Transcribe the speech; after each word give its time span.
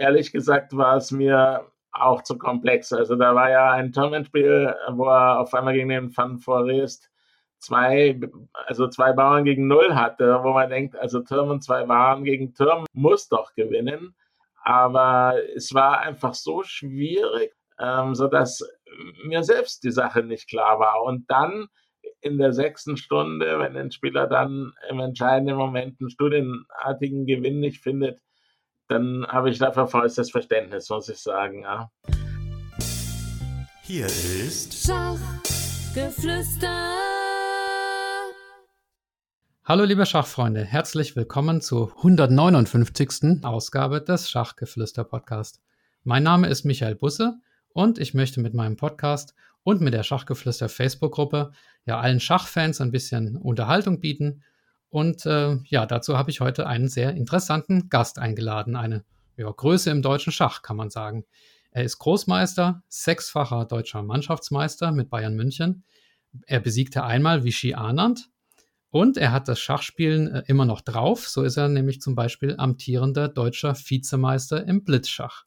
ehrlich 0.00 0.32
gesagt 0.32 0.76
war 0.76 0.96
es 0.96 1.10
mir 1.10 1.66
auch 1.92 2.22
zu 2.22 2.38
komplex. 2.38 2.92
Also 2.92 3.16
da 3.16 3.34
war 3.34 3.50
ja 3.50 3.72
ein 3.72 3.92
Tournamentspiel, 3.92 4.74
wo 4.92 5.06
er 5.06 5.40
auf 5.40 5.54
einmal 5.54 5.74
gegen 5.74 5.88
den 5.88 6.16
Van 6.16 6.38
Forest 6.38 7.10
zwei, 7.58 8.18
also 8.66 8.88
zwei 8.88 9.12
Bauern 9.12 9.44
gegen 9.44 9.66
null 9.66 9.94
hatte, 9.94 10.40
wo 10.42 10.52
man 10.52 10.70
denkt, 10.70 10.96
also 10.96 11.20
Türm 11.20 11.50
und 11.50 11.62
zwei 11.62 11.84
Bauern 11.84 12.24
gegen 12.24 12.54
Türm 12.54 12.86
muss 12.92 13.28
doch 13.28 13.54
gewinnen. 13.54 14.14
Aber 14.62 15.34
es 15.54 15.74
war 15.74 16.00
einfach 16.00 16.34
so 16.34 16.62
schwierig, 16.62 17.52
ähm, 17.78 18.14
sodass 18.14 18.62
mir 19.24 19.42
selbst 19.42 19.84
die 19.84 19.90
Sache 19.90 20.22
nicht 20.22 20.48
klar 20.48 20.78
war. 20.78 21.02
Und 21.02 21.30
dann 21.30 21.66
in 22.20 22.38
der 22.38 22.52
sechsten 22.52 22.96
Stunde, 22.96 23.58
wenn 23.58 23.76
ein 23.76 23.90
Spieler 23.90 24.26
dann 24.26 24.72
im 24.88 25.00
entscheidenden 25.00 25.56
Moment 25.56 26.00
einen 26.00 26.10
studienartigen 26.10 27.26
Gewinn 27.26 27.60
nicht 27.60 27.82
findet, 27.82 28.20
dann 28.90 29.26
habe 29.28 29.50
ich 29.50 29.58
dafür 29.58 29.86
vollstes 29.86 30.30
Verständnis, 30.32 30.90
muss 30.90 31.08
ich 31.08 31.18
sagen. 31.18 31.62
Ja. 31.62 31.90
Hier 33.82 34.06
ist 34.06 34.74
Schachgeflüster. 34.84 36.68
Hallo 39.64 39.84
liebe 39.84 40.04
Schachfreunde, 40.06 40.64
herzlich 40.64 41.14
willkommen 41.14 41.60
zur 41.60 41.96
159. 41.98 43.44
Ausgabe 43.44 44.00
des 44.00 44.28
Schachgeflüster 44.28 45.04
Podcast. 45.04 45.62
Mein 46.02 46.24
Name 46.24 46.48
ist 46.48 46.64
Michael 46.64 46.96
Busse 46.96 47.38
und 47.72 48.00
ich 48.00 48.14
möchte 48.14 48.40
mit 48.40 48.54
meinem 48.54 48.76
Podcast 48.76 49.36
und 49.62 49.80
mit 49.80 49.94
der 49.94 50.02
Schachgeflüster 50.02 50.68
Facebook-Gruppe 50.68 51.52
ja 51.84 52.00
allen 52.00 52.18
Schachfans 52.18 52.80
ein 52.80 52.90
bisschen 52.90 53.36
Unterhaltung 53.36 54.00
bieten. 54.00 54.42
Und 54.90 55.24
äh, 55.24 55.56
ja, 55.64 55.86
dazu 55.86 56.18
habe 56.18 56.30
ich 56.30 56.40
heute 56.40 56.66
einen 56.66 56.88
sehr 56.88 57.14
interessanten 57.14 57.88
Gast 57.88 58.18
eingeladen, 58.18 58.76
eine 58.76 59.04
ja, 59.36 59.50
Größe 59.50 59.90
im 59.90 60.02
deutschen 60.02 60.32
Schach, 60.32 60.62
kann 60.62 60.76
man 60.76 60.90
sagen. 60.90 61.24
Er 61.70 61.84
ist 61.84 61.98
Großmeister, 61.98 62.82
sechsfacher 62.88 63.64
deutscher 63.64 64.02
Mannschaftsmeister 64.02 64.90
mit 64.90 65.08
Bayern 65.08 65.36
München. 65.36 65.84
Er 66.46 66.58
besiegte 66.58 67.04
einmal 67.04 67.44
Vichy 67.44 67.74
Anand 67.74 68.28
und 68.90 69.16
er 69.16 69.30
hat 69.30 69.46
das 69.46 69.60
Schachspielen 69.60 70.28
äh, 70.28 70.42
immer 70.48 70.64
noch 70.64 70.80
drauf. 70.80 71.28
So 71.28 71.42
ist 71.44 71.56
er 71.56 71.68
nämlich 71.68 72.00
zum 72.00 72.16
Beispiel 72.16 72.56
amtierender 72.58 73.28
deutscher 73.28 73.76
Vizemeister 73.76 74.66
im 74.66 74.82
Blitzschach. 74.82 75.44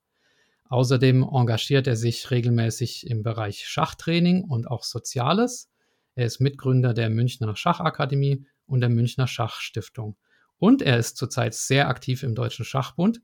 Außerdem 0.70 1.24
engagiert 1.24 1.86
er 1.88 1.98
sich 1.98 2.32
regelmäßig 2.32 3.08
im 3.08 3.22
Bereich 3.22 3.68
Schachtraining 3.68 4.46
und 4.46 4.68
auch 4.68 4.84
Soziales. 4.84 5.70
Er 6.16 6.26
ist 6.26 6.40
Mitgründer 6.40 6.94
der 6.94 7.10
Münchner 7.10 7.56
Schachakademie 7.56 8.46
und 8.66 8.82
der 8.82 8.90
Münchner 8.90 9.28
Schachstiftung. 9.28 10.18
Und 10.58 10.82
er 10.82 10.98
ist 10.98 11.18
zurzeit 11.18 11.54
sehr 11.54 11.88
aktiv 11.90 12.24
im 12.24 12.36
Deutschen 12.36 12.66
Schachbund. 12.66 13.22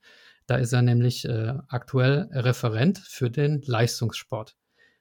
Da 0.47 0.55
ist 0.55 0.73
er 0.73 0.81
nämlich 0.81 1.25
äh, 1.25 1.53
aktuell 1.67 2.29
Referent 2.31 2.97
für 2.97 3.29
den 3.29 3.61
Leistungssport. 3.61 4.55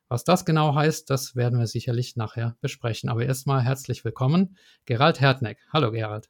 Was 0.08 0.24
das 0.24 0.44
genau 0.44 0.74
heißt, 0.74 1.10
das 1.10 1.36
werden 1.36 1.58
wir 1.58 1.66
sicherlich 1.66 2.16
nachher 2.16 2.56
besprechen. 2.60 3.10
Aber 3.10 3.24
erstmal 3.24 3.62
herzlich 3.62 4.04
willkommen, 4.04 4.56
Gerald 4.86 5.20
Hertneck. 5.20 5.58
Hallo 5.72 5.90
Gerald. 5.90 6.28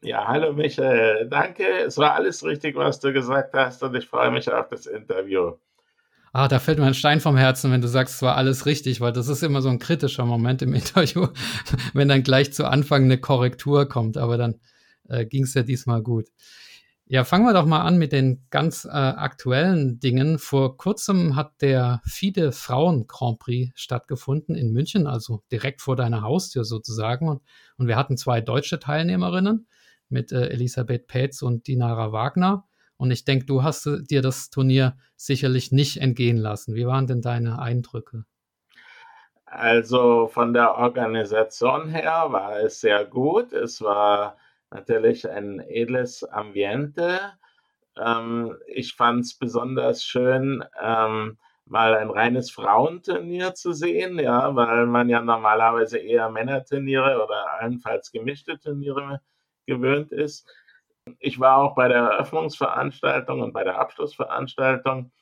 Ja, 0.00 0.26
hallo 0.28 0.52
Michael. 0.52 1.28
Danke. 1.28 1.64
Es 1.64 1.98
war 1.98 2.14
alles 2.14 2.44
richtig, 2.44 2.76
was 2.76 3.00
du 3.00 3.12
gesagt 3.12 3.54
hast 3.54 3.82
und 3.82 3.94
ich 3.96 4.06
freue 4.06 4.30
mich 4.30 4.50
auf 4.50 4.68
das 4.68 4.86
Interview. 4.86 5.56
Ah, 6.32 6.48
da 6.48 6.58
fällt 6.58 6.78
mir 6.78 6.86
ein 6.86 6.94
Stein 6.94 7.20
vom 7.20 7.36
Herzen, 7.36 7.72
wenn 7.72 7.80
du 7.80 7.88
sagst, 7.88 8.16
es 8.16 8.22
war 8.22 8.36
alles 8.36 8.66
richtig, 8.66 9.00
weil 9.00 9.12
das 9.12 9.28
ist 9.28 9.42
immer 9.42 9.62
so 9.62 9.68
ein 9.68 9.78
kritischer 9.78 10.26
Moment 10.26 10.62
im 10.62 10.74
Interview, 10.74 11.28
wenn 11.94 12.08
dann 12.08 12.22
gleich 12.22 12.52
zu 12.52 12.66
Anfang 12.66 13.04
eine 13.04 13.18
Korrektur 13.18 13.88
kommt. 13.88 14.16
Aber 14.16 14.36
dann 14.36 14.60
äh, 15.08 15.24
ging 15.26 15.44
es 15.44 15.54
ja 15.54 15.62
diesmal 15.62 16.02
gut. 16.02 16.28
Ja, 17.10 17.24
fangen 17.24 17.46
wir 17.46 17.54
doch 17.54 17.64
mal 17.64 17.80
an 17.80 17.96
mit 17.96 18.12
den 18.12 18.44
ganz 18.50 18.84
äh, 18.84 18.90
aktuellen 18.90 19.98
Dingen. 19.98 20.38
Vor 20.38 20.76
kurzem 20.76 21.36
hat 21.36 21.62
der 21.62 22.02
FIDE 22.04 22.52
Frauen 22.52 23.06
Grand 23.06 23.38
Prix 23.38 23.72
stattgefunden 23.80 24.54
in 24.54 24.72
München, 24.72 25.06
also 25.06 25.42
direkt 25.50 25.80
vor 25.80 25.96
deiner 25.96 26.20
Haustür 26.20 26.64
sozusagen. 26.64 27.28
Und, 27.30 27.40
und 27.78 27.86
wir 27.86 27.96
hatten 27.96 28.18
zwei 28.18 28.42
deutsche 28.42 28.78
Teilnehmerinnen 28.78 29.66
mit 30.10 30.32
äh, 30.32 30.48
Elisabeth 30.48 31.06
Petz 31.06 31.40
und 31.40 31.66
Dinara 31.66 32.12
Wagner. 32.12 32.67
Und 32.98 33.10
ich 33.12 33.24
denke, 33.24 33.46
du 33.46 33.62
hast 33.62 33.88
dir 34.10 34.22
das 34.22 34.50
Turnier 34.50 34.96
sicherlich 35.16 35.72
nicht 35.72 36.00
entgehen 36.00 36.36
lassen. 36.36 36.74
Wie 36.74 36.86
waren 36.86 37.06
denn 37.06 37.22
deine 37.22 37.60
Eindrücke? 37.60 38.24
Also 39.46 40.28
von 40.28 40.52
der 40.52 40.74
Organisation 40.74 41.88
her 41.88 42.26
war 42.30 42.60
es 42.60 42.80
sehr 42.80 43.04
gut. 43.06 43.52
Es 43.52 43.80
war 43.80 44.36
natürlich 44.70 45.28
ein 45.28 45.60
edles 45.60 46.22
Ambiente. 46.24 47.18
Ähm, 47.96 48.56
ich 48.66 48.94
fand 48.94 49.20
es 49.20 49.38
besonders 49.38 50.04
schön, 50.04 50.64
ähm, 50.80 51.38
mal 51.64 51.94
ein 51.94 52.10
reines 52.10 52.50
Frauenturnier 52.50 53.54
zu 53.54 53.72
sehen, 53.72 54.18
ja, 54.18 54.54
weil 54.54 54.86
man 54.86 55.08
ja 55.08 55.20
normalerweise 55.20 55.98
eher 55.98 56.28
Männerturniere 56.30 57.22
oder 57.22 57.60
allenfalls 57.60 58.10
gemischte 58.12 58.58
Turniere 58.58 59.20
gewöhnt 59.66 60.12
ist. 60.12 60.46
Ich 61.18 61.40
war 61.40 61.58
auch 61.58 61.74
bei 61.74 61.88
der 61.88 61.98
Eröffnungsveranstaltung 61.98 63.40
und 63.40 63.52
bei 63.52 63.64
der 63.64 63.78
Abschlussveranstaltung. 63.78 65.12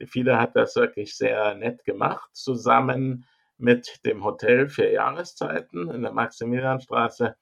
Die 0.00 0.06
FIDE 0.06 0.38
hat 0.38 0.56
das 0.56 0.74
wirklich 0.76 1.16
sehr 1.16 1.54
nett 1.54 1.84
gemacht, 1.84 2.28
zusammen 2.32 3.24
mit 3.58 4.04
dem 4.04 4.24
Hotel 4.24 4.68
für 4.68 4.90
Jahreszeiten 4.90 5.90
in 5.90 6.02
der 6.02 6.12
Maximilianstraße 6.12 7.36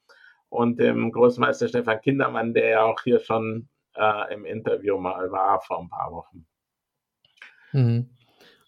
und 0.48 0.78
dem 0.78 1.12
Großmeister 1.12 1.68
Stefan 1.68 2.00
Kindermann, 2.00 2.52
der 2.52 2.68
ja 2.68 2.82
auch 2.82 3.00
hier 3.02 3.20
schon 3.20 3.68
äh, 3.94 4.34
im 4.34 4.44
Interview 4.44 4.98
mal 4.98 5.30
war 5.30 5.60
vor 5.60 5.80
ein 5.80 5.88
paar 5.88 6.12
Wochen. 6.12 6.46
Mhm. 7.72 8.10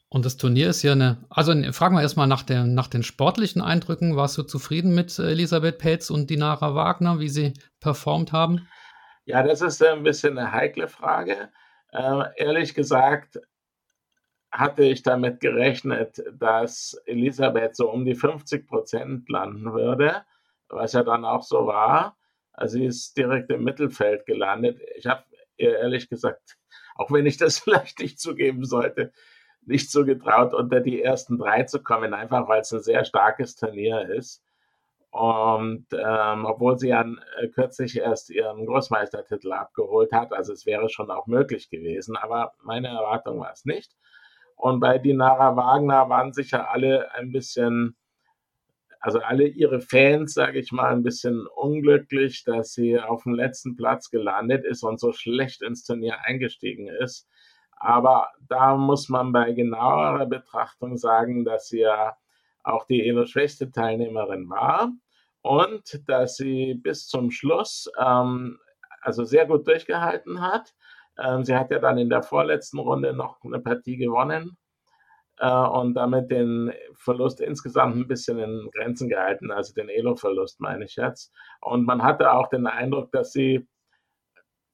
Und 0.09 0.27
das 0.27 0.37
Turnier 0.37 0.69
ist 0.69 0.83
ja 0.83 0.93
eine, 0.93 1.25
also 1.31 1.53
fragen 1.73 1.95
wir 1.95 2.03
erstmal 2.03 2.27
nach, 2.27 2.45
nach 2.49 2.89
den 2.89 3.03
sportlichen 3.03 3.63
Eindrücken. 3.63 4.15
Warst 4.15 4.37
du 4.37 4.43
zufrieden 4.43 4.95
mit 4.95 5.19
Elisabeth 5.19 5.79
Petz 5.79 6.11
und 6.11 6.29
Dinara 6.29 6.75
Wagner, 6.75 7.19
wie 7.19 7.31
sie 7.31 7.55
performt 7.81 8.31
haben? 8.31 8.69
Ja, 9.25 9.43
das 9.43 9.63
ist 9.63 9.83
ein 9.83 10.03
bisschen 10.03 10.39
eine 10.39 10.53
heikle 10.53 10.89
Frage. 10.89 11.51
Äh, 11.93 12.25
ehrlich 12.37 12.75
gesagt 12.75 13.39
hatte 14.51 14.85
ich 14.85 15.03
damit 15.03 15.41
gerechnet, 15.41 16.23
dass 16.33 16.95
Elisabeth 17.07 17.75
so 17.75 17.91
um 17.91 18.05
die 18.05 18.15
50 18.15 18.67
Prozent 18.67 19.29
landen 19.29 19.73
würde 19.73 20.25
was 20.73 20.93
ja 20.93 21.03
dann 21.03 21.25
auch 21.25 21.43
so 21.43 21.67
war. 21.67 22.17
Also 22.53 22.79
sie 22.79 22.87
ist 22.87 23.17
direkt 23.17 23.51
im 23.51 23.65
Mittelfeld 23.65 24.27
gelandet. 24.27 24.81
Ich 24.97 25.07
habe 25.07 25.25
ihr 25.57 25.79
ehrlich 25.79 26.09
gesagt, 26.09 26.57
auch 26.97 27.11
wenn 27.11 27.27
ich 27.27 27.37
das 27.37 27.59
vielleicht 27.61 28.01
nicht 28.01 28.21
zugeben 28.21 28.65
sollte, 28.65 29.13
nicht 29.65 29.91
so 29.91 30.05
getraut, 30.05 30.55
unter 30.55 30.81
die 30.81 31.03
ersten 31.03 31.39
drei 31.39 31.63
zu 31.65 31.83
kommen, 31.83 32.15
einfach 32.15 32.49
weil 32.49 32.63
es 32.63 32.73
ein 32.73 32.83
sehr 32.83 33.05
starkes 33.05 33.55
Turnier 33.55 34.09
ist. 34.11 34.43
Und 35.13 35.87
ähm, 35.93 36.47
obwohl 36.47 36.79
sie 36.79 36.89
ja 36.89 37.05
äh, 37.39 37.49
kürzlich 37.49 37.99
erst 37.99 38.31
ihren 38.31 38.65
Großmeistertitel 38.65 39.53
abgeholt 39.53 40.11
hat, 40.11 40.33
also 40.33 40.55
es 40.55 40.65
wäre 40.65 40.89
schon 40.89 41.11
auch 41.11 41.27
möglich 41.27 41.69
gewesen, 41.69 42.17
aber 42.17 42.55
meine 42.63 42.89
Erwartung 42.89 43.39
war 43.39 43.53
es 43.53 43.67
nicht. 43.67 43.93
Und 44.57 44.81
bei 44.81 44.97
Dinara 44.99 45.55
Wagner 45.55 46.09
waren 46.09 46.33
sicher 46.33 46.71
alle 46.71 47.13
ein 47.15 47.31
bisschen 47.31 47.97
also 49.03 49.19
alle 49.19 49.49
ihre 49.49 49.81
Fans, 49.81 50.33
sage 50.33 50.61
ich 50.61 50.71
mal, 50.71 50.93
ein 50.93 51.03
bisschen 51.03 51.47
unglücklich, 51.57 52.45
dass 52.45 52.73
sie 52.73 53.01
auf 53.01 53.25
dem 53.25 53.35
letzten 53.35 53.77
Platz 53.77 54.11
gelandet 54.11 54.65
ist 54.65 54.85
und 54.85 55.01
so 55.01 55.13
schlecht 55.13 55.61
ins 55.61 55.85
Turnier 55.85 56.21
eingestiegen 56.25 56.87
ist. 56.87 57.29
Aber 57.73 58.29
da 58.49 58.77
muss 58.77 59.09
man 59.09 59.33
bei 59.33 59.53
genauerer 59.53 60.27
Betrachtung 60.27 60.97
sagen, 60.97 61.45
dass 61.45 61.67
sie 61.67 61.81
ja 61.81 62.17
auch 62.63 62.87
die 62.87 63.07
elo 63.07 63.27
schwächste 63.27 63.71
Teilnehmerin 63.71 64.49
war 64.49 64.93
und 65.43 66.03
dass 66.09 66.37
sie 66.37 66.75
bis 66.75 67.07
zum 67.07 67.31
Schluss 67.31 67.91
ähm, 67.99 68.59
also 69.01 69.25
sehr 69.25 69.47
gut 69.47 69.67
durchgehalten 69.67 70.41
hat. 70.41 70.75
Ähm, 71.19 71.45
sie 71.45 71.57
hat 71.57 71.71
ja 71.71 71.79
dann 71.79 71.99
in 71.99 72.09
der 72.09 72.23
vorletzten 72.23 72.79
Runde 72.79 73.13
noch 73.13 73.43
eine 73.45 73.59
Partie 73.59 73.97
gewonnen 73.97 74.57
äh, 75.39 75.51
und 75.51 75.95
damit 75.95 76.31
den 76.31 76.73
Verlust 76.95 77.41
insgesamt 77.41 77.97
ein 77.97 78.09
bisschen 78.09 78.39
in 78.39 78.71
Grenzen 78.73 79.09
gehalten, 79.09 79.51
also 79.51 79.75
den 79.75 79.89
Elo-Verlust 79.89 80.61
meine 80.61 80.85
ich 80.85 80.97
jetzt. 80.97 81.33
Und 81.61 81.85
man 81.85 82.03
hatte 82.03 82.33
auch 82.33 82.49
den 82.49 82.67
Eindruck, 82.67 83.11
dass 83.13 83.33
sie 83.33 83.67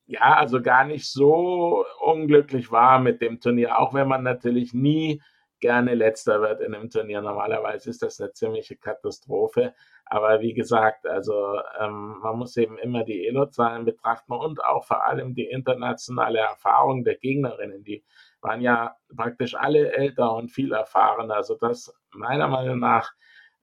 ja, 0.07 0.37
also 0.37 0.63
gar 0.63 0.85
nicht 0.85 1.07
so 1.07 1.85
unglücklich 2.01 2.73
war 2.73 2.99
mit 2.99 3.21
dem 3.21 3.41
Turnier, 3.41 3.79
auch 3.79 3.93
wenn 3.93 4.09
man 4.09 4.23
natürlich 4.23 4.73
nie 4.73 5.21
gerne 5.61 5.95
letzter 5.95 6.41
wird 6.41 6.61
in 6.61 6.75
einem 6.75 6.91
Turnier. 6.91 7.21
Normalerweise 7.21 7.91
ist 7.91 8.03
das 8.03 8.21
eine 8.21 8.33
ziemliche 8.33 8.77
Katastrophe. 8.77 9.75
Aber 10.07 10.41
wie 10.41 10.55
gesagt, 10.55 11.07
also 11.07 11.61
ähm, 11.81 12.19
man 12.23 12.39
muss 12.39 12.57
eben 12.57 12.79
immer 12.79 13.05
die 13.05 13.27
Elo-Zahlen 13.27 13.85
betrachten 13.85 14.33
und 14.33 14.65
auch 14.65 14.85
vor 14.85 15.07
allem 15.07 15.35
die 15.35 15.47
internationale 15.47 16.39
Erfahrung 16.39 17.05
der 17.05 17.17
Gegnerinnen, 17.17 17.85
die 17.85 18.05
waren 18.41 18.61
ja 18.61 18.97
praktisch 19.15 19.55
alle 19.55 19.93
älter 19.93 20.35
und 20.35 20.51
viel 20.51 20.73
erfahrener, 20.73 21.37
Also 21.37 21.57
das 21.57 21.93
meiner 22.11 22.49
Meinung 22.49 22.79
nach 22.79 23.13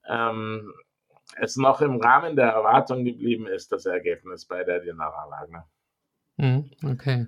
ähm, 0.08 0.72
es 1.40 1.56
noch 1.56 1.80
im 1.80 2.00
Rahmen 2.00 2.36
der 2.36 2.48
Erwartung 2.48 3.04
geblieben 3.04 3.46
ist, 3.46 3.72
das 3.72 3.86
Ergebnis 3.86 4.46
bei 4.46 4.62
der 4.62 4.80
Dinara 4.80 5.28
Wagner. 5.28 5.68
Mhm, 6.36 6.70
okay. 6.84 7.26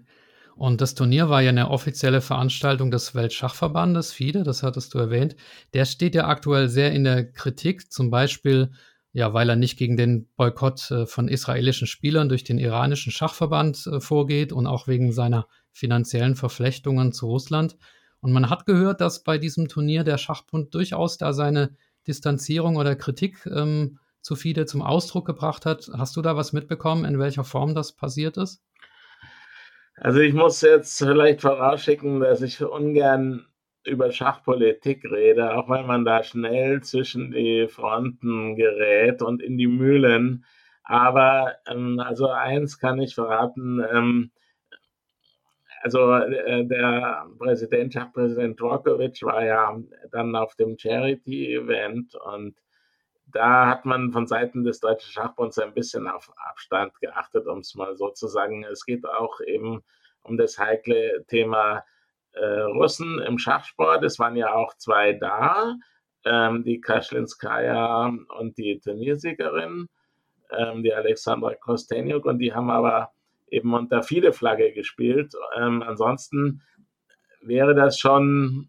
Und 0.59 0.81
das 0.81 0.97
Turnier 0.97 1.29
war 1.29 1.41
ja 1.41 1.51
eine 1.51 1.71
offizielle 1.71 2.21
Veranstaltung 2.21 2.91
des 2.91 3.15
Weltschachverbandes, 3.15 4.13
FIDE, 4.13 4.43
das 4.43 4.65
hattest 4.65 4.93
du 4.93 4.99
erwähnt. 4.99 5.37
Der 5.73 5.85
steht 5.85 6.17
ja 6.17 6.27
aktuell 6.27 6.69
sehr 6.69 6.91
in 6.91 7.05
der 7.05 7.31
Kritik, 7.31 7.93
zum 7.93 8.11
Beispiel, 8.11 8.73
ja, 9.13 9.33
weil 9.33 9.49
er 9.49 9.55
nicht 9.55 9.79
gegen 9.79 9.97
den 9.97 10.27
Boykott 10.35 10.91
äh, 10.91 11.07
von 11.07 11.29
israelischen 11.29 11.87
Spielern 11.87 12.29
durch 12.29 12.43
den 12.43 12.59
iranischen 12.59 13.13
Schachverband 13.13 13.87
äh, 13.87 14.01
vorgeht 14.01 14.53
und 14.53 14.67
auch 14.67 14.89
wegen 14.89 15.13
seiner 15.13 15.47
finanziellen 15.71 16.35
Verflechtungen 16.35 17.13
zu 17.13 17.29
Russland. 17.29 17.77
Und 18.19 18.33
man 18.33 18.51
hat 18.51 18.67
gehört, 18.67 19.01
dass 19.01 19.23
bei 19.23 19.39
diesem 19.39 19.69
Turnier 19.69 20.03
der 20.03 20.19
Schachbund 20.19 20.75
durchaus 20.75 21.19
da 21.19 21.35
seine 21.35 21.77
Distanzierung 22.09 22.75
oder 22.75 22.97
Kritik 22.97 23.47
ähm, 23.47 24.01
zu 24.23 24.35
FIDE 24.35 24.67
zum 24.67 24.83
Ausdruck 24.83 25.25
gebracht 25.25 25.67
hat. 25.67 25.89
Hast 25.93 26.17
du 26.17 26.21
da 26.21 26.35
was 26.35 26.53
mitbekommen, 26.53 27.05
in 27.05 27.21
welcher 27.21 27.45
Form 27.45 27.77
das 27.77 27.93
passiert 27.93 28.37
ist? 28.37 28.61
Also 30.01 30.21
ich 30.21 30.33
muss 30.33 30.61
jetzt 30.63 30.99
vielleicht 30.99 31.41
vorausschicken, 31.41 32.21
dass 32.21 32.43
ich 32.43 32.63
ungern 32.63 33.47
über 33.85 34.13
Schachpolitik 34.13 35.05
rede, 35.05 35.57
auch 35.57 35.69
weil 35.69 35.85
man 35.85 36.05
da 36.05 36.23
schnell 36.23 36.83
zwischen 36.83 37.33
die 37.33 37.67
Fronten 37.69 38.55
gerät 38.57 39.23
und 39.23 39.43
in 39.43 39.57
die 39.59 39.67
Mühlen. 39.67 40.45
Aber 40.85 41.57
ähm, 41.67 41.99
also 42.01 42.29
eins 42.29 42.79
kann 42.79 43.01
ich 43.01 43.15
verraten, 43.15 43.85
ähm, 43.93 44.31
also 45.83 46.13
äh, 46.13 46.67
der 46.67 47.27
Präsident, 47.39 47.93
Schachpräsident 47.93 48.59
Djokovic 48.59 49.23
war 49.23 49.45
ja 49.45 49.79
dann 50.11 50.35
auf 50.37 50.55
dem 50.57 50.77
Charity-Event 50.79 52.15
und 52.15 52.57
da 53.33 53.67
hat 53.67 53.85
man 53.85 54.13
von 54.13 54.27
Seiten 54.27 54.65
des 54.65 54.81
Deutschen 54.81 55.13
Schachbunds 55.13 55.59
ein 55.59 55.75
bisschen 55.75 56.07
auf 56.09 56.33
Abstand 56.49 56.99
geachtet, 57.01 57.47
um 57.47 57.59
es 57.59 57.75
mal 57.75 57.97
so 57.97 58.11
zu 58.11 58.27
sagen. 58.29 58.65
Es 58.65 58.85
geht 58.85 59.07
auch 59.07 59.41
eben 59.41 59.83
um 60.23 60.37
das 60.37 60.59
heikle 60.59 61.25
Thema 61.29 61.85
äh, 62.33 62.45
Russen 62.45 63.19
im 63.19 63.39
Schachsport. 63.39 64.05
Es 64.05 64.19
waren 64.19 64.37
ja 64.37 64.53
auch 64.55 64.75
zwei 64.77 65.13
da, 65.13 65.77
ähm, 66.25 66.65
die 66.65 66.81
Kaschlinskaya 66.81 68.13
und 68.39 68.57
die 68.59 68.81
Turniersiegerin, 68.81 69.89
ähm, 70.57 70.83
die 70.83 70.95
Alexandra 70.95 71.55
Kostenjuk, 71.55 72.25
und 72.25 72.39
die 72.39 72.55
haben 72.55 72.71
aber 72.71 73.13
eben 73.51 73.75
unter 73.75 74.03
viele 74.03 74.33
Flagge 74.33 74.73
gespielt. 74.73 75.35
Ähm, 75.57 75.83
ansonsten 75.83 76.63
wäre 77.41 77.75
das 77.75 77.99
schon 77.99 78.69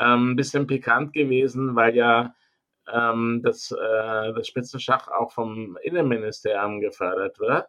ähm, 0.00 0.30
ein 0.30 0.36
bisschen 0.36 0.66
pikant 0.66 1.12
gewesen, 1.12 1.76
weil 1.76 1.94
ja 1.94 2.34
ähm, 2.92 3.40
das, 3.42 3.70
äh, 3.72 4.32
das 4.32 4.46
Spitzenschach 4.46 5.08
auch 5.08 5.32
vom 5.32 5.78
Innenministerium 5.82 6.80
gefördert 6.80 7.38
wird. 7.38 7.66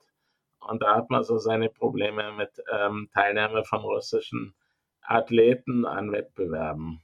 Und 0.59 0.81
da 0.81 0.95
hat 0.95 1.09
man 1.09 1.23
so 1.23 1.37
seine 1.37 1.69
Probleme 1.69 2.31
mit 2.33 2.51
ähm, 2.71 3.09
Teilnahme 3.13 3.63
von 3.65 3.81
russischen 3.81 4.53
Athleten 5.01 5.85
an 5.85 6.11
Wettbewerben. 6.11 7.01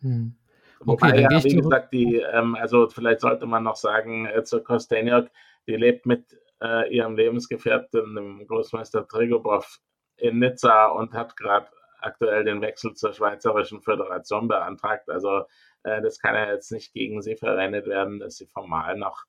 Hm. 0.00 0.36
Okay, 0.80 0.88
Wobei 0.88 1.20
ja, 1.20 1.42
wie 1.42 1.56
gesagt, 1.56 1.92
die, 1.94 2.16
ähm, 2.16 2.54
also 2.54 2.88
vielleicht 2.88 3.20
sollte 3.20 3.46
man 3.46 3.62
noch 3.62 3.76
sagen, 3.76 4.26
äh, 4.26 4.44
zur 4.44 4.62
Kostenjak, 4.62 5.30
die 5.66 5.76
lebt 5.76 6.04
mit 6.04 6.38
äh, 6.60 6.94
ihrem 6.94 7.16
Lebensgefährten, 7.16 8.14
dem 8.14 8.46
Großmeister 8.46 9.08
Trigobov, 9.08 9.80
in 10.18 10.38
Nizza 10.38 10.86
und 10.86 11.12
hat 11.14 11.36
gerade 11.36 11.68
aktuell 12.00 12.44
den 12.44 12.60
Wechsel 12.60 12.94
zur 12.94 13.12
Schweizerischen 13.12 13.80
Föderation 13.80 14.48
beantragt. 14.48 15.08
Also 15.10 15.44
das 16.02 16.18
kann 16.18 16.34
ja 16.34 16.52
jetzt 16.52 16.72
nicht 16.72 16.92
gegen 16.92 17.22
sie 17.22 17.36
verwendet 17.36 17.86
werden, 17.86 18.18
dass 18.18 18.36
sie 18.36 18.46
formal 18.46 18.96
noch 18.96 19.24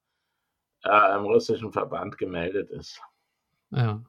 äh, 0.83 1.15
im 1.15 1.25
russischen 1.25 1.71
Verband 1.71 2.17
gemeldet 2.17 2.69
ist. 2.69 3.01
Ja. 3.71 4.03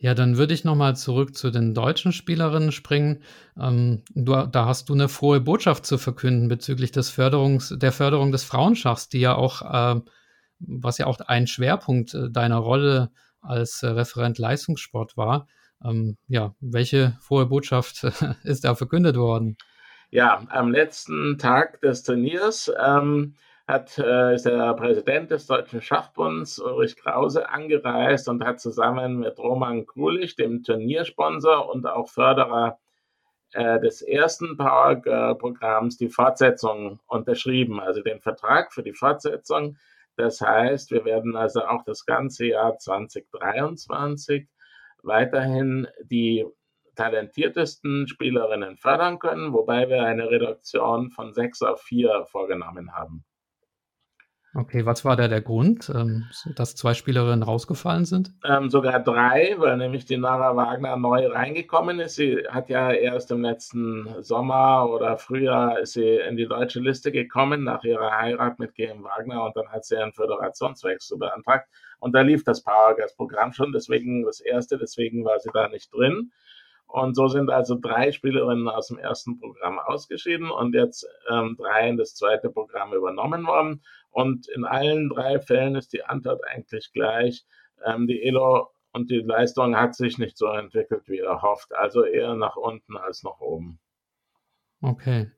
Ja, 0.00 0.14
dann 0.14 0.38
würde 0.38 0.54
ich 0.54 0.62
nochmal 0.62 0.94
zurück 0.94 1.34
zu 1.34 1.50
den 1.50 1.74
deutschen 1.74 2.12
Spielerinnen 2.12 2.70
springen. 2.70 3.24
Ähm, 3.58 4.04
du, 4.14 4.46
da 4.46 4.66
hast 4.66 4.88
du 4.88 4.94
eine 4.94 5.08
frohe 5.08 5.40
Botschaft 5.40 5.86
zu 5.86 5.98
verkünden 5.98 6.46
bezüglich 6.46 6.92
des 6.92 7.10
Förderungs, 7.10 7.74
der 7.76 7.90
Förderung 7.90 8.30
des 8.30 8.44
Frauenschachs, 8.44 9.08
die 9.08 9.18
ja 9.18 9.34
auch, 9.34 9.62
äh, 9.62 10.00
was 10.60 10.98
ja 10.98 11.06
auch 11.06 11.18
ein 11.20 11.48
Schwerpunkt 11.48 12.14
äh, 12.14 12.30
deiner 12.30 12.58
Rolle 12.58 13.10
als 13.40 13.82
äh, 13.82 13.88
Referent 13.88 14.38
Leistungssport 14.38 15.16
war. 15.16 15.48
Ähm, 15.84 16.16
ja, 16.28 16.54
welche 16.60 17.16
frohe 17.20 17.46
Botschaft 17.46 18.04
ist 18.44 18.64
da 18.64 18.76
verkündet 18.76 19.16
worden? 19.16 19.56
Ja, 20.10 20.46
am 20.48 20.70
letzten 20.72 21.36
Tag 21.36 21.82
des 21.82 22.02
Turniers 22.02 22.72
ähm, 22.82 23.34
hat, 23.66 23.98
äh, 23.98 24.34
ist 24.34 24.46
der 24.46 24.72
Präsident 24.72 25.30
des 25.30 25.46
Deutschen 25.46 25.82
Schachbunds, 25.82 26.58
Ulrich 26.58 26.96
Krause, 26.96 27.50
angereist 27.50 28.26
und 28.28 28.42
hat 28.42 28.58
zusammen 28.58 29.18
mit 29.18 29.38
Roman 29.38 29.84
Krulich, 29.84 30.34
dem 30.34 30.62
Turniersponsor 30.62 31.68
und 31.68 31.86
auch 31.86 32.08
Förderer 32.08 32.78
äh, 33.52 33.80
des 33.80 34.00
ersten 34.00 34.56
Power 34.56 34.96
Girl-Programms, 34.96 35.98
die 35.98 36.08
Fortsetzung 36.08 37.00
unterschrieben, 37.06 37.78
also 37.78 38.00
den 38.00 38.20
Vertrag 38.22 38.72
für 38.72 38.82
die 38.82 38.94
Fortsetzung. 38.94 39.76
Das 40.16 40.40
heißt, 40.40 40.90
wir 40.90 41.04
werden 41.04 41.36
also 41.36 41.66
auch 41.66 41.84
das 41.84 42.06
ganze 42.06 42.46
Jahr 42.46 42.78
2023 42.78 44.48
weiterhin 45.02 45.86
die 46.02 46.46
talentiertesten 46.98 48.08
Spielerinnen 48.08 48.76
fördern 48.76 49.20
können, 49.20 49.52
wobei 49.52 49.88
wir 49.88 50.02
eine 50.02 50.28
Reduktion 50.28 51.10
von 51.10 51.32
sechs 51.32 51.62
auf 51.62 51.80
vier 51.80 52.26
vorgenommen 52.26 52.92
haben. 52.92 53.24
Okay, 54.54 54.84
was 54.86 55.04
war 55.04 55.14
da 55.14 55.28
der 55.28 55.42
Grund, 55.42 55.92
ähm, 55.94 56.24
dass 56.56 56.74
zwei 56.74 56.94
Spielerinnen 56.94 57.42
rausgefallen 57.42 58.06
sind? 58.06 58.32
Ähm, 58.44 58.70
sogar 58.70 58.98
drei, 58.98 59.54
weil 59.58 59.76
nämlich 59.76 60.06
die 60.06 60.16
Nara 60.16 60.56
Wagner 60.56 60.96
neu 60.96 61.28
reingekommen 61.28 62.00
ist. 62.00 62.16
Sie 62.16 62.38
hat 62.48 62.70
ja 62.70 62.90
erst 62.90 63.30
im 63.30 63.42
letzten 63.42 64.08
Sommer 64.20 64.88
oder 64.90 65.18
Frühjahr 65.18 65.78
ist 65.78 65.92
sie 65.92 66.16
in 66.16 66.36
die 66.36 66.48
deutsche 66.48 66.80
Liste 66.80 67.12
gekommen 67.12 67.62
nach 67.62 67.84
ihrer 67.84 68.10
Heirat 68.10 68.58
mit 68.58 68.74
GM 68.74 69.04
Wagner 69.04 69.44
und 69.44 69.54
dann 69.54 69.68
hat 69.68 69.84
sie 69.84 69.96
einen 69.96 70.12
Föderationswechsel 70.12 71.18
beantragt. 71.18 71.68
Und 72.00 72.14
da 72.14 72.22
lief 72.22 72.42
das 72.42 72.64
Powergas-Programm 72.64 73.52
schon, 73.52 73.72
deswegen 73.72 74.24
das 74.24 74.40
erste, 74.40 74.78
deswegen 74.78 75.24
war 75.24 75.38
sie 75.38 75.50
da 75.52 75.68
nicht 75.68 75.94
drin. 75.94 76.32
Und 76.88 77.14
so 77.14 77.28
sind 77.28 77.50
also 77.50 77.76
drei 77.78 78.12
Spielerinnen 78.12 78.66
aus 78.66 78.88
dem 78.88 78.98
ersten 78.98 79.38
Programm 79.38 79.78
ausgeschieden 79.78 80.50
und 80.50 80.74
jetzt 80.74 81.06
ähm, 81.30 81.54
drei 81.58 81.90
in 81.90 81.98
das 81.98 82.14
zweite 82.14 82.48
Programm 82.48 82.94
übernommen 82.94 83.46
worden. 83.46 83.82
Und 84.10 84.48
in 84.48 84.64
allen 84.64 85.10
drei 85.10 85.38
Fällen 85.38 85.76
ist 85.76 85.92
die 85.92 86.02
Antwort 86.04 86.40
eigentlich 86.48 86.90
gleich. 86.92 87.44
Ähm, 87.84 88.06
die 88.06 88.22
Elo 88.22 88.70
und 88.92 89.10
die 89.10 89.20
Leistung 89.20 89.76
hat 89.76 89.94
sich 89.94 90.16
nicht 90.16 90.38
so 90.38 90.46
entwickelt, 90.46 91.02
wie 91.08 91.18
erhofft. 91.18 91.74
Also 91.74 92.04
eher 92.04 92.34
nach 92.34 92.56
unten 92.56 92.96
als 92.96 93.22
nach 93.22 93.38
oben. 93.38 93.78
Okay. 94.80 95.30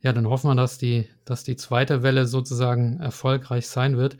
Ja, 0.00 0.12
dann 0.12 0.28
hoffen 0.28 0.50
wir, 0.50 0.54
dass 0.54 0.78
die, 0.78 1.08
dass 1.26 1.44
die 1.44 1.56
zweite 1.56 2.02
Welle 2.02 2.26
sozusagen 2.26 2.98
erfolgreich 3.00 3.68
sein 3.68 3.98
wird. 3.98 4.16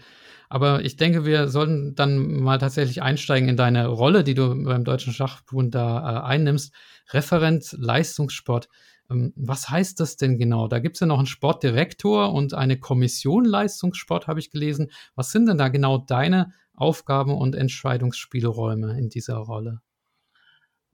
Aber 0.55 0.85
ich 0.85 0.95
denke, 0.95 1.25
wir 1.25 1.49
sollten 1.49 1.97
dann 1.97 2.41
mal 2.41 2.59
tatsächlich 2.59 3.03
einsteigen 3.03 3.49
in 3.49 3.57
deine 3.57 3.89
Rolle, 3.89 4.23
die 4.23 4.35
du 4.35 4.51
beim 4.63 4.85
Deutschen 4.85 5.13
Schachbund 5.13 5.75
da 5.75 5.99
äh, 5.99 6.27
einnimmst. 6.29 6.73
Referent 7.11 7.75
Leistungssport. 7.77 8.69
Ähm, 9.11 9.33
was 9.35 9.69
heißt 9.69 9.99
das 9.99 10.17
denn 10.17 10.39
genau? 10.39 10.69
Da 10.69 10.79
gibt 10.79 10.95
es 10.95 11.01
ja 11.01 11.09
noch 11.09 11.19
einen 11.19 11.27
Sportdirektor 11.27 12.33
und 12.33 12.55
eine 12.55 12.79
Kommission 12.79 13.45
Leistungssport, 13.45 14.29
habe 14.29 14.39
ich 14.39 14.53
gelesen. 14.53 14.93
Was 15.17 15.33
sind 15.33 15.47
denn 15.47 15.59
da 15.59 15.71
genau 15.71 15.99
deine 15.99 16.53
Aufgaben 16.73 17.37
und 17.37 17.57
Entscheidungsspielräume 17.57 18.97
in 18.97 19.09
dieser 19.09 19.39
Rolle? 19.39 19.81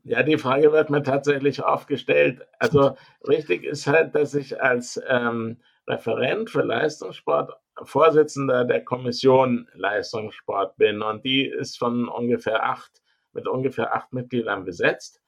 Ja, 0.05 0.23
die 0.23 0.39
Frage 0.39 0.73
wird 0.73 0.89
mir 0.89 1.03
tatsächlich 1.03 1.63
aufgestellt. 1.63 2.41
Also 2.59 2.97
richtig 3.29 3.65
ist 3.65 3.87
halt, 3.87 4.15
dass 4.15 4.33
ich 4.33 4.63
als 4.63 4.99
ähm, 5.07 5.59
Referent 5.87 6.49
für 6.49 6.63
Leistungssport 6.63 7.60
Vorsitzender 7.83 8.65
der 8.65 8.85
Kommission 8.85 9.69
Leistungssport 9.75 10.77
bin 10.77 11.03
und 11.03 11.25
die 11.25 11.47
ist 11.47 11.79
von 11.79 12.09
ungefähr 12.09 12.65
acht, 12.65 13.03
mit 13.33 13.49
ungefähr 13.49 13.95
acht 13.95 14.13
Mitgliedern 14.13 14.65
besetzt. 14.65 15.21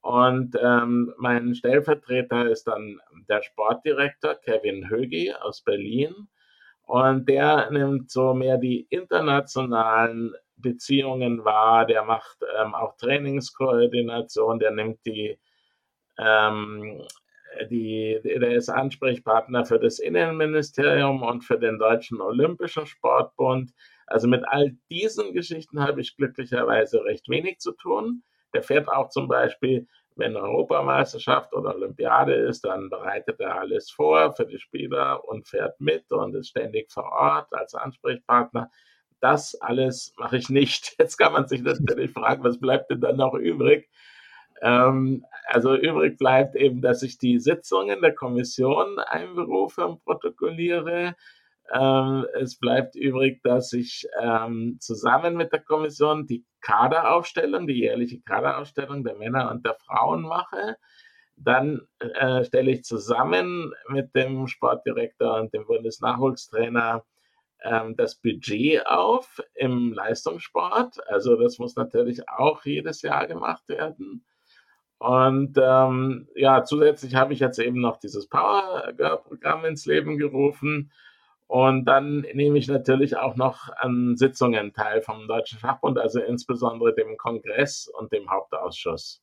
Und 0.00 0.56
ähm, 0.62 1.12
mein 1.18 1.54
Stellvertreter 1.54 2.48
ist 2.48 2.68
dann 2.68 3.00
der 3.28 3.42
Sportdirektor 3.42 4.36
Kevin 4.36 4.88
Högi 4.88 5.32
aus 5.32 5.62
Berlin. 5.62 6.28
Und 6.82 7.28
der 7.28 7.70
nimmt 7.72 8.12
so 8.12 8.32
mehr 8.32 8.58
die 8.58 8.86
internationalen 8.90 10.34
Beziehungen 10.56 11.44
wahr, 11.44 11.86
der 11.86 12.04
macht 12.04 12.38
ähm, 12.56 12.74
auch 12.74 12.96
Trainingskoordination, 12.96 14.60
der 14.60 14.70
nimmt 14.70 15.04
die 15.04 15.38
ähm, 16.18 17.02
die, 17.70 18.20
der 18.22 18.54
ist 18.54 18.68
Ansprechpartner 18.68 19.64
für 19.64 19.78
das 19.78 19.98
Innenministerium 19.98 21.22
und 21.22 21.42
für 21.42 21.58
den 21.58 21.78
Deutschen 21.78 22.20
Olympischen 22.20 22.86
Sportbund. 22.86 23.72
Also 24.06 24.28
mit 24.28 24.44
all 24.46 24.76
diesen 24.90 25.32
Geschichten 25.32 25.82
habe 25.82 26.00
ich 26.00 26.16
glücklicherweise 26.16 27.04
recht 27.04 27.28
wenig 27.28 27.58
zu 27.58 27.72
tun. 27.72 28.22
Der 28.54 28.62
fährt 28.62 28.88
auch 28.88 29.08
zum 29.08 29.28
Beispiel, 29.28 29.86
wenn 30.16 30.36
Europameisterschaft 30.36 31.52
oder 31.52 31.74
Olympiade 31.74 32.34
ist, 32.34 32.64
dann 32.64 32.88
bereitet 32.88 33.38
er 33.40 33.60
alles 33.60 33.90
vor 33.90 34.32
für 34.34 34.46
die 34.46 34.58
Spieler 34.58 35.22
und 35.28 35.46
fährt 35.46 35.78
mit 35.80 36.10
und 36.10 36.34
ist 36.34 36.48
ständig 36.48 36.90
vor 36.90 37.12
Ort 37.12 37.52
als 37.52 37.74
Ansprechpartner. 37.74 38.70
Das 39.20 39.54
alles 39.60 40.14
mache 40.16 40.38
ich 40.38 40.48
nicht. 40.48 40.94
Jetzt 40.98 41.16
kann 41.16 41.32
man 41.32 41.48
sich 41.48 41.62
natürlich 41.62 42.12
fragen, 42.12 42.44
was 42.44 42.58
bleibt 42.58 42.90
denn 42.90 43.00
dann 43.00 43.16
noch 43.16 43.34
übrig? 43.34 43.90
Ähm, 44.62 45.24
also 45.46 45.74
übrig 45.74 46.18
bleibt 46.18 46.56
eben, 46.56 46.82
dass 46.82 47.02
ich 47.02 47.18
die 47.18 47.38
Sitzungen 47.38 48.00
der 48.00 48.14
Kommission 48.14 48.98
einberufe 48.98 49.86
und 49.86 50.04
protokolliere. 50.04 51.14
Ähm, 51.72 52.26
es 52.34 52.58
bleibt 52.58 52.96
übrig, 52.96 53.42
dass 53.42 53.72
ich 53.72 54.06
ähm, 54.20 54.78
zusammen 54.80 55.36
mit 55.36 55.52
der 55.52 55.60
Kommission 55.60 56.26
die 56.26 56.44
Kaderaufstellung, 56.60 57.66
die 57.66 57.80
jährliche 57.80 58.20
Kaderaufstellung 58.22 59.04
der 59.04 59.16
Männer 59.16 59.50
und 59.50 59.64
der 59.66 59.74
Frauen 59.74 60.22
mache. 60.22 60.76
Dann 61.36 61.82
äh, 61.98 62.44
stelle 62.44 62.70
ich 62.70 62.84
zusammen 62.84 63.72
mit 63.88 64.14
dem 64.14 64.46
Sportdirektor 64.46 65.38
und 65.38 65.52
dem 65.52 65.66
Bundesnachwuchstrainer 65.66 67.04
ähm, 67.62 67.96
das 67.96 68.16
Budget 68.16 68.86
auf 68.86 69.40
im 69.54 69.92
Leistungssport. 69.92 70.96
Also 71.08 71.36
das 71.36 71.58
muss 71.58 71.76
natürlich 71.76 72.28
auch 72.28 72.64
jedes 72.64 73.02
Jahr 73.02 73.26
gemacht 73.26 73.68
werden. 73.68 74.24
Und 74.98 75.58
ähm, 75.62 76.28
ja, 76.34 76.64
zusätzlich 76.64 77.14
habe 77.14 77.32
ich 77.32 77.40
jetzt 77.40 77.58
eben 77.58 77.80
noch 77.80 77.98
dieses 77.98 78.28
Power 78.28 78.92
Programm 79.26 79.64
ins 79.64 79.84
Leben 79.86 80.16
gerufen. 80.16 80.90
Und 81.48 81.84
dann 81.84 82.22
nehme 82.34 82.58
ich 82.58 82.66
natürlich 82.66 83.16
auch 83.16 83.36
noch 83.36 83.68
an 83.78 84.16
Sitzungen 84.16 84.72
teil 84.72 85.02
vom 85.02 85.28
Deutschen 85.28 85.58
Schachbund, 85.60 85.98
also 85.98 86.20
insbesondere 86.20 86.94
dem 86.94 87.16
Kongress 87.16 87.88
und 87.98 88.12
dem 88.12 88.30
Hauptausschuss. 88.30 89.22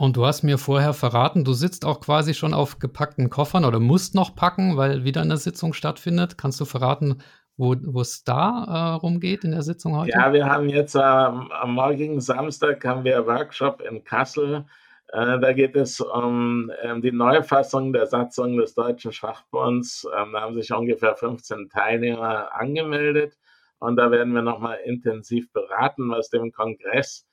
Und 0.00 0.16
du 0.16 0.24
hast 0.24 0.42
mir 0.42 0.56
vorher 0.56 0.94
verraten, 0.94 1.44
du 1.44 1.52
sitzt 1.52 1.84
auch 1.84 2.00
quasi 2.00 2.32
schon 2.32 2.54
auf 2.54 2.78
gepackten 2.78 3.28
Koffern 3.28 3.66
oder 3.66 3.80
musst 3.80 4.14
noch 4.14 4.34
packen, 4.34 4.78
weil 4.78 5.04
wieder 5.04 5.20
eine 5.20 5.36
Sitzung 5.36 5.74
stattfindet. 5.74 6.38
Kannst 6.38 6.58
du 6.58 6.64
verraten, 6.64 7.20
wo 7.60 8.00
es 8.00 8.24
da 8.24 8.64
äh, 8.66 8.94
rumgeht 8.96 9.44
in 9.44 9.50
der 9.50 9.62
Sitzung 9.62 9.96
heute? 9.96 10.12
Ja, 10.12 10.32
wir 10.32 10.46
haben 10.46 10.68
jetzt 10.68 10.94
äh, 10.94 11.00
am 11.00 11.74
morgigen 11.74 12.20
Samstag 12.20 12.84
haben 12.84 13.04
wir 13.04 13.26
Workshop 13.26 13.82
in 13.82 14.02
Kassel. 14.02 14.64
Äh, 15.08 15.38
da 15.40 15.52
geht 15.52 15.76
es 15.76 16.00
um 16.00 16.70
ähm, 16.82 17.02
die 17.02 17.12
Neufassung 17.12 17.92
der 17.92 18.06
Satzung 18.06 18.56
des 18.56 18.74
Deutschen 18.74 19.12
Schachbunds. 19.12 20.06
Ähm, 20.16 20.32
da 20.32 20.40
haben 20.40 20.54
sich 20.54 20.72
ungefähr 20.72 21.14
15 21.14 21.68
Teilnehmer 21.68 22.54
angemeldet 22.54 23.36
und 23.78 23.96
da 23.96 24.10
werden 24.10 24.34
wir 24.34 24.42
nochmal 24.42 24.78
intensiv 24.84 25.52
beraten, 25.52 26.10
was 26.10 26.30
dem 26.30 26.52
Kongress 26.52 27.26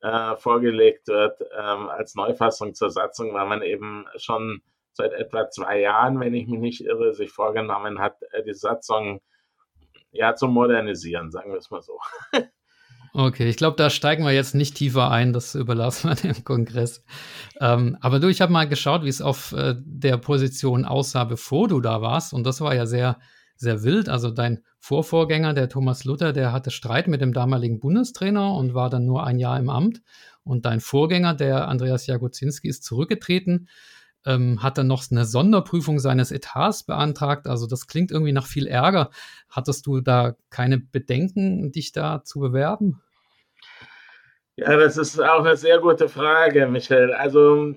äh, 0.00 0.36
vorgelegt 0.36 1.08
wird 1.08 1.42
ähm, 1.58 1.88
als 1.88 2.14
Neufassung 2.14 2.74
zur 2.74 2.90
Satzung, 2.90 3.34
weil 3.34 3.46
man 3.46 3.62
eben 3.62 4.06
schon 4.16 4.62
seit 4.92 5.12
etwa 5.12 5.50
zwei 5.50 5.80
Jahren, 5.80 6.20
wenn 6.20 6.34
ich 6.34 6.46
mich 6.46 6.60
nicht 6.60 6.80
irre, 6.86 7.12
sich 7.12 7.30
vorgenommen 7.30 7.98
hat, 7.98 8.16
äh, 8.30 8.42
die 8.44 8.54
Satzung 8.54 9.20
ja 10.14 10.34
zu 10.34 10.48
modernisieren, 10.48 11.30
sagen 11.30 11.50
wir 11.50 11.58
es 11.58 11.70
mal 11.70 11.82
so. 11.82 11.98
Okay, 13.16 13.48
ich 13.48 13.56
glaube, 13.56 13.76
da 13.76 13.90
steigen 13.90 14.24
wir 14.24 14.32
jetzt 14.32 14.56
nicht 14.56 14.74
tiefer 14.74 15.08
ein, 15.08 15.32
das 15.32 15.54
überlassen 15.54 16.10
wir 16.10 16.16
dem 16.32 16.42
Kongress. 16.42 17.04
Ähm, 17.60 17.96
aber 18.00 18.18
du, 18.18 18.26
ich 18.26 18.40
habe 18.40 18.52
mal 18.52 18.68
geschaut, 18.68 19.04
wie 19.04 19.08
es 19.08 19.22
auf 19.22 19.52
äh, 19.52 19.76
der 19.78 20.16
Position 20.16 20.84
aussah, 20.84 21.22
bevor 21.22 21.68
du 21.68 21.80
da 21.80 22.02
warst. 22.02 22.32
Und 22.34 22.44
das 22.44 22.60
war 22.60 22.74
ja 22.74 22.86
sehr, 22.86 23.20
sehr 23.54 23.84
wild. 23.84 24.08
Also 24.08 24.32
dein 24.32 24.64
Vorvorgänger, 24.80 25.54
der 25.54 25.68
Thomas 25.68 26.04
Luther, 26.04 26.32
der 26.32 26.52
hatte 26.52 26.72
Streit 26.72 27.06
mit 27.06 27.20
dem 27.20 27.32
damaligen 27.32 27.78
Bundestrainer 27.78 28.52
und 28.52 28.74
war 28.74 28.90
dann 28.90 29.06
nur 29.06 29.24
ein 29.24 29.38
Jahr 29.38 29.60
im 29.60 29.70
Amt. 29.70 30.02
Und 30.42 30.66
dein 30.66 30.80
Vorgänger, 30.80 31.34
der 31.34 31.68
Andreas 31.68 32.08
Jagozinski, 32.08 32.68
ist 32.68 32.82
zurückgetreten 32.82 33.68
ähm, 34.26 34.62
hat 34.62 34.78
dann 34.78 34.86
noch 34.86 35.04
eine 35.10 35.24
Sonderprüfung 35.24 35.98
seines 35.98 36.32
Etats 36.32 36.84
beantragt. 36.84 37.46
Also 37.46 37.66
das 37.66 37.86
klingt 37.86 38.10
irgendwie 38.10 38.32
nach 38.32 38.46
viel 38.46 38.66
Ärger. 38.66 39.10
Hattest 39.48 39.86
du 39.86 40.00
da 40.00 40.34
keine 40.50 40.78
Bedenken, 40.78 41.72
dich 41.72 41.92
da 41.92 42.24
zu 42.24 42.40
bewerben? 42.40 43.00
Ja, 44.56 44.76
das 44.76 44.96
ist 44.96 45.20
auch 45.20 45.44
eine 45.44 45.56
sehr 45.56 45.80
gute 45.80 46.08
Frage, 46.08 46.68
Michael. 46.68 47.12
Also 47.12 47.74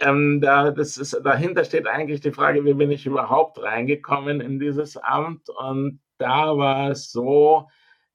ähm, 0.00 0.40
da, 0.40 0.68
ist, 0.68 1.20
dahinter 1.24 1.64
steht 1.64 1.86
eigentlich 1.86 2.20
die 2.20 2.32
Frage, 2.32 2.64
wie 2.64 2.74
bin 2.74 2.90
ich 2.90 3.06
überhaupt 3.06 3.60
reingekommen 3.62 4.40
in 4.40 4.58
dieses 4.58 4.96
Amt? 4.96 5.48
Und 5.50 6.00
da 6.18 6.56
war 6.56 6.90
es 6.90 7.10
so, 7.10 7.68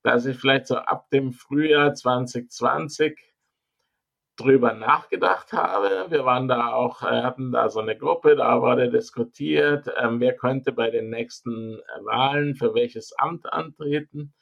dass 0.04 0.26
ich 0.26 0.38
vielleicht 0.38 0.68
so 0.68 0.78
ab 0.78 1.10
dem 1.12 1.34
Frühjahr 1.34 1.94
2020 1.94 3.20
drüber 4.38 4.74
nachgedacht 4.74 5.54
habe. 5.54 6.08
Wir 6.10 6.26
waren 6.26 6.48
da 6.48 6.74
auch, 6.74 7.04
äh, 7.04 7.24
hatten 7.24 7.52
da 7.52 7.70
so 7.70 7.80
eine 7.80 7.98
Gruppe, 7.98 8.36
da 8.36 8.62
wurde 8.62 8.90
diskutiert, 8.90 9.88
ähm, 9.98 10.20
wer 10.20 10.36
könnte 10.36 10.72
bei 10.72 10.90
den 10.90 11.10
nächsten 11.10 11.80
Wahlen 12.02 12.56
für 12.56 12.74
welches 12.74 13.14
Amt 13.18 13.52
antreten. 13.52 14.34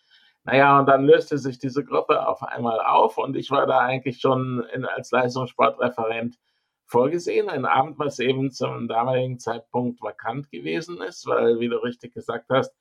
Naja, 0.46 0.80
und 0.80 0.88
dann 0.88 1.06
löste 1.06 1.38
sich 1.38 1.60
diese 1.60 1.86
Gruppe 1.86 2.28
auf 2.28 2.44
einmal 2.44 2.80
auf 2.82 3.18
und 3.18 3.38
ich 3.38 3.50
war 3.52 3.66
da 3.66 3.80
eigentlich 3.80 4.20
schon 4.20 4.66
in, 4.74 4.84
als 4.86 5.12
Leistungssportreferent 5.12 6.38
vorgesehen. 6.86 7.50
Ein 7.50 7.66
Amt, 7.66 7.98
was 8.00 8.20
eben 8.20 8.52
zum 8.52 8.88
damaligen 8.88 9.40
Zeitpunkt 9.40 10.02
vakant 10.02 10.50
gewesen 10.52 11.02
ist, 11.02 11.26
weil, 11.28 11.60
wie 11.60 11.70
du 11.70 11.78
richtig 11.78 12.14
gesagt 12.14 12.50
hast, 12.50 12.76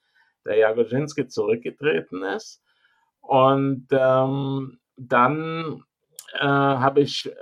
der 0.44 0.56
Jagoschinski 0.56 1.28
zurückgetreten 1.28 2.22
ist. 2.24 2.62
Und 3.20 3.86
ähm, 3.92 4.80
dann 4.96 5.84
äh, 6.34 6.44
habe 6.44 7.00
ich 7.00 7.26
äh, 7.26 7.32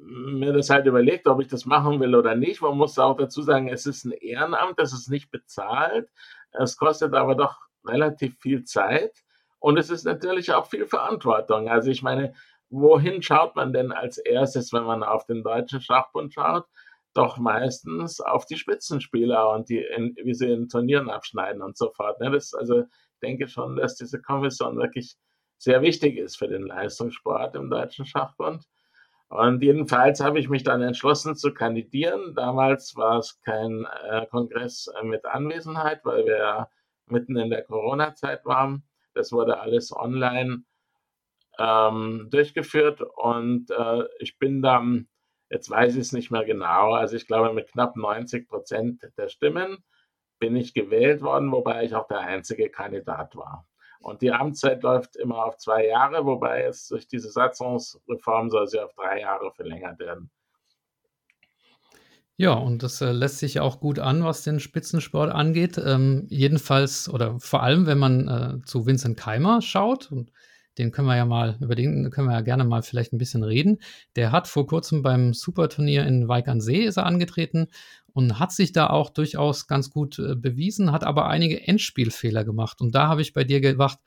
mir 0.00 0.52
das 0.52 0.70
halt 0.70 0.86
überlegt, 0.86 1.26
ob 1.26 1.40
ich 1.40 1.48
das 1.48 1.66
machen 1.66 2.00
will 2.00 2.14
oder 2.14 2.34
nicht. 2.34 2.62
Man 2.62 2.76
muss 2.76 2.98
auch 2.98 3.16
dazu 3.16 3.42
sagen, 3.42 3.68
es 3.68 3.86
ist 3.86 4.04
ein 4.04 4.12
Ehrenamt, 4.12 4.78
das 4.78 4.92
ist 4.92 5.10
nicht 5.10 5.30
bezahlt. 5.30 6.08
Es 6.52 6.76
kostet 6.76 7.14
aber 7.14 7.34
doch 7.34 7.58
relativ 7.86 8.38
viel 8.40 8.64
Zeit 8.64 9.12
und 9.58 9.78
es 9.78 9.90
ist 9.90 10.04
natürlich 10.04 10.52
auch 10.52 10.66
viel 10.66 10.86
Verantwortung. 10.86 11.68
Also 11.68 11.90
ich 11.90 12.02
meine, 12.02 12.34
wohin 12.70 13.22
schaut 13.22 13.56
man 13.56 13.72
denn 13.72 13.92
als 13.92 14.18
erstes, 14.18 14.72
wenn 14.72 14.84
man 14.84 15.02
auf 15.02 15.26
den 15.26 15.42
Deutschen 15.42 15.80
Schachbund 15.80 16.32
schaut? 16.32 16.64
Doch 17.12 17.38
meistens 17.38 18.20
auf 18.20 18.46
die 18.46 18.56
Spitzenspieler 18.56 19.50
und 19.50 19.68
die, 19.68 19.78
in, 19.78 20.14
wie 20.22 20.34
sie 20.34 20.50
in 20.50 20.68
Turnieren 20.68 21.10
abschneiden 21.10 21.60
und 21.60 21.76
so 21.76 21.90
fort. 21.90 22.20
Ne? 22.20 22.30
Das, 22.30 22.54
also 22.54 22.80
ich 22.80 23.20
denke 23.20 23.48
schon, 23.48 23.76
dass 23.76 23.96
diese 23.96 24.22
Kommission 24.22 24.76
wirklich 24.76 25.16
sehr 25.60 25.82
wichtig 25.82 26.16
ist 26.16 26.36
für 26.36 26.48
den 26.48 26.62
Leistungssport 26.62 27.54
im 27.54 27.68
Deutschen 27.68 28.06
Schachbund. 28.06 28.64
Und 29.28 29.62
jedenfalls 29.62 30.20
habe 30.20 30.40
ich 30.40 30.48
mich 30.48 30.64
dann 30.64 30.82
entschlossen 30.82 31.36
zu 31.36 31.52
kandidieren. 31.52 32.34
Damals 32.34 32.96
war 32.96 33.18
es 33.18 33.40
kein 33.42 33.86
äh, 34.08 34.26
Kongress 34.26 34.90
mit 35.04 35.24
Anwesenheit, 35.26 36.00
weil 36.04 36.24
wir 36.24 36.68
mitten 37.06 37.36
in 37.36 37.50
der 37.50 37.62
Corona-Zeit 37.62 38.44
waren. 38.46 38.84
Das 39.14 39.32
wurde 39.32 39.60
alles 39.60 39.94
online 39.94 40.64
ähm, 41.58 42.28
durchgeführt 42.30 43.02
und 43.16 43.70
äh, 43.70 44.04
ich 44.18 44.38
bin 44.38 44.62
dann, 44.62 45.08
jetzt 45.50 45.68
weiß 45.68 45.94
ich 45.94 46.00
es 46.00 46.12
nicht 46.12 46.30
mehr 46.30 46.44
genau, 46.44 46.94
also 46.94 47.16
ich 47.16 47.26
glaube 47.26 47.52
mit 47.52 47.70
knapp 47.72 47.96
90 47.96 48.48
Prozent 48.48 49.02
der 49.18 49.28
Stimmen 49.28 49.84
bin 50.38 50.56
ich 50.56 50.72
gewählt 50.72 51.20
worden, 51.20 51.52
wobei 51.52 51.84
ich 51.84 51.94
auch 51.94 52.08
der 52.08 52.20
einzige 52.20 52.70
Kandidat 52.70 53.36
war. 53.36 53.66
Und 54.00 54.22
die 54.22 54.32
Amtszeit 54.32 54.82
läuft 54.82 55.16
immer 55.16 55.44
auf 55.44 55.58
zwei 55.58 55.86
Jahre, 55.86 56.24
wobei 56.24 56.62
es 56.62 56.88
durch 56.88 57.06
diese 57.06 57.30
Satzungsreform 57.30 58.50
soll 58.50 58.66
sie 58.66 58.80
auf 58.80 58.94
drei 58.94 59.20
Jahre 59.20 59.52
verlängert 59.52 59.98
werden. 59.98 60.30
Ja, 62.36 62.54
und 62.54 62.82
das 62.82 63.02
äh, 63.02 63.12
lässt 63.12 63.38
sich 63.38 63.60
auch 63.60 63.80
gut 63.80 63.98
an, 63.98 64.24
was 64.24 64.42
den 64.42 64.60
Spitzensport 64.60 65.30
angeht. 65.30 65.76
Ähm, 65.76 66.26
jedenfalls 66.30 67.06
oder 67.10 67.38
vor 67.38 67.62
allem, 67.62 67.84
wenn 67.84 67.98
man 67.98 68.28
äh, 68.28 68.64
zu 68.64 68.86
Vincent 68.86 69.18
Keimer 69.18 69.60
schaut, 69.60 70.10
und 70.10 70.32
den 70.80 70.90
können 70.90 71.06
wir 71.08 71.16
ja 71.16 71.26
mal, 71.26 71.56
über 71.60 71.74
den 71.74 72.10
können 72.10 72.28
wir 72.28 72.34
ja 72.34 72.40
gerne 72.40 72.64
mal 72.64 72.82
vielleicht 72.82 73.12
ein 73.12 73.18
bisschen 73.18 73.44
reden. 73.44 73.78
Der 74.16 74.32
hat 74.32 74.48
vor 74.48 74.66
kurzem 74.66 75.02
beim 75.02 75.34
Superturnier 75.34 76.06
in 76.06 76.26
Weikernsee 76.26 76.84
ist 76.84 76.96
er 76.96 77.06
angetreten 77.06 77.68
und 78.12 78.38
hat 78.38 78.50
sich 78.52 78.72
da 78.72 78.88
auch 78.88 79.10
durchaus 79.10 79.66
ganz 79.66 79.90
gut 79.90 80.18
äh, 80.18 80.34
bewiesen, 80.34 80.90
hat 80.90 81.04
aber 81.04 81.26
einige 81.26 81.66
Endspielfehler 81.66 82.44
gemacht. 82.44 82.80
Und 82.80 82.94
da 82.94 83.08
habe 83.08 83.20
ich 83.22 83.34
bei 83.34 83.44
dir 83.44 83.60
gedacht, 83.60 83.98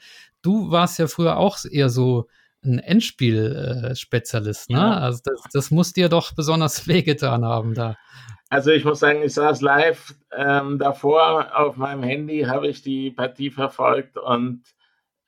du 0.42 0.72
warst 0.72 1.00
ja 1.00 1.08
früher 1.08 1.38
auch 1.38 1.58
eher 1.70 1.90
so 1.90 2.28
ein 2.66 2.80
Endspiel-Spezialist, 2.80 4.70
ne? 4.70 4.78
Ja. 4.78 4.94
Also 4.94 5.22
das, 5.24 5.42
das 5.52 5.72
muss 5.72 5.94
dir 5.94 6.10
doch 6.10 6.34
besonders 6.34 6.88
wehgetan 6.88 7.46
haben 7.46 7.76
da. 7.76 7.96
Also 8.50 8.72
ich 8.72 8.84
muss 8.84 9.00
sagen, 9.00 9.22
ich 9.24 9.34
saß 9.34 9.62
live 9.62 10.16
ähm, 10.36 10.80
davor 10.80 11.58
auf 11.58 11.76
meinem 11.76 12.04
Handy, 12.04 12.42
habe 12.42 12.68
ich 12.68 12.82
die 12.82 13.12
Partie 13.12 13.50
verfolgt 13.50 14.18
und 14.18 14.64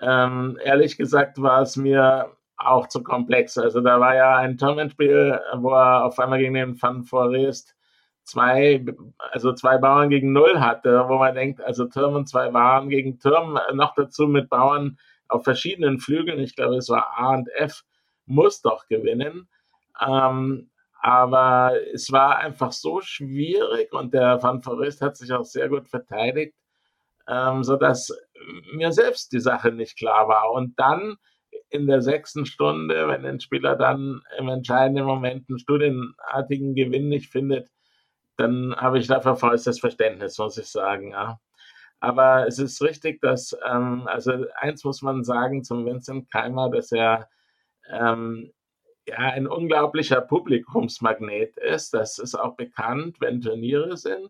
ähm, 0.01 0.57
ehrlich 0.63 0.97
gesagt 0.97 1.41
war 1.41 1.61
es 1.61 1.75
mir 1.75 2.31
auch 2.57 2.87
zu 2.87 3.03
komplex. 3.03 3.57
Also 3.57 3.81
da 3.81 3.99
war 3.99 4.15
ja 4.15 4.37
ein 4.37 4.57
Tournamentspiel, 4.57 5.39
wo 5.57 5.71
er 5.71 6.05
auf 6.05 6.19
einmal 6.19 6.39
gegen 6.39 6.53
den 6.53 6.81
Van 6.81 7.03
Forest 7.03 7.75
zwei, 8.23 8.83
also 9.31 9.53
zwei 9.53 9.77
Bauern 9.77 10.09
gegen 10.09 10.33
null 10.33 10.59
hatte, 10.59 11.05
wo 11.07 11.17
man 11.17 11.35
denkt, 11.35 11.61
also 11.61 11.85
Türm 11.85 12.15
und 12.15 12.27
zwei 12.27 12.49
Bauern 12.49 12.89
gegen 12.89 13.19
Türm, 13.19 13.59
noch 13.73 13.93
dazu 13.95 14.27
mit 14.27 14.49
Bauern 14.49 14.97
auf 15.27 15.43
verschiedenen 15.43 15.99
Flügeln, 15.99 16.39
ich 16.39 16.55
glaube, 16.55 16.75
es 16.75 16.89
war 16.89 17.17
A 17.17 17.35
und 17.35 17.49
F, 17.55 17.83
muss 18.25 18.61
doch 18.61 18.87
gewinnen. 18.87 19.47
Ähm, 20.05 20.69
aber 21.01 21.73
es 21.93 22.11
war 22.11 22.39
einfach 22.39 22.71
so 22.71 22.99
schwierig 23.01 23.93
und 23.93 24.13
der 24.13 24.41
Van 24.41 24.61
Forest 24.61 25.01
hat 25.01 25.17
sich 25.17 25.31
auch 25.31 25.43
sehr 25.43 25.69
gut 25.69 25.87
verteidigt, 25.87 26.55
ähm, 27.27 27.63
sodass 27.63 28.11
mir 28.73 28.91
selbst 28.91 29.31
die 29.33 29.39
Sache 29.39 29.71
nicht 29.71 29.97
klar 29.97 30.27
war. 30.27 30.51
Und 30.51 30.79
dann 30.79 31.17
in 31.69 31.87
der 31.87 32.01
sechsten 32.01 32.45
Stunde, 32.45 33.07
wenn 33.07 33.25
ein 33.25 33.39
Spieler 33.39 33.75
dann 33.75 34.21
im 34.37 34.49
entscheidenden 34.49 35.05
Moment 35.05 35.49
einen 35.49 35.59
studienartigen 35.59 36.75
Gewinn 36.75 37.09
nicht 37.09 37.31
findet, 37.31 37.69
dann 38.37 38.75
habe 38.75 38.99
ich 38.99 39.07
dafür 39.07 39.35
vollstes 39.35 39.79
Verständnis, 39.79 40.37
muss 40.37 40.57
ich 40.57 40.67
sagen. 40.67 41.11
Ja. 41.11 41.39
Aber 41.99 42.47
es 42.47 42.59
ist 42.59 42.81
richtig, 42.81 43.21
dass, 43.21 43.57
ähm, 43.67 44.07
also 44.07 44.45
eins 44.55 44.83
muss 44.83 45.01
man 45.01 45.23
sagen 45.23 45.63
zum 45.63 45.85
Vincent 45.85 46.29
Keimer, 46.31 46.69
dass 46.69 46.91
er 46.91 47.29
ähm, 47.89 48.51
ja 49.07 49.17
ein 49.17 49.47
unglaublicher 49.47 50.21
Publikumsmagnet 50.21 51.57
ist. 51.57 51.93
Das 51.93 52.19
ist 52.19 52.35
auch 52.35 52.55
bekannt, 52.55 53.17
wenn 53.21 53.41
Turniere 53.41 53.97
sind, 53.97 54.29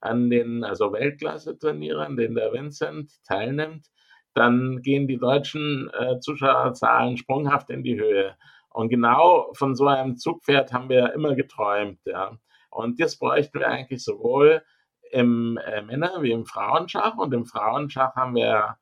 an 0.00 0.30
den, 0.30 0.64
also 0.64 0.92
Weltklasse-Turniere, 0.92 2.04
an 2.04 2.16
denen 2.16 2.34
der 2.34 2.52
Vincent 2.52 3.12
teilnimmt, 3.24 3.86
dann 4.34 4.82
gehen 4.82 5.08
die 5.08 5.18
deutschen 5.18 5.90
äh, 5.98 6.20
Zuschauerzahlen 6.20 7.16
sprunghaft 7.16 7.70
in 7.70 7.82
die 7.82 7.98
Höhe. 7.98 8.36
Und 8.68 8.90
genau 8.90 9.50
von 9.54 9.74
so 9.74 9.86
einem 9.86 10.18
Zugpferd 10.18 10.72
haben 10.72 10.90
wir 10.90 11.14
immer 11.14 11.34
geträumt. 11.34 12.00
Ja. 12.04 12.38
Und 12.70 13.00
das 13.00 13.18
bräuchten 13.18 13.60
wir 13.60 13.68
eigentlich 13.68 14.04
sowohl 14.04 14.62
im 15.10 15.58
äh, 15.64 15.80
Männer- 15.80 16.20
wie 16.20 16.32
im 16.32 16.44
Frauenschach. 16.44 17.16
Und 17.16 17.32
im 17.32 17.46
Frauenschach 17.46 18.14
haben 18.14 18.34
wir 18.34 18.76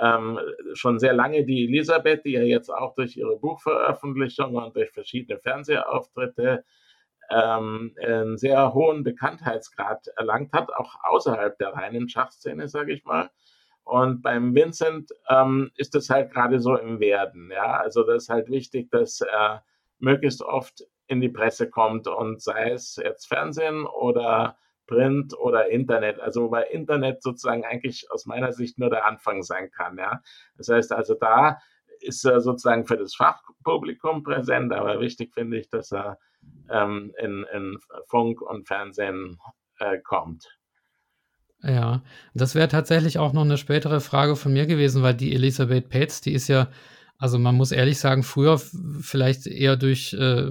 ähm, 0.00 0.40
schon 0.74 0.98
sehr 0.98 1.12
lange 1.12 1.44
die 1.44 1.66
Elisabeth, 1.66 2.24
die 2.24 2.32
ja 2.32 2.42
jetzt 2.42 2.70
auch 2.70 2.96
durch 2.96 3.16
ihre 3.16 3.38
Buchveröffentlichung 3.38 4.56
und 4.56 4.74
durch 4.74 4.90
verschiedene 4.90 5.38
Fernsehauftritte 5.38 6.64
ähm, 7.30 7.94
einen 8.02 8.38
sehr 8.38 8.74
hohen 8.74 9.04
Bekanntheitsgrad 9.04 10.08
erlangt 10.16 10.52
hat, 10.52 10.72
auch 10.72 10.94
außerhalb 11.02 11.58
der 11.58 11.74
reinen 11.74 12.08
Schachszene, 12.08 12.68
sage 12.68 12.92
ich 12.92 13.04
mal. 13.04 13.30
Und 13.84 14.22
beim 14.22 14.54
Vincent 14.54 15.10
ähm, 15.30 15.70
ist 15.76 15.94
es 15.94 16.10
halt 16.10 16.30
gerade 16.32 16.60
so 16.60 16.76
im 16.76 17.00
Werden. 17.00 17.50
Ja, 17.50 17.78
also 17.78 18.02
das 18.02 18.24
ist 18.24 18.28
halt 18.28 18.50
wichtig, 18.50 18.90
dass 18.90 19.22
er 19.22 19.64
möglichst 19.98 20.42
oft 20.42 20.84
in 21.06 21.20
die 21.20 21.30
Presse 21.30 21.70
kommt 21.70 22.06
und 22.06 22.42
sei 22.42 22.70
es 22.70 22.96
jetzt 23.02 23.26
Fernsehen 23.26 23.86
oder 23.86 24.58
Print 24.86 25.38
oder 25.38 25.70
Internet. 25.70 26.20
Also 26.20 26.44
wobei 26.44 26.64
Internet 26.64 27.22
sozusagen 27.22 27.64
eigentlich 27.64 28.10
aus 28.10 28.26
meiner 28.26 28.52
Sicht 28.52 28.78
nur 28.78 28.90
der 28.90 29.06
Anfang 29.06 29.42
sein 29.42 29.70
kann. 29.70 29.96
Ja, 29.96 30.20
das 30.56 30.68
heißt 30.68 30.92
also 30.92 31.14
da 31.14 31.58
ist 32.00 32.24
er 32.24 32.40
sozusagen 32.40 32.86
für 32.86 32.96
das 32.96 33.14
Fachpublikum 33.14 34.22
präsent, 34.22 34.72
aber 34.72 35.00
wichtig 35.00 35.32
finde 35.34 35.58
ich, 35.58 35.68
dass 35.70 35.92
er 35.92 36.18
ähm, 36.70 37.12
in, 37.18 37.44
in 37.52 37.78
Funk 38.08 38.42
und 38.42 38.66
Fernsehen 38.66 39.38
äh, 39.78 39.98
kommt. 39.98 40.46
Ja, 41.62 42.02
das 42.34 42.54
wäre 42.54 42.68
tatsächlich 42.68 43.18
auch 43.18 43.32
noch 43.32 43.42
eine 43.42 43.58
spätere 43.58 44.00
Frage 44.00 44.36
von 44.36 44.52
mir 44.52 44.66
gewesen, 44.66 45.02
weil 45.02 45.14
die 45.14 45.34
Elisabeth 45.34 45.88
Petz, 45.88 46.20
die 46.20 46.32
ist 46.32 46.48
ja, 46.48 46.68
also 47.18 47.38
man 47.38 47.56
muss 47.56 47.72
ehrlich 47.72 47.98
sagen, 47.98 48.22
früher 48.22 48.60
vielleicht 49.00 49.46
eher 49.48 49.76
durch 49.76 50.12
äh, 50.12 50.50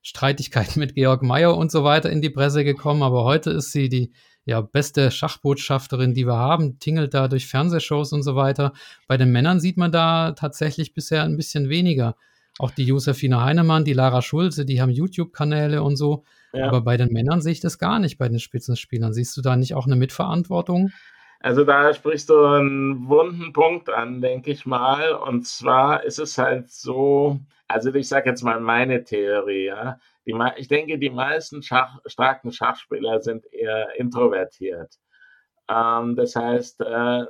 Streitigkeiten 0.00 0.80
mit 0.80 0.94
Georg 0.94 1.22
Mayer 1.22 1.54
und 1.54 1.70
so 1.70 1.84
weiter 1.84 2.10
in 2.10 2.22
die 2.22 2.30
Presse 2.30 2.64
gekommen, 2.64 3.02
aber 3.02 3.24
heute 3.24 3.50
ist 3.50 3.72
sie 3.72 3.90
die 3.90 4.12
ja, 4.46 4.62
beste 4.62 5.10
Schachbotschafterin, 5.10 6.14
die 6.14 6.26
wir 6.26 6.36
haben, 6.36 6.78
tingelt 6.78 7.12
da 7.12 7.28
durch 7.28 7.46
Fernsehshows 7.46 8.14
und 8.14 8.22
so 8.22 8.34
weiter. 8.34 8.72
Bei 9.06 9.18
den 9.18 9.30
Männern 9.30 9.60
sieht 9.60 9.76
man 9.76 9.92
da 9.92 10.32
tatsächlich 10.32 10.94
bisher 10.94 11.24
ein 11.24 11.36
bisschen 11.36 11.68
weniger. 11.68 12.16
Auch 12.58 12.70
die 12.70 12.84
Josefine 12.84 13.42
Heinemann, 13.42 13.84
die 13.84 13.92
Lara 13.92 14.22
Schulze, 14.22 14.64
die 14.64 14.80
haben 14.80 14.90
YouTube-Kanäle 14.90 15.82
und 15.82 15.96
so. 15.96 16.24
Ja. 16.52 16.68
Aber 16.68 16.80
bei 16.80 16.96
den 16.96 17.12
Männern 17.12 17.40
sehe 17.40 17.52
ich 17.52 17.60
das 17.60 17.78
gar 17.78 17.98
nicht, 17.98 18.18
bei 18.18 18.28
den 18.28 18.40
Spitzenspielern. 18.40 19.12
Siehst 19.12 19.36
du 19.36 19.42
da 19.42 19.56
nicht 19.56 19.74
auch 19.74 19.86
eine 19.86 19.96
Mitverantwortung? 19.96 20.90
Also 21.40 21.64
da 21.64 21.94
sprichst 21.94 22.30
du 22.30 22.44
einen 22.44 23.08
wunden 23.08 23.52
Punkt 23.52 23.90
an, 23.90 24.20
denke 24.20 24.50
ich 24.50 24.66
mal. 24.66 25.12
Und 25.12 25.46
zwar 25.46 26.02
ist 26.02 26.18
es 26.18 26.36
halt 26.36 26.68
so, 26.70 27.38
also 27.68 27.94
ich 27.94 28.08
sage 28.08 28.30
jetzt 28.30 28.42
mal 28.42 28.60
meine 28.60 29.04
Theorie, 29.04 29.66
ja. 29.66 29.98
Die, 30.26 30.34
ich 30.56 30.68
denke, 30.68 30.98
die 30.98 31.10
meisten 31.10 31.62
Schach, 31.62 31.98
starken 32.06 32.52
Schachspieler 32.52 33.20
sind 33.20 33.46
eher 33.52 33.88
introvertiert. 33.98 34.94
Ähm, 35.68 36.16
das 36.16 36.34
heißt, 36.34 36.80
äh, 36.80 37.24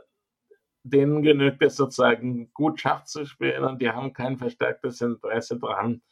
denen 0.90 1.22
genügt 1.22 1.62
es 1.62 1.76
sozusagen 1.76 2.52
gut 2.52 2.80
Schach 2.80 3.04
zu 3.04 3.24
spielen 3.24 3.64
und 3.64 3.80
die 3.80 3.90
haben 3.90 4.12
kein 4.12 4.36
verstärktes 4.36 5.00
Interesse 5.00 5.58
daran, 5.58 6.02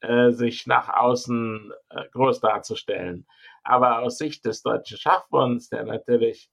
äh, 0.00 0.30
sich 0.32 0.66
nach 0.66 0.88
außen 0.88 1.72
äh, 1.90 2.04
groß 2.12 2.40
darzustellen. 2.40 3.26
Aber 3.62 4.00
aus 4.00 4.18
Sicht 4.18 4.44
des 4.44 4.62
Deutschen 4.62 4.98
Schachbunds, 4.98 5.68
der 5.68 5.84
natürlich 5.84 6.50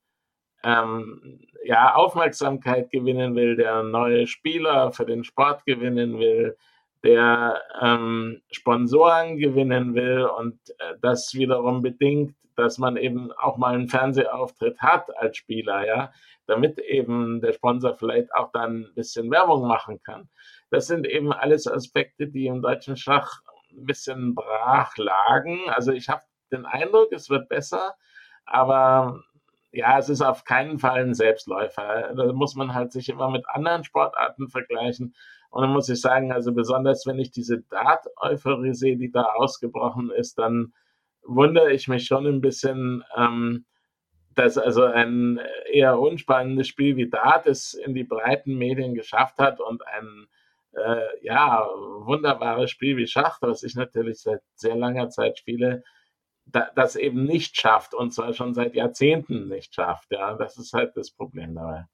ähm, 0.63 1.39
ja, 1.63 1.96
Aufmerksamkeit 1.96 2.91
gewinnen 2.91 3.36
will, 3.36 3.56
der 3.56 3.84
neue 3.84 4.28
Spieler 4.28 4.91
für 4.91 5.06
den 5.06 5.24
Sport 5.24 5.65
gewinnen 5.65 6.20
will, 6.20 6.56
der 7.04 7.62
ähm, 7.82 8.41
Sponsoren 8.52 9.38
gewinnen 9.38 9.96
will 9.96 10.26
und 10.26 10.60
äh, 10.78 10.94
das 11.02 11.34
wiederum 11.34 11.82
bedingt, 11.82 12.36
dass 12.62 12.78
man 12.78 12.95
eben 12.97 13.32
auch 13.34 13.58
mal 13.58 13.74
einen 13.74 13.89
Fernsehauftritt 13.89 14.80
hat 14.82 15.15
als 15.17 15.38
Spieler, 15.38 15.86
ja, 15.86 16.12
damit 16.45 16.80
eben 16.80 17.41
der 17.41 17.54
Sponsor 17.54 17.95
vielleicht 17.95 18.34
auch 18.34 18.52
dann 18.52 18.84
ein 18.84 18.93
bisschen 18.95 19.32
Werbung 19.32 19.67
machen 19.67 20.02
kann. 20.04 20.30
Das 20.69 20.88
sind 20.88 21.08
eben 21.08 21.34
alles 21.34 21.67
Aspekte, 21.67 22.28
die 22.28 22.47
im 22.47 22.62
deutschen 22.62 22.95
Schach 22.95 23.41
ein 23.71 23.86
bisschen 23.86 24.36
brach 24.36 24.95
lagen. 24.97 25.60
Also 25.69 25.91
ich 25.91 26.10
habe 26.10 26.21
den 26.52 26.65
Eindruck, 26.65 27.12
es 27.12 27.30
wird 27.30 27.50
besser, 27.50 27.95
aber 28.45 29.21
ja, 29.71 29.97
es 29.97 30.10
ist 30.10 30.21
auf 30.21 30.43
keinen 30.43 30.80
Fall 30.80 31.02
ein 31.02 31.13
Selbstläufer. 31.13 32.13
Da 32.15 32.34
muss 32.34 32.56
man 32.56 32.74
halt 32.74 32.91
sich 32.91 33.10
immer 33.10 33.30
mit 33.30 33.47
anderen 33.47 33.84
Sportarten 33.84 34.50
vergleichen. 34.50 35.15
Und 35.50 35.63
dann 35.63 35.71
muss 35.71 35.89
ich 35.89 36.00
sagen, 36.00 36.32
also 36.32 36.54
besonders 36.54 37.06
wenn 37.06 37.19
ich 37.19 37.32
diese 37.32 37.62
Dart-Euphorie 37.62 38.74
sehe, 38.74 38.97
die 38.97 39.12
da 39.12 39.24
ausgebrochen 39.24 40.12
ist, 40.12 40.38
dann 40.38 40.74
wundere 41.26 41.72
ich 41.72 41.88
mich 41.88 42.06
schon 42.06 42.26
ein 42.28 42.42
bisschen, 42.42 43.04
ähm, 43.16 43.66
dass 44.36 44.58
also 44.58 44.84
ein 44.84 45.40
eher 45.72 46.00
unspannendes 46.00 46.68
Spiel 46.68 46.96
wie 46.96 47.10
Dart 47.10 47.48
es 47.48 47.74
in 47.74 47.94
die 47.94 48.04
breiten 48.04 48.58
Medien 48.58 48.94
geschafft 48.94 49.38
hat 49.38 49.60
und 49.60 49.86
ein 49.88 50.28
äh, 50.74 51.02
ja, 51.22 51.66
wunderbares 52.06 52.72
Spiel 52.72 52.98
wie 52.98 53.08
Schach, 53.08 53.40
was 53.42 53.64
ich 53.64 53.76
natürlich 53.76 54.22
seit 54.22 54.42
sehr 54.56 54.76
langer 54.76 55.10
Zeit 55.10 55.38
spiele, 55.38 55.84
da, 56.46 56.70
das 56.76 56.96
eben 56.96 57.24
nicht 57.26 57.60
schafft 57.60 57.94
und 57.94 58.14
zwar 58.14 58.34
schon 58.34 58.54
seit 58.54 58.76
Jahrzehnten 58.76 59.48
nicht 59.48 59.76
schafft. 59.76 60.12
Ja, 60.12 60.36
das 60.36 60.58
ist 60.58 60.74
halt 60.74 60.96
das 60.96 61.12
Problem 61.12 61.56
dabei. 61.56 61.86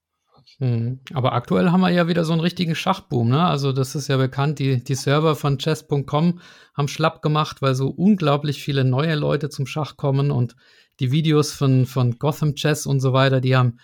Hm. 0.59 0.99
Aber 1.13 1.33
aktuell 1.33 1.71
haben 1.71 1.81
wir 1.81 1.89
ja 1.89 2.07
wieder 2.07 2.23
so 2.23 2.33
einen 2.33 2.41
richtigen 2.41 2.75
Schachboom, 2.75 3.29
ne? 3.29 3.45
Also 3.45 3.71
das 3.71 3.95
ist 3.95 4.07
ja 4.07 4.17
bekannt, 4.17 4.59
die, 4.59 4.83
die 4.83 4.95
Server 4.95 5.35
von 5.35 5.57
chess.com 5.57 6.39
haben 6.73 6.87
schlapp 6.87 7.21
gemacht, 7.21 7.61
weil 7.61 7.75
so 7.75 7.89
unglaublich 7.89 8.63
viele 8.63 8.83
neue 8.83 9.15
Leute 9.15 9.49
zum 9.49 9.67
Schach 9.67 9.97
kommen 9.97 10.31
und 10.31 10.55
die 10.99 11.11
Videos 11.11 11.53
von, 11.53 11.85
von 11.85 12.17
Gotham 12.17 12.55
Chess 12.55 12.85
und 12.85 12.99
so 12.99 13.13
weiter, 13.13 13.39
die 13.41 13.55
haben 13.55 13.79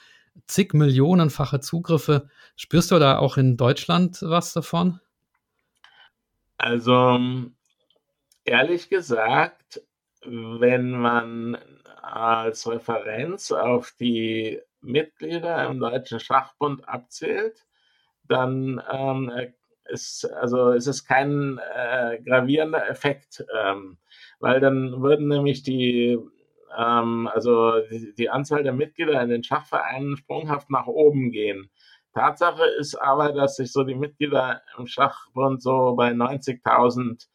zig 0.47 0.73
Millionenfache 0.73 1.59
Zugriffe. 1.59 2.27
Spürst 2.55 2.91
du 2.91 2.99
da 2.99 3.17
auch 3.19 3.37
in 3.37 3.57
Deutschland 3.57 4.19
was 4.21 4.53
davon? 4.53 4.99
Also 6.57 7.19
ehrlich 8.45 8.89
gesagt, 8.89 9.81
wenn 10.25 10.91
man 10.91 11.57
als 12.01 12.67
Referenz 12.67 13.51
auf 13.51 13.93
die 13.99 14.59
Mitglieder 14.83 15.65
im 15.67 15.79
Deutschen 15.79 16.19
Schachbund 16.19 16.87
abzählt, 16.87 17.65
dann 18.27 18.81
ähm, 18.91 19.31
ist, 19.85 20.25
also 20.33 20.71
ist 20.71 20.87
es 20.87 21.05
kein 21.05 21.59
äh, 21.75 22.19
gravierender 22.23 22.87
Effekt, 22.89 23.45
ähm, 23.57 23.97
weil 24.39 24.59
dann 24.59 25.01
würden 25.01 25.27
nämlich 25.27 25.63
die, 25.63 26.17
ähm, 26.77 27.27
also 27.27 27.79
die, 27.91 28.13
die, 28.15 28.29
Anzahl 28.29 28.63
der 28.63 28.73
Mitglieder 28.73 29.21
in 29.21 29.29
den 29.29 29.43
Schachvereinen 29.43 30.17
sprunghaft 30.17 30.69
nach 30.69 30.87
oben 30.87 31.31
gehen. 31.31 31.69
Tatsache 32.13 32.65
ist 32.79 32.95
aber, 32.95 33.33
dass 33.33 33.55
sich 33.55 33.71
so 33.71 33.83
die 33.83 33.95
Mitglieder 33.95 34.61
im 34.77 34.87
Schachbund 34.87 35.61
so 35.61 35.95
bei 35.95 36.11
90.000 36.11 37.27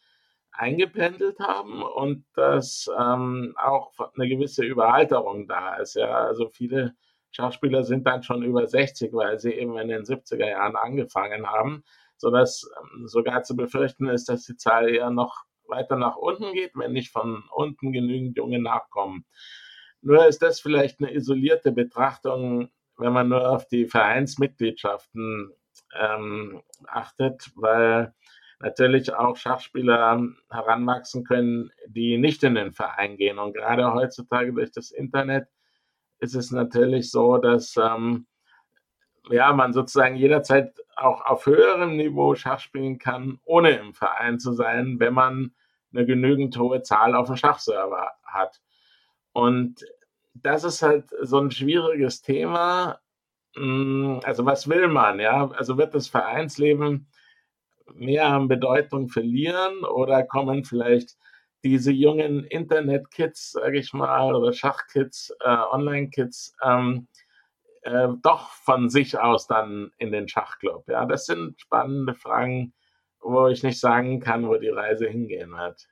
eingependelt 0.53 1.39
haben 1.41 1.83
und 1.83 2.25
dass 2.35 2.91
ähm, 2.99 3.55
auch 3.59 3.93
eine 4.17 4.29
gewisse 4.29 4.65
Überalterung 4.65 5.47
da 5.49 5.77
ist. 5.77 5.95
Ja, 5.95 6.27
also 6.27 6.49
viele 6.49 6.95
Schachspieler 7.31 7.85
sind 7.85 8.07
dann 8.07 8.23
schon 8.23 8.43
über 8.43 8.67
60, 8.67 9.13
weil 9.13 9.39
sie 9.39 9.53
eben 9.53 9.79
in 9.79 9.89
den 9.89 10.05
70er 10.05 10.49
Jahren 10.49 10.77
angefangen 10.77 11.47
haben, 11.47 11.85
sodass 12.17 12.69
ähm, 12.81 13.07
sogar 13.07 13.43
zu 13.43 13.57
befürchten 13.57 14.09
ist, 14.09 14.29
dass 14.29 14.45
die 14.45 14.57
Zahl 14.57 14.89
eher 14.89 15.11
noch 15.11 15.45
weiter 15.67 15.97
nach 15.97 16.17
unten 16.17 16.53
geht, 16.53 16.73
wenn 16.75 16.93
nicht 16.93 17.13
von 17.13 17.45
unten 17.55 17.93
genügend 17.93 18.37
junge 18.37 18.61
nachkommen. 18.61 19.25
Nur 20.01 20.27
ist 20.27 20.43
das 20.43 20.61
vielleicht 20.61 21.01
eine 21.01 21.13
isolierte 21.13 21.73
Betrachtung, 21.73 22.71
wenn 22.97 23.13
man 23.13 23.29
nur 23.29 23.49
auf 23.49 23.67
die 23.69 23.87
Vereinsmitgliedschaften 23.87 25.53
ähm, 25.99 26.63
achtet, 26.87 27.51
weil 27.55 28.15
natürlich 28.61 29.13
auch 29.15 29.37
Schachspieler 29.37 30.21
heranwachsen 30.51 31.25
können, 31.25 31.71
die 31.87 32.19
nicht 32.19 32.43
in 32.43 32.55
den 32.55 32.73
Verein 32.73 33.17
gehen. 33.17 33.39
Und 33.39 33.55
gerade 33.55 33.93
heutzutage 33.93 34.53
durch 34.53 34.73
das 34.73 34.91
Internet 34.91 35.47
ist 36.21 36.35
es 36.35 36.51
natürlich 36.51 37.11
so, 37.11 37.39
dass 37.39 37.77
ähm, 37.77 38.27
ja, 39.31 39.53
man 39.53 39.73
sozusagen 39.73 40.17
jederzeit 40.17 40.75
auch 40.97 41.25
auf 41.25 41.47
höherem 41.47 41.97
Niveau 41.97 42.35
Schach 42.35 42.61
spielen 42.61 42.99
kann, 42.99 43.41
ohne 43.45 43.71
im 43.71 43.95
Verein 43.95 44.39
zu 44.39 44.53
sein, 44.53 44.99
wenn 44.99 45.15
man 45.15 45.53
eine 45.93 46.07
genügend 46.07 46.57
hohe 46.59 46.83
Zahl 46.83 47.15
auf 47.15 47.27
dem 47.27 47.37
Schachserver 47.37 48.13
hat. 48.25 48.61
Und 49.33 49.85
das 50.35 50.65
ist 50.65 50.83
halt 50.83 51.11
so 51.23 51.39
ein 51.39 51.51
schwieriges 51.51 52.23
Thema. 52.23 52.99
Hm, 53.55 54.21
also 54.25 54.45
was 54.45 54.69
will 54.69 54.89
man, 54.89 55.21
ja? 55.21 55.51
Also 55.51 55.79
wird 55.79 55.95
das 55.95 56.09
Vereinsleben 56.09 57.09
mehr 57.95 58.27
an 58.27 58.49
Bedeutung 58.49 59.09
verlieren 59.09 59.85
oder 59.85 60.23
kommen 60.23 60.65
vielleicht 60.65 61.17
diese 61.65 61.93
jungen 61.93 62.45
Internet-Kids, 62.45 63.53
sage 63.53 63.79
ich 63.79 63.93
mal, 63.93 64.35
oder 64.35 64.53
Schachkids, 64.53 65.35
äh, 65.41 65.57
Online-Kids, 65.71 66.55
ähm, 66.63 67.09
äh, 67.83 68.09
doch 68.23 68.51
von 68.51 68.89
sich 68.89 69.19
aus 69.19 69.47
dann 69.47 69.91
in 69.99 70.13
den 70.13 70.29
Schachclub? 70.29 70.89
Ja, 70.89 71.07
das 71.07 71.27
sind 71.27 71.61
spannende 71.61 72.15
Fragen, 72.15 72.73
wo 73.21 73.49
ich 73.49 73.63
nicht 73.63 73.81
sagen 73.81 74.21
kann, 74.21 74.49
wo 74.49 74.57
die 74.57 74.69
Reise 74.69 75.09
hingehen 75.09 75.51
wird. 75.53 75.89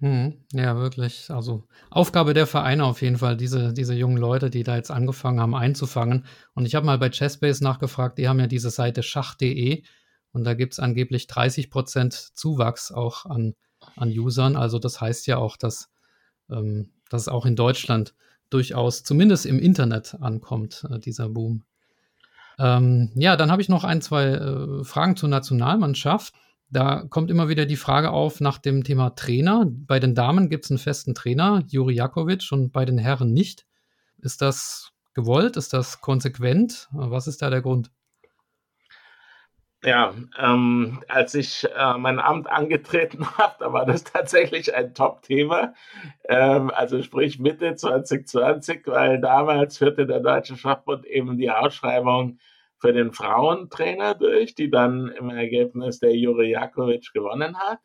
Mhm. 0.00 0.44
Ja, 0.52 0.76
wirklich. 0.76 1.30
Also 1.30 1.64
Aufgabe 1.90 2.34
der 2.34 2.46
Vereine 2.46 2.84
auf 2.84 3.00
jeden 3.00 3.18
Fall, 3.18 3.36
diese, 3.36 3.72
diese 3.72 3.94
jungen 3.94 4.16
Leute, 4.16 4.50
die 4.50 4.62
da 4.62 4.76
jetzt 4.76 4.90
angefangen 4.90 5.40
haben 5.40 5.54
einzufangen. 5.54 6.26
Und 6.54 6.66
ich 6.66 6.74
habe 6.74 6.86
mal 6.86 6.98
bei 6.98 7.10
Chessbase 7.10 7.62
nachgefragt, 7.62 8.18
die 8.18 8.28
haben 8.28 8.40
ja 8.40 8.46
diese 8.46 8.70
Seite 8.70 9.02
schach.de 9.02 9.82
und 10.32 10.44
da 10.44 10.54
gibt 10.54 10.74
es 10.74 10.78
angeblich 10.80 11.26
30 11.28 11.70
Prozent 11.70 12.12
Zuwachs 12.12 12.90
auch 12.90 13.24
an, 13.24 13.54
an 13.96 14.10
Usern. 14.10 14.56
Also 14.56 14.78
das 14.78 15.00
heißt 15.00 15.26
ja 15.26 15.38
auch, 15.38 15.56
dass, 15.56 15.90
ähm, 16.50 16.90
dass 17.10 17.28
auch 17.28 17.46
in 17.46 17.56
Deutschland 17.56 18.14
durchaus 18.50 19.02
zumindest 19.02 19.46
im 19.46 19.58
Internet 19.58 20.16
ankommt, 20.20 20.86
äh, 20.90 20.98
dieser 20.98 21.28
Boom. 21.28 21.64
Ähm, 22.58 23.10
ja, 23.14 23.36
dann 23.36 23.50
habe 23.50 23.62
ich 23.62 23.68
noch 23.68 23.84
ein, 23.84 24.00
zwei 24.00 24.26
äh, 24.26 24.84
Fragen 24.84 25.16
zur 25.16 25.28
Nationalmannschaft. 25.28 26.34
Da 26.70 27.04
kommt 27.08 27.30
immer 27.30 27.48
wieder 27.48 27.66
die 27.66 27.76
Frage 27.76 28.10
auf 28.10 28.40
nach 28.40 28.58
dem 28.58 28.84
Thema 28.84 29.10
Trainer. 29.10 29.66
Bei 29.68 30.00
den 30.00 30.14
Damen 30.14 30.48
gibt 30.50 30.64
es 30.64 30.70
einen 30.70 30.78
festen 30.78 31.14
Trainer, 31.14 31.62
Juri 31.68 31.94
Jakovic, 31.94 32.50
und 32.52 32.72
bei 32.72 32.84
den 32.84 32.98
Herren 32.98 33.32
nicht. 33.32 33.66
Ist 34.18 34.40
das 34.40 34.92
gewollt? 35.14 35.56
Ist 35.56 35.72
das 35.72 36.00
konsequent? 36.00 36.88
Was 36.92 37.26
ist 37.26 37.42
da 37.42 37.50
der 37.50 37.62
Grund? 37.62 37.90
Ja, 39.84 40.14
ähm, 40.38 41.02
als 41.08 41.34
ich 41.34 41.64
äh, 41.64 41.98
mein 41.98 42.18
Amt 42.18 42.48
angetreten 42.48 43.26
habe, 43.38 43.56
da 43.58 43.72
war 43.72 43.84
das 43.84 44.02
tatsächlich 44.02 44.74
ein 44.74 44.94
Top-Thema. 44.94 45.74
Ähm, 46.26 46.70
also 46.70 47.02
sprich 47.02 47.38
Mitte 47.38 47.74
2020, 47.76 48.86
weil 48.86 49.20
damals 49.20 49.76
führte 49.76 50.06
der 50.06 50.20
Deutsche 50.20 50.56
Schachbund 50.56 51.04
eben 51.04 51.36
die 51.36 51.50
Ausschreibung 51.50 52.38
für 52.78 52.94
den 52.94 53.12
Frauentrainer 53.12 54.14
durch, 54.14 54.54
die 54.54 54.70
dann 54.70 55.08
im 55.08 55.28
Ergebnis 55.28 56.00
der 56.00 56.16
Juri 56.16 56.52
Jakovic 56.52 57.12
gewonnen 57.12 57.58
hat. 57.58 57.80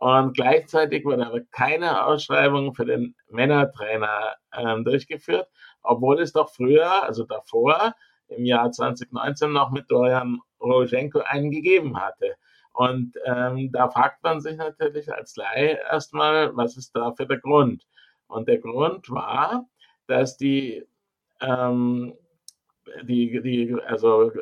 Und 0.00 0.34
gleichzeitig 0.34 1.04
wurde 1.06 1.26
aber 1.26 1.40
keine 1.50 2.04
Ausschreibung 2.04 2.74
für 2.74 2.84
den 2.84 3.14
Männertrainer 3.30 4.34
ähm, 4.54 4.84
durchgeführt, 4.84 5.48
obwohl 5.82 6.20
es 6.20 6.32
doch 6.32 6.50
früher, 6.50 7.04
also 7.04 7.24
davor, 7.24 7.94
im 8.36 8.44
Jahr 8.44 8.70
2019 8.70 9.52
noch 9.52 9.70
mit 9.70 9.90
Dorian 9.90 10.40
Rojenko 10.60 11.20
einen 11.20 11.50
gegeben 11.50 12.00
hatte. 12.00 12.34
Und 12.72 13.18
ähm, 13.26 13.70
da 13.72 13.88
fragt 13.90 14.22
man 14.22 14.40
sich 14.40 14.56
natürlich 14.56 15.12
als 15.12 15.36
Laie 15.36 15.78
erstmal, 15.90 16.56
was 16.56 16.76
ist 16.76 16.96
da 16.96 17.12
für 17.12 17.26
der 17.26 17.38
Grund? 17.38 17.86
Und 18.28 18.48
der 18.48 18.58
Grund 18.58 19.10
war, 19.10 19.66
dass 20.06 20.36
die 20.38 20.84
ähm, 21.40 22.14
die, 23.02 23.40
die, 23.42 23.76
also 23.86 24.32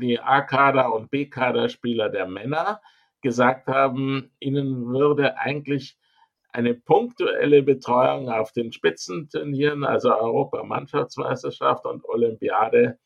die 0.00 0.20
A-Kader- 0.20 0.92
und 0.94 1.10
B-Kader-Spieler 1.10 2.08
der 2.08 2.26
Männer 2.26 2.80
gesagt 3.22 3.66
haben, 3.66 4.30
ihnen 4.38 4.86
würde 4.86 5.38
eigentlich 5.38 5.98
eine 6.52 6.74
punktuelle 6.74 7.62
Betreuung 7.62 8.30
auf 8.30 8.52
den 8.52 8.72
Spitzenturnieren, 8.72 9.84
also 9.84 10.14
Europamannschaftsmeisterschaft 10.14 11.84
und 11.84 12.04
Olympiade, 12.04 12.98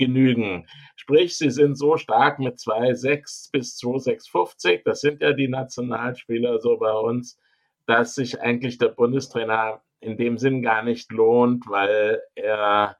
genügen. 0.00 0.66
Sprich, 0.96 1.38
sie 1.38 1.50
sind 1.50 1.76
so 1.76 1.96
stark 1.96 2.40
mit 2.40 2.56
2,6 2.56 3.50
bis 3.52 3.76
2,650, 3.76 4.82
das 4.84 5.00
sind 5.00 5.22
ja 5.22 5.32
die 5.32 5.48
Nationalspieler 5.48 6.58
so 6.58 6.76
bei 6.78 6.92
uns, 6.92 7.38
dass 7.86 8.14
sich 8.14 8.40
eigentlich 8.40 8.78
der 8.78 8.88
Bundestrainer 8.88 9.82
in 10.00 10.16
dem 10.16 10.38
Sinn 10.38 10.62
gar 10.62 10.82
nicht 10.82 11.12
lohnt, 11.12 11.68
weil 11.68 12.20
er 12.34 12.96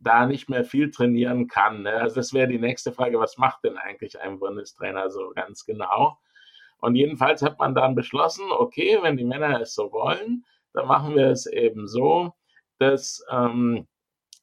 da 0.00 0.26
nicht 0.26 0.48
mehr 0.50 0.64
viel 0.64 0.90
trainieren 0.90 1.48
kann. 1.48 1.82
Ne? 1.82 1.94
Also 1.94 2.16
das 2.16 2.34
wäre 2.34 2.48
die 2.48 2.58
nächste 2.58 2.92
Frage, 2.92 3.18
was 3.18 3.38
macht 3.38 3.64
denn 3.64 3.78
eigentlich 3.78 4.20
ein 4.20 4.38
Bundestrainer 4.38 5.10
so 5.10 5.32
ganz 5.34 5.64
genau? 5.64 6.18
Und 6.78 6.96
jedenfalls 6.96 7.40
hat 7.40 7.58
man 7.58 7.74
dann 7.74 7.94
beschlossen, 7.94 8.44
okay, 8.50 8.98
wenn 9.00 9.16
die 9.16 9.24
Männer 9.24 9.60
es 9.60 9.74
so 9.74 9.90
wollen, 9.90 10.44
dann 10.74 10.86
machen 10.86 11.14
wir 11.14 11.28
es 11.28 11.46
eben 11.46 11.88
so, 11.88 12.34
dass, 12.78 13.24
ähm, 13.30 13.86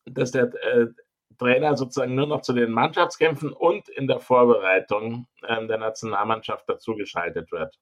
dass 0.05 0.31
der 0.31 0.45
äh, 0.63 0.87
Trainer 1.41 1.75
sozusagen 1.75 2.13
nur 2.13 2.27
noch 2.27 2.41
zu 2.41 2.53
den 2.53 2.71
Mannschaftskämpfen 2.71 3.51
und 3.51 3.89
in 3.89 4.07
der 4.07 4.19
Vorbereitung 4.19 5.25
ähm, 5.47 5.67
der 5.67 5.79
Nationalmannschaft 5.79 6.69
dazugeschaltet 6.69 7.51
wird. 7.51 7.79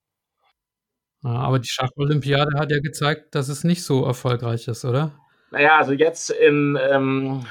Aber 1.23 1.59
die 1.59 1.67
Schacholympiade 1.67 2.57
hat 2.57 2.71
ja 2.71 2.79
gezeigt, 2.79 3.35
dass 3.35 3.49
es 3.49 3.65
nicht 3.65 3.83
so 3.83 4.05
erfolgreich 4.05 4.69
ist, 4.69 4.85
oder? 4.85 5.11
Naja, 5.51 5.77
also 5.77 5.91
jetzt 5.91 6.29
in, 6.29 6.79
ähm, 6.89 7.45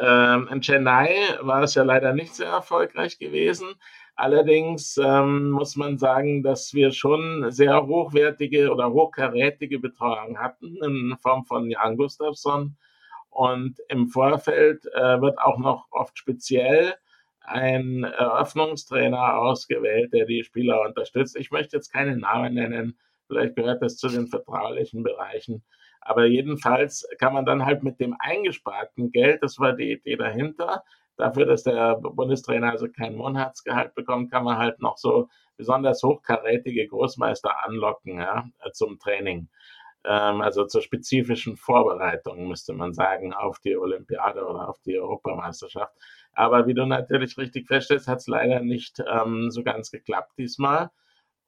ähm, 0.00 0.48
in 0.50 0.60
Chennai 0.62 1.10
war 1.42 1.62
es 1.62 1.74
ja 1.74 1.82
leider 1.82 2.14
nicht 2.14 2.34
sehr 2.34 2.48
erfolgreich 2.48 3.18
gewesen. 3.18 3.74
Allerdings 4.14 4.96
ähm, 5.02 5.50
muss 5.50 5.76
man 5.76 5.98
sagen, 5.98 6.42
dass 6.42 6.72
wir 6.72 6.92
schon 6.92 7.50
sehr 7.50 7.86
hochwertige 7.86 8.70
oder 8.70 8.90
hochkarätige 8.90 9.78
Betreuung 9.78 10.38
hatten 10.38 10.78
in 10.82 11.16
Form 11.20 11.44
von 11.44 11.68
Jan 11.68 11.98
Gustafsson. 11.98 12.76
Und 13.30 13.78
im 13.88 14.08
Vorfeld 14.08 14.86
äh, 14.86 15.20
wird 15.20 15.38
auch 15.38 15.58
noch 15.58 15.86
oft 15.90 16.18
speziell 16.18 16.94
ein 17.40 18.04
Eröffnungstrainer 18.04 19.38
ausgewählt, 19.38 20.12
der 20.12 20.26
die 20.26 20.44
Spieler 20.44 20.82
unterstützt. 20.82 21.36
Ich 21.36 21.50
möchte 21.50 21.76
jetzt 21.76 21.92
keine 21.92 22.16
Namen 22.16 22.54
nennen, 22.54 22.98
vielleicht 23.26 23.56
gehört 23.56 23.82
das 23.82 23.96
zu 23.96 24.08
den 24.08 24.26
vertraulichen 24.26 25.02
Bereichen. 25.02 25.64
Aber 26.00 26.26
jedenfalls 26.26 27.06
kann 27.18 27.32
man 27.34 27.44
dann 27.44 27.64
halt 27.64 27.82
mit 27.82 28.00
dem 28.00 28.16
eingesparten 28.18 29.10
Geld, 29.10 29.42
das 29.42 29.58
war 29.58 29.74
die 29.74 29.92
Idee 29.92 30.16
dahinter, 30.16 30.82
dafür, 31.16 31.44
dass 31.44 31.62
der 31.62 31.96
Bundestrainer 31.96 32.70
also 32.70 32.88
kein 32.88 33.14
Monatsgehalt 33.14 33.94
bekommt, 33.94 34.30
kann 34.30 34.44
man 34.44 34.58
halt 34.58 34.80
noch 34.80 34.96
so 34.96 35.28
besonders 35.56 36.02
hochkarätige 36.02 36.86
Großmeister 36.88 37.64
anlocken 37.66 38.18
ja, 38.18 38.44
zum 38.72 38.98
Training. 38.98 39.48
Ähm, 40.04 40.40
also 40.40 40.66
zur 40.66 40.82
spezifischen 40.82 41.56
Vorbereitung, 41.56 42.48
müsste 42.48 42.72
man 42.72 42.94
sagen, 42.94 43.32
auf 43.32 43.58
die 43.60 43.76
Olympiade 43.76 44.44
oder 44.46 44.68
auf 44.68 44.80
die 44.82 44.98
Europameisterschaft. 44.98 45.94
Aber 46.32 46.66
wie 46.66 46.74
du 46.74 46.86
natürlich 46.86 47.36
richtig 47.36 47.66
feststellst, 47.66 48.08
hat 48.08 48.18
es 48.18 48.26
leider 48.26 48.60
nicht 48.60 49.02
ähm, 49.06 49.50
so 49.50 49.62
ganz 49.62 49.90
geklappt 49.90 50.32
diesmal. 50.38 50.90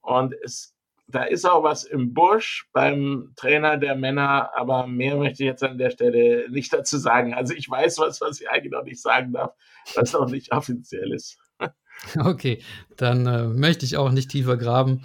Und 0.00 0.34
es 0.42 0.74
da 1.08 1.24
ist 1.24 1.44
auch 1.44 1.62
was 1.62 1.84
im 1.84 2.14
Busch 2.14 2.68
beim 2.72 3.32
Trainer 3.36 3.76
der 3.76 3.94
Männer, 3.94 4.50
aber 4.56 4.86
mehr 4.86 5.16
möchte 5.16 5.42
ich 5.42 5.46
jetzt 5.48 5.62
an 5.62 5.78
der 5.78 5.90
Stelle 5.90 6.50
nicht 6.50 6.72
dazu 6.72 6.96
sagen. 6.96 7.34
Also 7.34 7.54
ich 7.54 7.68
weiß 7.68 7.98
was, 7.98 8.20
was 8.20 8.40
ich 8.40 8.48
eigentlich 8.48 8.72
noch 8.72 8.84
nicht 8.84 9.00
sagen 9.00 9.32
darf, 9.32 9.52
was 9.94 10.12
noch 10.12 10.30
nicht 10.30 10.52
offiziell 10.52 11.12
ist. 11.12 11.38
Okay, 12.18 12.62
dann 12.96 13.26
äh, 13.26 13.46
möchte 13.46 13.84
ich 13.84 13.96
auch 13.96 14.10
nicht 14.10 14.30
tiefer 14.30 14.56
graben. 14.56 15.04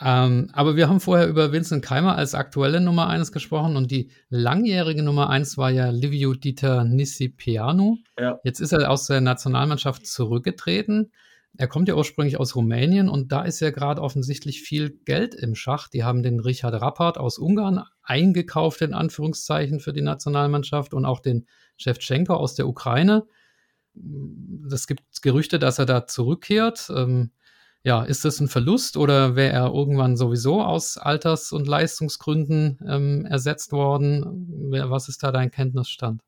Ähm, 0.00 0.48
aber 0.52 0.76
wir 0.76 0.88
haben 0.88 1.00
vorher 1.00 1.26
über 1.26 1.50
Vincent 1.52 1.84
Keimer 1.84 2.16
als 2.16 2.34
aktuelle 2.34 2.80
Nummer 2.80 3.08
1 3.08 3.32
gesprochen 3.32 3.76
und 3.76 3.90
die 3.90 4.10
langjährige 4.28 5.02
Nummer 5.02 5.28
1 5.28 5.58
war 5.58 5.70
ja 5.70 5.90
Livio 5.90 6.34
Dieter 6.34 6.84
Nissipianu. 6.84 7.96
Ja. 8.18 8.38
Jetzt 8.44 8.60
ist 8.60 8.72
er 8.72 8.90
aus 8.90 9.06
der 9.06 9.20
Nationalmannschaft 9.20 10.06
zurückgetreten. 10.06 11.10
Er 11.56 11.66
kommt 11.66 11.88
ja 11.88 11.96
ursprünglich 11.96 12.38
aus 12.38 12.54
Rumänien 12.54 13.08
und 13.08 13.32
da 13.32 13.42
ist 13.42 13.58
ja 13.58 13.70
gerade 13.70 14.00
offensichtlich 14.00 14.62
viel 14.62 14.90
Geld 15.04 15.34
im 15.34 15.56
Schach. 15.56 15.88
Die 15.88 16.04
haben 16.04 16.22
den 16.22 16.38
Richard 16.38 16.80
Rappert 16.80 17.18
aus 17.18 17.38
Ungarn 17.38 17.82
eingekauft, 18.02 18.80
in 18.82 18.94
Anführungszeichen, 18.94 19.80
für 19.80 19.92
die 19.92 20.02
Nationalmannschaft 20.02 20.94
und 20.94 21.04
auch 21.04 21.18
den 21.18 21.46
Shevchenko 21.76 22.34
aus 22.34 22.54
der 22.54 22.68
Ukraine. 22.68 23.26
Es 24.72 24.86
gibt 24.86 25.02
Gerüchte, 25.22 25.58
dass 25.58 25.80
er 25.80 25.86
da 25.86 26.06
zurückkehrt. 26.06 26.92
Ähm, 26.94 27.32
ja, 27.88 28.02
ist 28.02 28.26
das 28.26 28.38
ein 28.38 28.48
Verlust 28.48 28.98
oder 28.98 29.34
wäre 29.34 29.54
er 29.54 29.72
irgendwann 29.72 30.18
sowieso 30.18 30.60
aus 30.60 30.98
Alters- 30.98 31.52
und 31.52 31.66
Leistungsgründen 31.66 32.78
ähm, 32.86 33.24
ersetzt 33.24 33.72
worden? 33.72 34.46
Was 34.90 35.08
ist 35.08 35.22
da 35.22 35.32
dein 35.32 35.50
Kenntnisstand? 35.50 36.20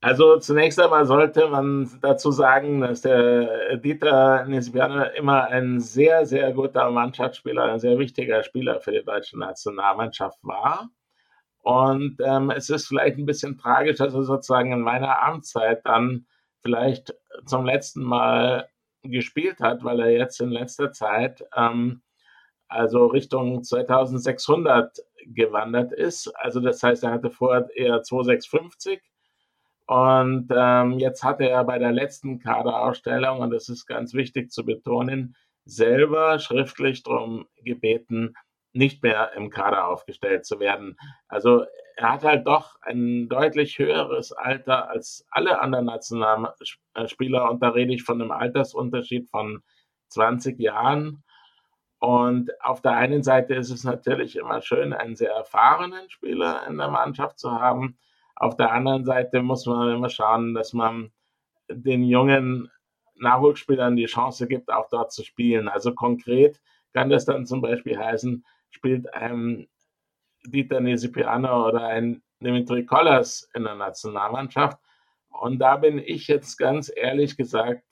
Also 0.00 0.38
zunächst 0.38 0.80
einmal 0.80 1.06
sollte 1.06 1.46
man 1.46 1.88
dazu 2.00 2.32
sagen, 2.32 2.80
dass 2.80 3.02
der 3.02 3.76
Dieter 3.76 4.46
Nisbiano 4.46 5.04
immer 5.16 5.44
ein 5.44 5.78
sehr, 5.78 6.26
sehr 6.26 6.52
guter 6.52 6.90
Mannschaftsspieler, 6.90 7.62
ein 7.62 7.78
sehr 7.78 7.96
wichtiger 7.96 8.42
Spieler 8.42 8.80
für 8.80 8.90
die 8.90 9.04
deutsche 9.04 9.38
Nationalmannschaft 9.38 10.40
war. 10.42 10.88
Und 11.62 12.16
ähm, 12.24 12.50
es 12.50 12.68
ist 12.68 12.88
vielleicht 12.88 13.16
ein 13.16 13.26
bisschen 13.26 13.58
tragisch, 13.58 13.98
dass 13.98 14.12
er 14.12 14.24
sozusagen 14.24 14.72
in 14.72 14.80
meiner 14.80 15.22
Amtszeit 15.22 15.82
dann 15.84 16.26
vielleicht 16.62 17.14
zum 17.46 17.64
letzten 17.64 18.02
Mal 18.02 18.68
gespielt 19.02 19.60
hat, 19.60 19.84
weil 19.84 20.00
er 20.00 20.10
jetzt 20.10 20.40
in 20.40 20.50
letzter 20.50 20.92
Zeit 20.92 21.44
ähm, 21.56 22.02
also 22.68 23.06
Richtung 23.06 23.64
2600 23.64 24.98
gewandert 25.26 25.92
ist. 25.92 26.28
Also 26.36 26.60
das 26.60 26.82
heißt, 26.82 27.04
er 27.04 27.12
hatte 27.12 27.30
vorher 27.30 27.68
eher 27.74 28.02
2650 28.02 29.00
und 29.86 30.48
ähm, 30.54 30.98
jetzt 30.98 31.24
hatte 31.24 31.48
er 31.48 31.64
bei 31.64 31.78
der 31.78 31.92
letzten 31.92 32.38
Kaderausstellung, 32.38 33.40
und 33.40 33.50
das 33.50 33.70
ist 33.70 33.86
ganz 33.86 34.12
wichtig 34.12 34.50
zu 34.52 34.64
betonen, 34.64 35.34
selber 35.64 36.38
schriftlich 36.38 37.02
darum 37.02 37.46
gebeten, 37.64 38.34
nicht 38.72 39.02
mehr 39.02 39.32
im 39.34 39.50
Kader 39.50 39.88
aufgestellt 39.88 40.44
zu 40.46 40.60
werden. 40.60 40.96
Also 41.28 41.64
er 41.96 42.12
hat 42.12 42.24
halt 42.24 42.46
doch 42.46 42.76
ein 42.82 43.28
deutlich 43.28 43.78
höheres 43.78 44.32
Alter 44.32 44.88
als 44.88 45.26
alle 45.30 45.60
anderen 45.60 45.86
Nationalspieler 45.86 47.50
und 47.50 47.62
da 47.62 47.70
rede 47.70 47.92
ich 47.92 48.04
von 48.04 48.20
einem 48.20 48.30
Altersunterschied 48.30 49.28
von 49.28 49.62
20 50.08 50.58
Jahren. 50.60 51.24
Und 51.98 52.50
auf 52.62 52.80
der 52.80 52.92
einen 52.92 53.24
Seite 53.24 53.54
ist 53.54 53.70
es 53.70 53.82
natürlich 53.82 54.36
immer 54.36 54.62
schön, 54.62 54.92
einen 54.92 55.16
sehr 55.16 55.32
erfahrenen 55.32 56.08
Spieler 56.10 56.64
in 56.68 56.78
der 56.78 56.88
Mannschaft 56.88 57.38
zu 57.40 57.50
haben. 57.50 57.98
Auf 58.36 58.56
der 58.56 58.70
anderen 58.72 59.04
Seite 59.04 59.42
muss 59.42 59.66
man 59.66 59.96
immer 59.96 60.08
schauen, 60.08 60.54
dass 60.54 60.72
man 60.72 61.10
den 61.68 62.04
jungen 62.04 62.70
Nachwuchsspielern 63.16 63.96
die 63.96 64.06
Chance 64.06 64.46
gibt, 64.46 64.70
auch 64.70 64.88
dort 64.88 65.12
zu 65.12 65.24
spielen. 65.24 65.66
Also 65.68 65.92
konkret 65.92 66.60
kann 66.92 67.10
das 67.10 67.24
dann 67.24 67.46
zum 67.46 67.60
Beispiel 67.60 67.98
heißen, 67.98 68.44
spielt 68.70 69.12
ein 69.14 69.68
Dieter 70.44 70.80
Nesipiano 70.80 71.68
oder 71.68 71.86
ein 71.86 72.22
Dimitri 72.40 72.84
Kollas 72.84 73.48
in 73.54 73.64
der 73.64 73.74
Nationalmannschaft. 73.74 74.78
Und 75.28 75.58
da 75.58 75.76
bin 75.76 75.98
ich 75.98 76.28
jetzt 76.28 76.56
ganz 76.56 76.90
ehrlich 76.94 77.36
gesagt 77.36 77.84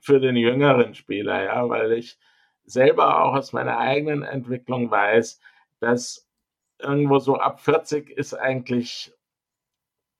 für 0.00 0.20
den 0.20 0.36
jüngeren 0.36 0.94
Spieler, 0.94 1.42
ja, 1.42 1.68
weil 1.68 1.92
ich 1.92 2.18
selber 2.64 3.24
auch 3.24 3.34
aus 3.34 3.52
meiner 3.52 3.78
eigenen 3.78 4.22
Entwicklung 4.22 4.90
weiß, 4.90 5.40
dass 5.80 6.28
irgendwo 6.78 7.18
so 7.18 7.36
ab 7.36 7.60
40 7.60 8.10
ist 8.10 8.34
eigentlich 8.34 9.12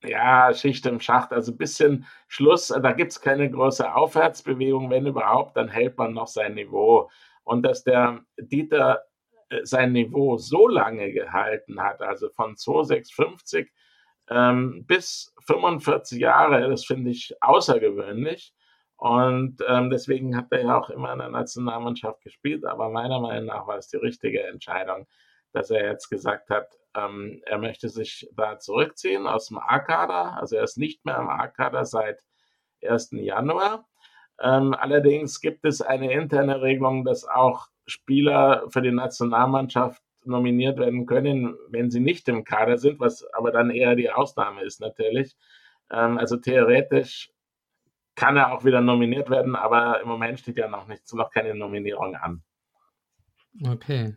ja, 0.03 0.53
Schicht 0.53 0.85
im 0.85 0.99
Schacht, 0.99 1.33
also 1.33 1.51
ein 1.51 1.57
bisschen 1.57 2.05
Schluss. 2.27 2.67
Da 2.67 2.93
gibt 2.93 3.11
es 3.11 3.21
keine 3.21 3.49
große 3.49 3.93
Aufwärtsbewegung. 3.93 4.89
Wenn 4.89 5.05
überhaupt, 5.05 5.57
dann 5.57 5.67
hält 5.67 5.97
man 5.97 6.13
noch 6.13 6.27
sein 6.27 6.55
Niveau. 6.55 7.09
Und 7.43 7.63
dass 7.63 7.83
der 7.83 8.21
Dieter 8.37 9.03
sein 9.63 9.93
Niveau 9.93 10.37
so 10.37 10.67
lange 10.67 11.11
gehalten 11.11 11.81
hat, 11.81 12.01
also 12.01 12.29
von 12.29 12.55
2650 12.55 13.71
ähm, 14.29 14.85
bis 14.85 15.33
45 15.45 16.19
Jahre, 16.19 16.69
das 16.69 16.85
finde 16.85 17.11
ich 17.11 17.35
außergewöhnlich. 17.41 18.53
Und 18.97 19.63
ähm, 19.65 19.89
deswegen 19.89 20.35
hat 20.35 20.47
er 20.51 20.63
ja 20.63 20.77
auch 20.77 20.89
immer 20.89 21.13
in 21.13 21.19
der 21.19 21.29
Nationalmannschaft 21.29 22.21
gespielt. 22.21 22.65
Aber 22.65 22.89
meiner 22.89 23.19
Meinung 23.21 23.45
nach 23.45 23.65
war 23.65 23.77
es 23.77 23.87
die 23.87 23.97
richtige 23.97 24.43
Entscheidung, 24.43 25.07
dass 25.53 25.71
er 25.71 25.85
jetzt 25.85 26.09
gesagt 26.09 26.49
hat, 26.49 26.67
ähm, 26.95 27.41
er 27.45 27.59
möchte 27.59 27.87
sich 27.87 28.29
da 28.35 28.59
zurückziehen 28.59 29.25
aus 29.25 29.47
dem 29.47 29.57
A-Kader. 29.57 30.37
Also 30.37 30.57
er 30.57 30.63
ist 30.63 30.77
nicht 30.77 31.05
mehr 31.05 31.17
im 31.17 31.29
A-Kader 31.29 31.85
seit 31.85 32.21
1. 32.83 33.11
Januar. 33.13 33.87
Ähm, 34.41 34.73
allerdings 34.73 35.39
gibt 35.39 35.65
es 35.65 35.81
eine 35.81 36.11
interne 36.11 36.61
Regelung, 36.61 37.05
dass 37.05 37.25
auch 37.25 37.67
Spieler 37.89 38.65
für 38.69 38.81
die 38.81 38.91
Nationalmannschaft 38.91 40.01
nominiert 40.23 40.77
werden 40.77 41.05
können, 41.05 41.55
wenn 41.69 41.89
sie 41.89 41.99
nicht 41.99 42.27
im 42.27 42.43
Kader 42.43 42.77
sind, 42.77 42.99
was 42.99 43.25
aber 43.33 43.51
dann 43.51 43.69
eher 43.69 43.95
die 43.95 44.11
Ausnahme 44.11 44.63
ist 44.63 44.79
natürlich. 44.79 45.35
Ähm, 45.91 46.17
also 46.17 46.37
theoretisch 46.37 47.31
kann 48.15 48.37
er 48.37 48.51
auch 48.51 48.65
wieder 48.65 48.81
nominiert 48.81 49.29
werden, 49.29 49.55
aber 49.55 50.01
im 50.01 50.07
Moment 50.07 50.39
steht 50.39 50.57
ja 50.57 50.67
noch 50.67 50.87
nichts, 50.87 51.13
noch 51.13 51.31
keine 51.31 51.55
Nominierung 51.55 52.15
an. 52.15 52.43
Okay. 53.65 54.15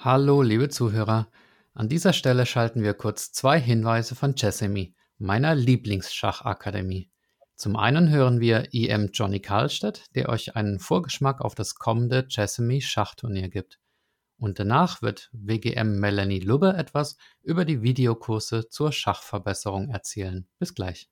Hallo, 0.00 0.42
liebe 0.42 0.68
Zuhörer. 0.68 1.28
An 1.74 1.88
dieser 1.88 2.12
Stelle 2.12 2.46
schalten 2.46 2.82
wir 2.82 2.94
kurz 2.94 3.32
zwei 3.32 3.60
Hinweise 3.60 4.14
von 4.14 4.34
Chessemy, 4.34 4.94
meiner 5.18 5.54
Lieblingsschachakademie. 5.54 7.10
Zum 7.56 7.76
einen 7.76 8.10
hören 8.10 8.40
wir 8.40 8.72
IM 8.72 9.10
Johnny 9.12 9.40
Karlstedt, 9.40 10.04
der 10.14 10.28
euch 10.28 10.54
einen 10.54 10.78
Vorgeschmack 10.78 11.40
auf 11.40 11.54
das 11.54 11.74
kommende 11.74 12.28
Chessemy 12.28 12.80
Schachturnier 12.80 13.48
gibt. 13.48 13.80
Und 14.38 14.60
danach 14.60 15.02
wird 15.02 15.28
WGM 15.32 15.98
Melanie 15.98 16.38
Lubbe 16.38 16.74
etwas 16.74 17.16
über 17.42 17.64
die 17.64 17.82
Videokurse 17.82 18.68
zur 18.68 18.92
Schachverbesserung 18.92 19.88
erzählen. 19.90 20.46
Bis 20.60 20.74
gleich. 20.74 21.10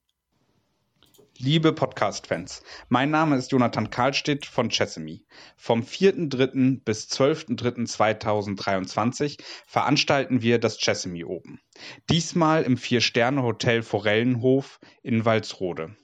Liebe 1.39 1.75
Podcast-Fans, 1.75 2.63
mein 2.89 3.11
Name 3.11 3.37
ist 3.37 3.53
Jonathan 3.53 3.91
Karlstedt 3.91 4.47
von 4.47 4.71
Chessemy. 4.71 5.27
Vom 5.57 5.83
4.3. 5.83 6.83
bis 6.83 7.09
12.3.2023 7.09 9.39
veranstalten 9.67 10.41
wir 10.41 10.59
das 10.59 10.79
Chessemy 10.79 11.25
Open. 11.25 11.61
Diesmal 12.09 12.63
im 12.63 12.79
Vier-Sterne-Hotel 12.79 13.83
Forellenhof 13.83 14.81
in 15.03 15.27
Walsrode. 15.27 15.95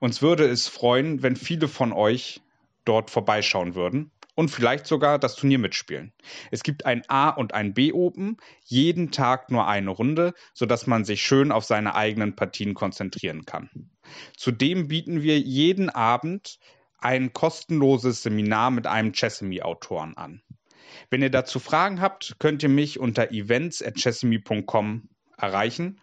Uns 0.00 0.22
würde 0.22 0.46
es 0.46 0.68
freuen, 0.68 1.22
wenn 1.22 1.36
viele 1.36 1.68
von 1.68 1.92
euch 1.92 2.40
dort 2.86 3.10
vorbeischauen 3.10 3.74
würden 3.74 4.10
und 4.38 4.52
vielleicht 4.52 4.86
sogar 4.86 5.18
das 5.18 5.34
Turnier 5.34 5.58
mitspielen. 5.58 6.12
Es 6.52 6.62
gibt 6.62 6.86
ein 6.86 7.02
A 7.08 7.28
und 7.28 7.54
ein 7.54 7.74
B 7.74 7.92
Open, 7.92 8.36
jeden 8.62 9.10
Tag 9.10 9.50
nur 9.50 9.66
eine 9.66 9.90
Runde, 9.90 10.32
sodass 10.54 10.86
man 10.86 11.04
sich 11.04 11.22
schön 11.22 11.50
auf 11.50 11.64
seine 11.64 11.96
eigenen 11.96 12.36
Partien 12.36 12.74
konzentrieren 12.74 13.46
kann. 13.46 13.68
Zudem 14.36 14.86
bieten 14.86 15.22
wir 15.22 15.40
jeden 15.40 15.90
Abend 15.90 16.60
ein 16.98 17.32
kostenloses 17.32 18.22
Seminar 18.22 18.70
mit 18.70 18.86
einem 18.86 19.12
Chessemy-Autoren 19.12 20.16
an. 20.16 20.40
Wenn 21.10 21.20
ihr 21.20 21.30
dazu 21.30 21.58
Fragen 21.58 22.00
habt, 22.00 22.36
könnt 22.38 22.62
ihr 22.62 22.68
mich 22.68 23.00
unter 23.00 23.32
events.chessemy.com 23.32 25.08
erreichen 25.36 26.00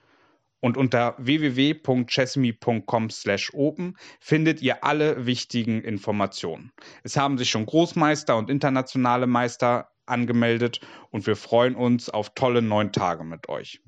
und 0.60 0.78
unter 0.78 1.15
www.chessme.com/open 1.18 3.98
findet 4.20 4.62
ihr 4.62 4.84
alle 4.84 5.26
wichtigen 5.26 5.82
Informationen. 5.82 6.72
Es 7.04 7.18
haben 7.18 7.38
sich 7.38 7.50
schon 7.50 7.65
Großmeister 7.65 8.38
und 8.38 8.50
internationale 8.50 9.28
Meister 9.28 9.89
angemeldet 10.06 10.80
und 11.12 11.28
wir 11.28 11.36
freuen 11.36 11.76
uns 11.76 12.10
auf 12.10 12.34
tolle 12.36 12.62
neun 12.62 12.91
Tage 12.91 13.24
mit 13.24 13.50
euch. 13.50 13.82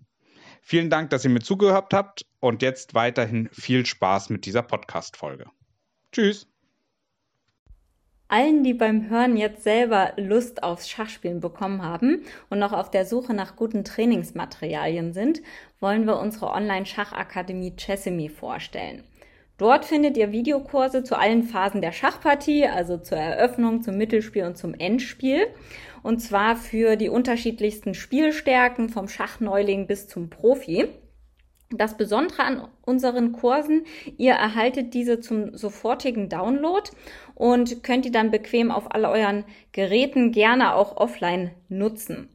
Vielen 0.62 0.90
Dank, 0.90 1.12
dass 1.12 1.24
ihr 1.24 1.30
mir 1.30 1.40
zugehört 1.40 1.94
habt 1.94 2.26
und 2.40 2.62
jetzt 2.62 2.94
weiterhin 2.94 3.50
viel 3.54 3.86
Spaß 3.86 4.30
mit 4.30 4.46
dieser 4.46 4.64
Podcast-Folge. 4.64 5.46
Tschüss! 6.12 6.48
Allen, 8.30 8.64
die 8.64 8.74
beim 8.74 9.10
Hören 9.10 9.38
jetzt 9.38 9.64
selber 9.64 10.12
Lust 10.18 10.62
aufs 10.62 10.90
Schachspielen 10.90 11.40
bekommen 11.40 11.82
haben 11.82 12.24
und 12.50 12.60
noch 12.60 12.74
auf 12.74 12.92
der 12.92 13.06
Suche 13.06 13.34
nach 13.34 13.56
guten 13.56 13.86
Trainingsmaterialien 13.86 15.14
sind, 15.14 15.42
wollen 15.80 16.06
wir 16.06 16.20
unsere 16.20 16.52
Online-Schachakademie 16.52 17.76
Chessemy 17.78 18.28
vorstellen. 18.28 19.04
Dort 19.58 19.86
findet 19.86 20.18
ihr 20.18 20.32
Videokurse 20.32 21.04
zu 21.04 21.18
allen 21.18 21.44
Phasen 21.44 21.82
der 21.82 21.92
Schachpartie, 21.92 22.68
also 22.68 22.98
zur 22.98 23.18
Eröffnung, 23.18 23.82
zum 23.82 23.98
Mittelspiel 23.98 24.44
und 24.44 24.58
zum 24.58 24.74
Endspiel. 24.76 25.48
Und 26.04 26.20
zwar 26.20 26.56
für 26.56 26.96
die 26.96 27.10
unterschiedlichsten 27.10 27.96
Spielstärken 27.96 28.90
vom 28.90 29.08
Schachneuling 29.08 29.88
bis 29.88 30.08
zum 30.08 30.30
Profi. 30.30 30.90
Das 31.70 31.98
Besondere 31.98 32.44
an 32.44 32.68
unseren 32.86 33.34
Kursen, 33.34 33.84
ihr 34.18 34.34
erhaltet 34.34 34.94
diese 34.94 35.20
zum 35.20 35.58
sofortigen 35.58 36.30
Download 36.30 36.90
und 37.38 37.84
könnt 37.84 38.04
die 38.04 38.12
dann 38.12 38.32
bequem 38.32 38.72
auf 38.72 38.96
all 38.96 39.06
euren 39.06 39.46
Geräten 39.72 40.32
gerne 40.32 40.74
auch 40.74 40.98
offline 40.98 41.52
nutzen. 41.70 42.30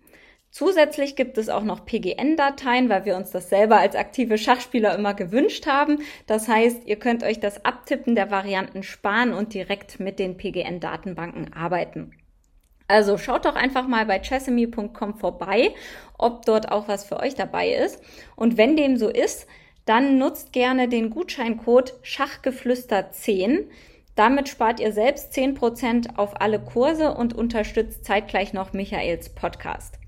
Zusätzlich 0.50 1.16
gibt 1.16 1.38
es 1.38 1.48
auch 1.48 1.64
noch 1.64 1.84
PGN-Dateien, 1.86 2.88
weil 2.88 3.04
wir 3.04 3.16
uns 3.16 3.32
das 3.32 3.48
selber 3.48 3.78
als 3.78 3.96
aktive 3.96 4.38
Schachspieler 4.38 4.94
immer 4.94 5.14
gewünscht 5.14 5.66
haben. 5.66 5.98
Das 6.26 6.46
heißt, 6.46 6.86
ihr 6.86 6.96
könnt 6.96 7.24
euch 7.24 7.40
das 7.40 7.64
Abtippen 7.64 8.14
der 8.14 8.30
Varianten 8.30 8.84
sparen 8.84 9.32
und 9.32 9.54
direkt 9.54 9.98
mit 9.98 10.20
den 10.20 10.36
PGN-Datenbanken 10.36 11.52
arbeiten. 11.52 12.12
Also 12.86 13.18
schaut 13.18 13.44
doch 13.44 13.56
einfach 13.56 13.88
mal 13.88 14.06
bei 14.06 14.20
chessemy.com 14.20 15.14
vorbei, 15.14 15.74
ob 16.16 16.44
dort 16.44 16.70
auch 16.70 16.86
was 16.86 17.04
für 17.04 17.18
euch 17.18 17.34
dabei 17.34 17.72
ist. 17.72 18.00
Und 18.36 18.56
wenn 18.56 18.76
dem 18.76 18.98
so 18.98 19.08
ist, 19.08 19.48
dann 19.84 20.18
nutzt 20.18 20.52
gerne 20.52 20.88
den 20.88 21.10
Gutscheincode 21.10 21.94
Schachgeflüster10. 22.04 23.64
Damit 24.14 24.51
spart 24.51 24.79
ihr 24.79 24.92
selbst 24.92 25.33
10% 25.33 26.16
auf 26.16 26.38
alle 26.38 26.61
Kurse 26.61 27.14
und 27.14 27.33
unterstützt 27.33 28.05
zeitgleich 28.05 28.53
noch 28.53 28.75
Michaels 28.75 29.35
Podcast. 29.35 29.98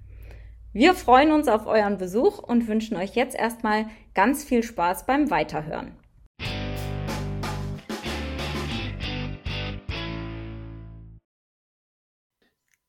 Wir 0.74 0.94
freuen 0.94 1.32
uns 1.32 1.48
auf 1.48 1.66
euren 1.66 1.96
Besuch 1.96 2.38
und 2.38 2.68
wünschen 2.68 2.98
euch 2.98 3.14
jetzt 3.14 3.34
erstmal 3.34 3.86
ganz 4.12 4.44
viel 4.44 4.62
Spaß 4.62 5.06
beim 5.06 5.30
Weiterhören. 5.30 5.96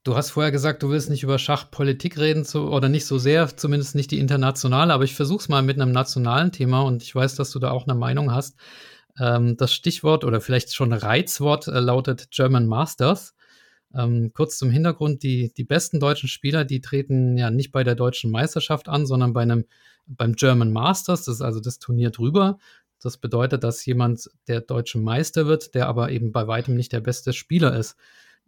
Du 0.04 0.16
hast 0.16 0.32
vorher 0.32 0.52
gesagt, 0.52 0.84
du 0.84 0.90
willst 0.90 1.10
nicht 1.10 1.24
über 1.24 1.40
Schachpolitik 1.40 2.20
reden 2.20 2.44
zu, 2.44 2.70
oder 2.70 2.90
nicht 2.90 3.06
so 3.08 3.18
sehr, 3.18 3.56
zumindest 3.56 3.96
nicht 3.96 4.12
die 4.12 4.20
internationale, 4.20 4.94
aber 4.94 5.06
ich 5.06 5.16
versuche 5.16 5.40
es 5.40 5.50
mal 5.50 5.64
mit 5.64 5.82
einem 5.82 5.94
nationalen 5.94 6.52
Thema 6.52 6.82
und 6.82 7.02
ich 7.02 7.16
weiß, 7.16 7.36
dass 7.36 7.52
du 7.52 7.60
da 7.60 7.72
auch 7.72 7.88
eine 7.88 7.96
Meinung 7.96 8.32
hast. 8.32 8.56
Ähm, 9.20 9.58
das 9.58 9.74
Stichwort 9.74 10.24
oder 10.24 10.42
vielleicht 10.42 10.74
schon 10.74 10.94
Reizwort 10.94 11.68
äh, 11.68 11.80
lautet 11.80 12.32
German 12.32 12.68
Masters. 12.68 13.36
Ähm, 13.94 14.32
kurz 14.34 14.58
zum 14.58 14.70
Hintergrund, 14.70 15.24
die, 15.24 15.54
die 15.54 15.64
besten 15.64 16.00
deutschen 16.00 16.28
Spieler, 16.28 16.66
die 16.66 16.82
treten 16.82 17.38
ja 17.38 17.50
nicht 17.50 17.72
bei 17.72 17.84
der 17.84 17.96
deutschen 17.96 18.32
Meisterschaft 18.32 18.90
an, 18.90 19.06
sondern 19.06 19.34
bei 19.34 19.42
einem, 19.42 19.66
beim 20.06 20.34
German 20.34 20.74
Masters, 20.74 21.24
das 21.26 21.36
ist 21.36 21.42
also 21.42 21.60
das 21.60 21.80
Turnier 21.80 22.10
drüber. 22.12 22.58
Das 23.02 23.18
bedeutet, 23.18 23.64
dass 23.64 23.86
jemand 23.86 24.30
der 24.48 24.62
deutsche 24.62 24.98
Meister 24.98 25.46
wird, 25.46 25.76
der 25.76 25.88
aber 25.88 26.12
eben 26.12 26.32
bei 26.32 26.48
weitem 26.48 26.76
nicht 26.76 26.92
der 26.92 27.02
beste 27.02 27.34
Spieler 27.34 27.78
ist. 27.78 27.96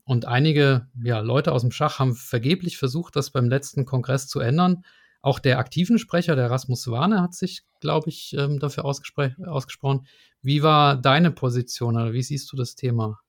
Und 0.03 0.25
einige 0.25 0.87
ja, 1.03 1.19
Leute 1.19 1.51
aus 1.51 1.61
dem 1.61 1.71
Schach 1.71 1.99
haben 1.99 2.15
vergeblich 2.15 2.77
versucht, 2.77 3.15
das 3.15 3.29
beim 3.29 3.49
letzten 3.49 3.85
Kongress 3.85 4.27
zu 4.27 4.39
ändern. 4.39 4.83
Auch 5.27 5.39
der 5.39 5.59
aktiven 5.59 5.99
Sprecher, 5.99 6.37
der 6.37 6.49
Rasmus 6.49 6.89
Warne, 6.89 7.21
hat 7.21 7.33
sich, 7.33 7.63
glaube 7.81 8.07
ich, 8.07 8.33
ähm, 8.39 8.59
dafür 8.59 8.85
ausgesprochen. 8.85 10.07
Wie 10.41 10.63
war 10.63 10.95
deine 10.95 11.31
Position 11.31 11.97
oder 11.97 12.13
wie 12.13 12.23
siehst 12.23 12.49
du 12.49 12.55
das 12.55 12.75
Thema? 12.75 13.19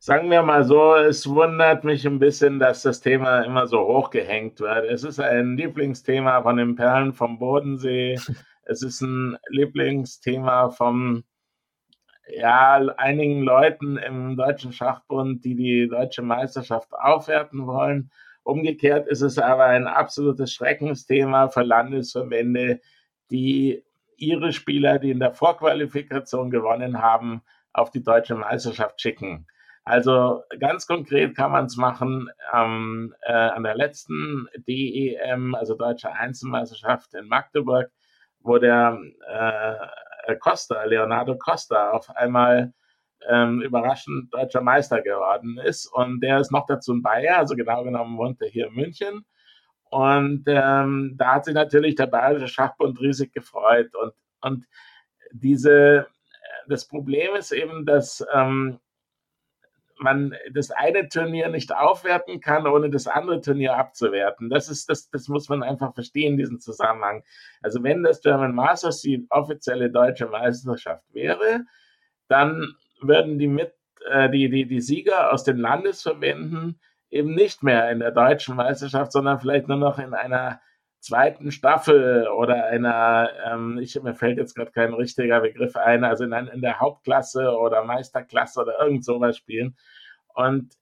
Sagen 0.00 0.30
wir 0.30 0.42
mal 0.42 0.64
so, 0.64 0.96
es 0.96 1.26
wundert 1.26 1.84
mich 1.84 2.06
ein 2.06 2.18
bisschen, 2.18 2.58
dass 2.58 2.82
das 2.82 3.00
Thema 3.00 3.40
immer 3.40 3.68
so 3.68 3.78
hochgehängt 3.86 4.60
wird. 4.60 4.84
Es 4.84 5.02
ist 5.02 5.18
ein 5.18 5.56
Lieblingsthema 5.56 6.42
von 6.42 6.58
den 6.58 6.74
Perlen 6.76 7.14
vom 7.14 7.38
Bodensee. 7.38 8.18
Es 8.64 8.82
ist 8.82 9.00
ein 9.00 9.38
Lieblingsthema 9.48 10.68
vom 10.68 11.24
ja, 12.28 12.76
einigen 12.98 13.42
Leuten 13.42 13.96
im 13.96 14.36
Deutschen 14.36 14.74
Schachbund, 14.74 15.42
die 15.42 15.56
die 15.56 15.88
deutsche 15.88 16.20
Meisterschaft 16.20 16.92
aufwerten 16.92 17.66
wollen. 17.66 18.10
Umgekehrt 18.42 19.06
ist 19.08 19.20
es 19.20 19.38
aber 19.38 19.66
ein 19.66 19.86
absolutes 19.86 20.52
Schreckensthema 20.52 21.48
für 21.48 21.62
Landesverbände, 21.62 22.80
die 23.30 23.84
ihre 24.16 24.52
Spieler, 24.52 24.98
die 24.98 25.10
in 25.10 25.20
der 25.20 25.32
Vorqualifikation 25.32 26.50
gewonnen 26.50 27.00
haben, 27.00 27.42
auf 27.72 27.90
die 27.90 28.02
deutsche 28.02 28.34
Meisterschaft 28.34 29.00
schicken. 29.00 29.46
Also 29.84 30.42
ganz 30.58 30.86
konkret 30.86 31.36
kann 31.36 31.52
man 31.52 31.66
es 31.66 31.76
machen 31.76 32.28
ähm, 32.54 33.14
äh, 33.22 33.32
an 33.32 33.62
der 33.62 33.74
letzten 33.74 34.46
DEM, 34.68 35.54
also 35.54 35.74
Deutsche 35.74 36.12
Einzelmeisterschaft 36.12 37.14
in 37.14 37.26
Magdeburg, 37.26 37.90
wo 38.40 38.58
der 38.58 39.00
äh, 39.26 40.36
Costa, 40.36 40.84
Leonardo 40.84 41.36
Costa, 41.36 41.90
auf 41.90 42.10
einmal 42.14 42.72
ähm, 43.28 43.60
überraschend 43.62 44.32
deutscher 44.32 44.60
Meister 44.60 45.02
geworden 45.02 45.58
ist. 45.58 45.86
Und 45.86 46.20
der 46.20 46.40
ist 46.40 46.52
noch 46.52 46.66
dazu 46.66 46.92
ein 46.92 47.02
Bayer, 47.02 47.38
also 47.38 47.54
genau 47.54 47.84
genommen 47.84 48.16
wohnt 48.18 48.40
er 48.40 48.48
hier 48.48 48.68
in 48.68 48.74
München. 48.74 49.24
Und 49.90 50.44
ähm, 50.46 51.14
da 51.16 51.34
hat 51.34 51.44
sich 51.44 51.54
natürlich 51.54 51.96
der 51.96 52.06
Bayerische 52.06 52.48
Schachbund 52.48 53.00
riesig 53.00 53.32
gefreut. 53.32 53.94
Und, 53.96 54.12
und 54.40 54.66
diese, 55.32 56.06
das 56.68 56.86
Problem 56.86 57.34
ist 57.34 57.50
eben, 57.50 57.84
dass 57.86 58.24
ähm, 58.32 58.78
man 59.98 60.34
das 60.52 60.70
eine 60.70 61.08
Turnier 61.08 61.48
nicht 61.48 61.74
aufwerten 61.74 62.40
kann, 62.40 62.66
ohne 62.66 62.90
das 62.90 63.06
andere 63.06 63.40
Turnier 63.40 63.76
abzuwerten. 63.76 64.48
Das 64.48 64.68
ist, 64.68 64.88
das, 64.88 65.10
das 65.10 65.28
muss 65.28 65.48
man 65.48 65.62
einfach 65.62 65.94
verstehen, 65.94 66.36
diesen 66.36 66.60
Zusammenhang. 66.60 67.22
Also 67.60 67.82
wenn 67.82 68.02
das 68.02 68.22
German 68.22 68.54
Masters 68.54 69.02
die 69.02 69.26
offizielle 69.30 69.90
deutsche 69.90 70.26
Meisterschaft 70.26 71.04
wäre, 71.12 71.64
dann 72.28 72.76
würden 73.02 73.38
die 73.38 73.48
mit, 73.48 73.72
äh, 74.08 74.30
die, 74.30 74.48
die, 74.50 74.66
die 74.66 74.80
Sieger 74.80 75.32
aus 75.32 75.44
den 75.44 75.58
Landesverbänden 75.58 76.80
eben 77.10 77.34
nicht 77.34 77.62
mehr 77.62 77.90
in 77.90 78.00
der 78.00 78.12
deutschen 78.12 78.56
Meisterschaft, 78.56 79.12
sondern 79.12 79.40
vielleicht 79.40 79.68
nur 79.68 79.76
noch 79.76 79.98
in 79.98 80.14
einer 80.14 80.60
zweiten 81.00 81.50
Staffel 81.50 82.28
oder 82.28 82.66
einer, 82.66 83.30
ähm, 83.50 83.78
ich, 83.78 84.00
mir 84.02 84.14
fällt 84.14 84.38
jetzt 84.38 84.54
gerade 84.54 84.70
kein 84.70 84.92
richtiger 84.94 85.40
Begriff 85.40 85.76
ein, 85.76 86.04
also 86.04 86.24
in, 86.24 86.32
in 86.32 86.60
der 86.60 86.78
Hauptklasse 86.78 87.56
oder 87.56 87.84
Meisterklasse 87.84 88.60
oder 88.60 88.78
irgend 88.80 89.04
sowas 89.04 89.36
spielen. 89.36 89.76
Und 90.34 90.74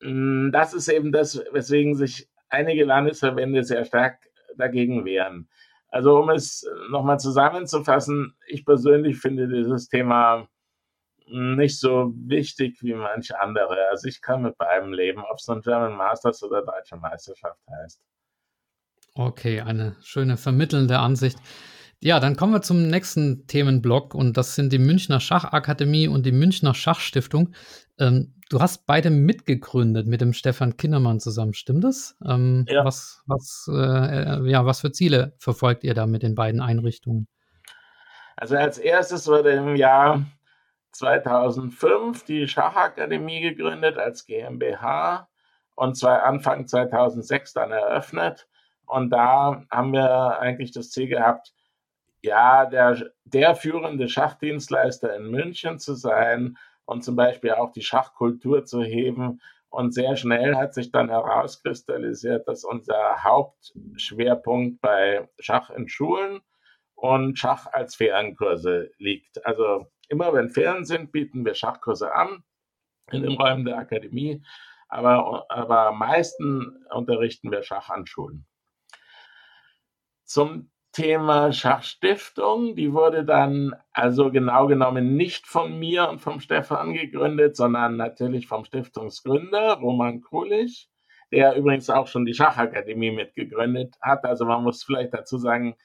mh, 0.00 0.48
mm, 0.48 0.52
das 0.52 0.74
ist 0.74 0.88
eben 0.88 1.12
das, 1.12 1.42
weswegen 1.52 1.94
sich 1.94 2.28
einige 2.50 2.84
Landesverbände 2.84 3.64
sehr 3.64 3.84
stark 3.84 4.18
dagegen 4.56 5.04
wehren. 5.04 5.48
Also 5.88 6.18
um 6.18 6.28
es 6.30 6.68
nochmal 6.90 7.18
zusammenzufassen, 7.18 8.34
ich 8.46 8.64
persönlich 8.64 9.18
finde 9.18 9.48
dieses 9.48 9.88
Thema 9.88 10.48
nicht 11.26 11.78
so 11.80 12.12
wichtig 12.16 12.82
wie 12.82 12.94
manche 12.94 13.40
andere. 13.40 13.88
Also 13.90 14.08
ich 14.08 14.20
kann 14.20 14.42
mit 14.42 14.58
beidem 14.58 14.92
leben, 14.92 15.22
ob 15.30 15.38
es 15.38 15.48
nun 15.48 15.60
German 15.60 15.96
Masters 15.96 16.42
oder 16.42 16.62
Deutsche 16.62 16.96
Meisterschaft 16.96 17.60
heißt. 17.70 18.00
Okay, 19.14 19.60
eine 19.60 19.96
schöne 20.02 20.36
vermittelnde 20.36 20.98
Ansicht. 20.98 21.38
Ja, 22.00 22.20
dann 22.20 22.36
kommen 22.36 22.52
wir 22.52 22.60
zum 22.60 22.88
nächsten 22.88 23.46
Themenblock 23.46 24.14
und 24.14 24.36
das 24.36 24.56
sind 24.56 24.72
die 24.72 24.78
Münchner 24.78 25.20
Schachakademie 25.20 26.08
und 26.08 26.26
die 26.26 26.32
Münchner 26.32 26.74
Schachstiftung. 26.74 27.54
Ähm, 27.98 28.34
du 28.50 28.60
hast 28.60 28.86
beide 28.86 29.10
mitgegründet 29.10 30.06
mit 30.06 30.20
dem 30.20 30.32
Stefan 30.32 30.76
Kindermann 30.76 31.20
zusammen, 31.20 31.54
stimmt 31.54 31.84
das? 31.84 32.16
Ähm, 32.28 32.66
ja. 32.68 32.84
Was, 32.84 33.22
was, 33.26 33.66
äh, 33.72 34.50
ja, 34.50 34.66
was 34.66 34.80
für 34.80 34.92
Ziele 34.92 35.34
verfolgt 35.38 35.84
ihr 35.84 35.94
da 35.94 36.06
mit 36.06 36.22
den 36.22 36.34
beiden 36.34 36.60
Einrichtungen? 36.60 37.26
Also 38.36 38.56
als 38.56 38.78
erstes 38.78 39.26
wurde 39.26 39.52
im 39.52 39.76
Jahr 39.76 40.26
2005 40.94 42.24
die 42.24 42.48
Schachakademie 42.48 43.40
gegründet 43.40 43.98
als 43.98 44.26
GmbH 44.26 45.28
und 45.74 45.96
zwar 45.96 46.22
Anfang 46.22 46.66
2006 46.66 47.52
dann 47.52 47.72
eröffnet. 47.72 48.48
Und 48.86 49.10
da 49.10 49.64
haben 49.70 49.92
wir 49.92 50.38
eigentlich 50.38 50.72
das 50.72 50.90
Ziel 50.90 51.08
gehabt, 51.08 51.52
ja, 52.22 52.66
der, 52.66 53.10
der 53.24 53.54
führende 53.54 54.08
Schachdienstleister 54.08 55.14
in 55.16 55.30
München 55.30 55.78
zu 55.78 55.94
sein 55.94 56.56
und 56.86 57.04
zum 57.04 57.16
Beispiel 57.16 57.52
auch 57.52 57.72
die 57.72 57.82
Schachkultur 57.82 58.64
zu 58.64 58.82
heben. 58.82 59.40
Und 59.68 59.92
sehr 59.92 60.16
schnell 60.16 60.54
hat 60.56 60.74
sich 60.74 60.92
dann 60.92 61.10
herauskristallisiert, 61.10 62.46
dass 62.46 62.64
unser 62.64 63.24
Hauptschwerpunkt 63.24 64.80
bei 64.80 65.28
Schach 65.40 65.70
in 65.70 65.88
Schulen 65.88 66.40
und 66.94 67.38
Schach 67.38 67.66
als 67.72 67.96
Ferienkurse 67.96 68.90
liegt. 68.98 69.44
Also 69.44 69.90
immer 70.08 70.32
wenn 70.32 70.50
Ferien 70.50 70.84
sind, 70.84 71.12
bieten 71.12 71.44
wir 71.44 71.54
Schachkurse 71.54 72.14
an 72.14 72.42
in 73.10 73.22
den 73.22 73.32
Räumen 73.32 73.64
der 73.64 73.78
Akademie, 73.78 74.42
aber, 74.88 75.46
aber 75.50 75.88
am 75.88 75.98
meisten 75.98 76.84
unterrichten 76.90 77.50
wir 77.50 77.62
Schach 77.62 77.90
an 77.90 78.06
Schulen 78.06 78.46
zum 80.24 80.70
Thema 80.92 81.52
Schachstiftung. 81.52 82.76
Die 82.76 82.92
wurde 82.92 83.24
dann 83.24 83.74
also 83.92 84.30
genau 84.30 84.66
genommen 84.66 85.16
nicht 85.16 85.46
von 85.46 85.78
mir 85.78 86.08
und 86.08 86.20
vom 86.20 86.40
Stefan 86.40 86.94
gegründet, 86.94 87.56
sondern 87.56 87.96
natürlich 87.96 88.46
vom 88.46 88.64
Stiftungsgründer 88.64 89.74
Roman 89.74 90.20
Krulich, 90.20 90.88
der 91.32 91.56
übrigens 91.56 91.90
auch 91.90 92.06
schon 92.06 92.24
die 92.24 92.34
Schachakademie 92.34 93.10
mitgegründet 93.10 93.96
hat. 94.00 94.24
Also 94.24 94.44
man 94.44 94.62
muss 94.62 94.84
vielleicht 94.84 95.14
dazu 95.14 95.38
sagen, 95.38 95.76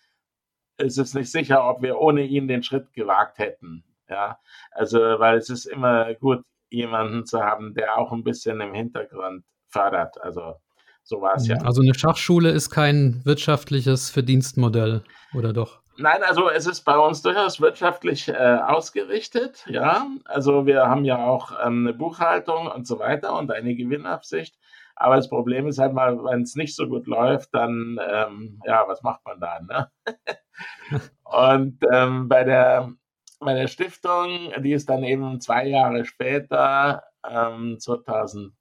es 0.77 0.97
ist 0.97 1.13
nicht 1.15 1.31
sicher, 1.31 1.67
ob 1.67 1.81
wir 1.81 1.99
ohne 1.99 2.23
ihn 2.23 2.47
den 2.47 2.63
Schritt 2.63 2.93
gewagt 2.93 3.39
hätten. 3.39 3.83
Ja, 4.09 4.39
also 4.71 4.99
weil 4.99 5.37
es 5.37 5.49
ist 5.49 5.65
immer 5.65 6.13
gut, 6.15 6.43
jemanden 6.69 7.25
zu 7.25 7.41
haben, 7.41 7.73
der 7.73 7.97
auch 7.97 8.11
ein 8.11 8.23
bisschen 8.23 8.61
im 8.61 8.73
Hintergrund 8.73 9.43
fördert. 9.67 10.21
Also 10.21 10.55
so 11.03 11.21
war 11.21 11.35
es 11.35 11.47
ja. 11.47 11.57
Also 11.57 11.81
eine 11.81 11.93
Schachschule 11.93 12.51
ist 12.51 12.69
kein 12.69 13.21
wirtschaftliches 13.25 14.09
Verdienstmodell, 14.09 15.03
oder 15.33 15.53
doch? 15.53 15.81
Nein, 15.97 16.23
also 16.23 16.49
es 16.49 16.65
ist 16.65 16.81
bei 16.85 16.97
uns 16.97 17.21
durchaus 17.21 17.59
wirtschaftlich 17.59 18.29
äh, 18.29 18.33
ausgerichtet, 18.33 19.65
ja. 19.67 20.07
Also 20.25 20.65
wir 20.65 20.87
haben 20.87 21.03
ja 21.03 21.17
auch 21.17 21.51
ähm, 21.51 21.85
eine 21.85 21.93
Buchhaltung 21.93 22.67
und 22.67 22.87
so 22.87 22.99
weiter 22.99 23.37
und 23.37 23.51
eine 23.51 23.75
Gewinnabsicht. 23.75 24.55
Aber 24.95 25.15
das 25.15 25.29
Problem 25.29 25.67
ist 25.67 25.79
halt 25.79 25.93
mal, 25.93 26.23
wenn 26.23 26.43
es 26.43 26.55
nicht 26.55 26.75
so 26.75 26.87
gut 26.87 27.07
läuft, 27.07 27.53
dann, 27.53 27.99
ähm, 28.05 28.61
ja, 28.65 28.83
was 28.87 29.01
macht 29.01 29.21
man 29.25 29.39
dann? 29.39 29.65
Ne? 29.65 29.91
und 31.23 31.79
ähm, 31.91 32.27
bei, 32.27 32.43
der, 32.43 32.93
bei 33.39 33.53
der 33.53 33.67
Stiftung, 33.67 34.51
die 34.59 34.73
ist 34.73 34.89
dann 34.89 35.03
eben 35.03 35.39
zwei 35.39 35.67
Jahre 35.67 36.05
später, 36.05 37.03
2007, 37.23 38.51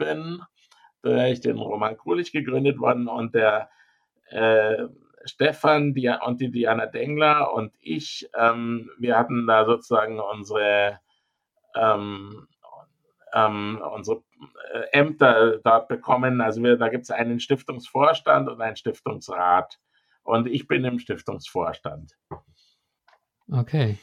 ähm, 0.00 0.42
durch 1.02 1.40
den 1.40 1.58
Roman 1.58 1.96
Krulich 1.96 2.32
gegründet 2.32 2.78
worden 2.78 3.08
und 3.08 3.34
der 3.34 3.70
äh, 4.30 4.86
Stefan 5.24 5.94
und 6.26 6.40
die 6.40 6.50
Diana 6.50 6.86
Dengler 6.86 7.52
und 7.52 7.72
ich, 7.80 8.28
ähm, 8.34 8.90
wir 8.98 9.16
hatten 9.16 9.46
da 9.46 9.64
sozusagen 9.64 10.20
unsere, 10.20 11.00
ähm, 11.74 12.46
ähm, 13.34 13.80
unsere 13.94 14.22
äh, 14.72 14.98
Ämter 14.98 15.58
dort 15.58 15.88
bekommen. 15.88 16.40
Also 16.40 16.62
wir, 16.62 16.76
da 16.76 16.88
gibt 16.88 17.04
es 17.04 17.10
einen 17.10 17.40
Stiftungsvorstand 17.40 18.48
und 18.48 18.60
einen 18.60 18.76
Stiftungsrat. 18.76 19.78
Und 20.22 20.46
ich 20.46 20.66
bin 20.66 20.84
im 20.84 20.98
Stiftungsvorstand. 20.98 22.16
Okay. 23.50 23.98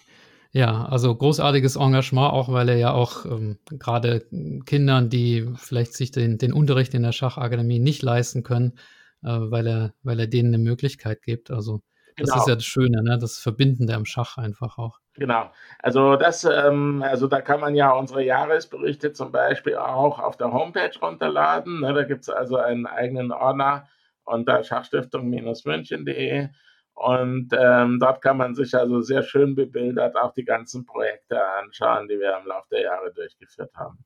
Ja, 0.52 0.86
also 0.86 1.14
großartiges 1.14 1.76
Engagement, 1.76 2.32
auch 2.32 2.50
weil 2.50 2.70
er 2.70 2.78
ja 2.78 2.94
auch 2.94 3.26
ähm, 3.26 3.60
gerade 3.72 4.26
Kindern, 4.66 5.10
die 5.10 5.50
vielleicht 5.58 5.94
sich 5.94 6.12
den, 6.12 6.38
den 6.38 6.54
Unterricht 6.54 6.94
in 6.94 7.04
der 7.04 7.12
Schachakademie 7.12 7.80
nicht 7.80 8.02
leisten 8.04 8.44
können, 8.44 8.80
äh, 9.22 9.28
weil, 9.28 9.68
er, 9.68 9.94
weil 10.04 10.18
er 10.18 10.28
denen 10.28 10.54
eine 10.54 10.64
Möglichkeit 10.64 11.24
gibt. 11.24 11.52
Also 11.52 11.82
das 12.16 12.30
genau. 12.30 12.42
ist 12.42 12.48
ja 12.48 12.56
das 12.56 12.64
Schöne, 12.64 13.04
ne? 13.04 13.18
das 13.20 13.38
Verbindende 13.38 13.96
am 13.96 14.06
Schach 14.06 14.38
einfach 14.38 14.78
auch. 14.78 15.00
Genau. 15.16 15.52
Also 15.80 16.16
das, 16.16 16.46
ähm, 16.46 17.04
also 17.06 17.28
da 17.28 17.42
kann 17.42 17.60
man 17.60 17.76
ja 17.76 17.92
unsere 17.92 18.24
Jahresberichte 18.24 19.12
zum 19.12 19.34
Beispiel 19.34 19.76
auch 19.76 20.20
auf 20.20 20.38
der 20.38 20.54
Homepage 20.54 20.98
runterladen. 21.02 21.82
Ne? 21.82 21.94
Da 21.94 22.04
gibt 22.04 22.22
es 22.22 22.30
also 22.30 22.56
einen 22.56 22.86
eigenen 22.86 23.34
Ordner 23.34 23.90
unter 24.24 24.64
schachstiftung-münchen.de 24.64 26.48
und 26.96 27.50
ähm, 27.52 28.00
dort 28.00 28.22
kann 28.22 28.38
man 28.38 28.56
sich 28.56 28.74
also 28.74 29.02
sehr 29.02 29.22
schön 29.22 29.54
bebildert 29.54 30.16
auch 30.16 30.34
die 30.34 30.46
ganzen 30.46 30.86
Projekte 30.86 31.38
anschauen, 31.60 32.08
die 32.08 32.18
wir 32.18 32.38
im 32.42 32.48
Laufe 32.48 32.70
der 32.72 32.84
Jahre 32.84 33.14
durchgeführt 33.14 33.72
haben. 33.76 34.04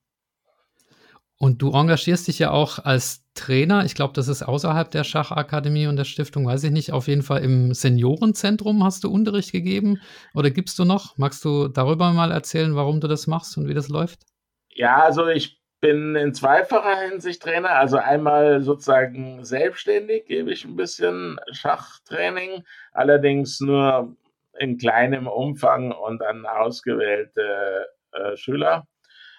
Und 1.38 1.62
du 1.62 1.72
engagierst 1.72 2.28
dich 2.28 2.38
ja 2.38 2.50
auch 2.50 2.80
als 2.80 3.24
Trainer. 3.34 3.86
Ich 3.86 3.94
glaube, 3.94 4.12
das 4.12 4.28
ist 4.28 4.42
außerhalb 4.42 4.90
der 4.90 5.04
Schachakademie 5.04 5.86
und 5.86 5.96
der 5.96 6.04
Stiftung, 6.04 6.46
weiß 6.46 6.64
ich 6.64 6.70
nicht. 6.70 6.92
Auf 6.92 7.08
jeden 7.08 7.22
Fall 7.22 7.42
im 7.42 7.72
Seniorenzentrum 7.72 8.84
hast 8.84 9.04
du 9.04 9.10
Unterricht 9.10 9.50
gegeben 9.50 10.00
oder 10.34 10.50
gibst 10.50 10.78
du 10.78 10.84
noch? 10.84 11.16
Magst 11.16 11.42
du 11.44 11.68
darüber 11.68 12.12
mal 12.12 12.30
erzählen, 12.30 12.74
warum 12.74 13.00
du 13.00 13.08
das 13.08 13.26
machst 13.26 13.56
und 13.56 13.68
wie 13.68 13.74
das 13.74 13.88
läuft? 13.88 14.20
Ja, 14.68 15.02
also 15.02 15.28
ich 15.28 15.59
bin 15.80 16.14
in 16.14 16.34
zweifacher 16.34 17.00
Hinsicht 17.08 17.42
Trainer. 17.42 17.70
Also 17.70 17.96
einmal 17.96 18.62
sozusagen 18.62 19.44
selbstständig 19.44 20.26
gebe 20.26 20.52
ich 20.52 20.64
ein 20.64 20.76
bisschen 20.76 21.38
Schachtraining, 21.52 22.64
allerdings 22.92 23.60
nur 23.60 24.16
in 24.58 24.76
kleinem 24.76 25.26
Umfang 25.26 25.92
und 25.92 26.22
an 26.22 26.44
ausgewählte 26.46 27.88
äh, 28.12 28.36
Schüler. 28.36 28.86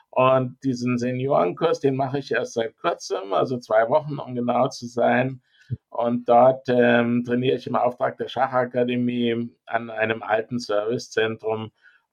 Und 0.09 0.57
diesen 0.63 0.97
Seniorenkurs, 0.97 1.79
den 1.79 1.95
mache 1.95 2.19
ich 2.19 2.31
erst 2.31 2.53
seit 2.53 2.75
kurzem, 2.77 3.31
also 3.33 3.57
zwei 3.59 3.87
Wochen, 3.87 4.19
um 4.19 4.35
genau 4.35 4.67
zu 4.67 4.87
sein. 4.87 5.41
Und 5.89 6.27
dort 6.27 6.67
ähm, 6.67 7.23
trainiere 7.23 7.55
ich 7.55 7.67
im 7.67 7.75
Auftrag 7.75 8.17
der 8.17 8.27
Schachakademie 8.27 9.49
an 9.65 9.89
einem 9.89 10.21
alten 10.21 10.59
Servicezentrum 10.59 11.71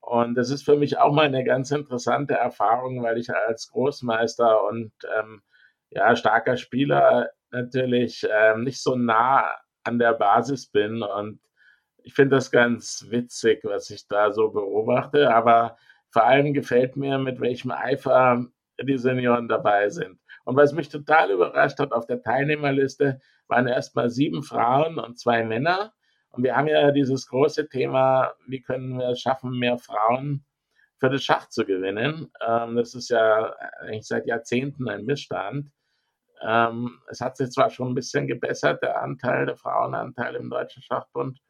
und 0.08 0.36
das 0.36 0.50
ist 0.50 0.64
für 0.64 0.76
mich 0.76 0.98
auch 0.98 1.12
mal 1.12 1.26
eine 1.26 1.44
ganz 1.44 1.70
interessante 1.70 2.32
Erfahrung, 2.32 3.02
weil 3.02 3.18
ich 3.18 3.30
als 3.30 3.68
Großmeister 3.68 4.64
und 4.64 4.90
ähm, 5.18 5.42
ja, 5.90 6.16
starker 6.16 6.56
Spieler 6.56 7.28
natürlich 7.50 8.26
ähm, 8.30 8.64
nicht 8.64 8.82
so 8.82 8.96
nah 8.96 9.54
an 9.84 9.98
der 9.98 10.14
Basis 10.14 10.66
bin. 10.66 11.02
Und 11.02 11.40
ich 11.98 12.14
finde 12.14 12.36
das 12.36 12.50
ganz 12.50 13.06
witzig, 13.10 13.60
was 13.64 13.90
ich 13.90 14.06
da 14.08 14.32
so 14.32 14.48
beobachte. 14.48 15.30
Aber 15.34 15.76
vor 16.10 16.24
allem 16.24 16.54
gefällt 16.54 16.96
mir, 16.96 17.18
mit 17.18 17.38
welchem 17.40 17.70
Eifer 17.70 18.46
die 18.80 18.96
Senioren 18.96 19.46
dabei 19.46 19.90
sind. 19.90 20.18
Und 20.44 20.56
was 20.56 20.72
mich 20.72 20.88
total 20.88 21.32
überrascht 21.32 21.78
hat, 21.80 21.92
auf 21.92 22.06
der 22.06 22.22
Teilnehmerliste 22.22 23.20
waren 23.46 23.66
erstmal 23.66 24.08
sieben 24.08 24.42
Frauen 24.42 24.98
und 24.98 25.18
zwei 25.18 25.44
Männer. 25.44 25.92
Und 26.30 26.42
wir 26.44 26.56
haben 26.56 26.68
ja 26.68 26.90
dieses 26.90 27.26
große 27.28 27.68
Thema, 27.68 28.32
wie 28.46 28.60
können 28.60 28.98
wir 28.98 29.08
es 29.10 29.20
schaffen, 29.20 29.58
mehr 29.58 29.78
Frauen 29.78 30.44
für 30.98 31.08
das 31.10 31.24
Schach 31.24 31.48
zu 31.48 31.64
gewinnen. 31.64 32.30
Ähm, 32.46 32.76
das 32.76 32.94
ist 32.94 33.10
ja 33.10 33.54
eigentlich 33.80 34.06
seit 34.06 34.26
Jahrzehnten 34.26 34.88
ein 34.88 35.04
Missstand. 35.04 35.70
Ähm, 36.42 37.00
es 37.08 37.20
hat 37.20 37.36
sich 37.36 37.50
zwar 37.50 37.70
schon 37.70 37.88
ein 37.88 37.94
bisschen 37.94 38.26
gebessert, 38.26 38.82
der 38.82 39.02
Anteil, 39.02 39.46
der 39.46 39.56
Frauenanteil 39.56 40.36
im 40.36 40.50
Deutschen 40.50 40.82
Schachbund. 40.82 41.40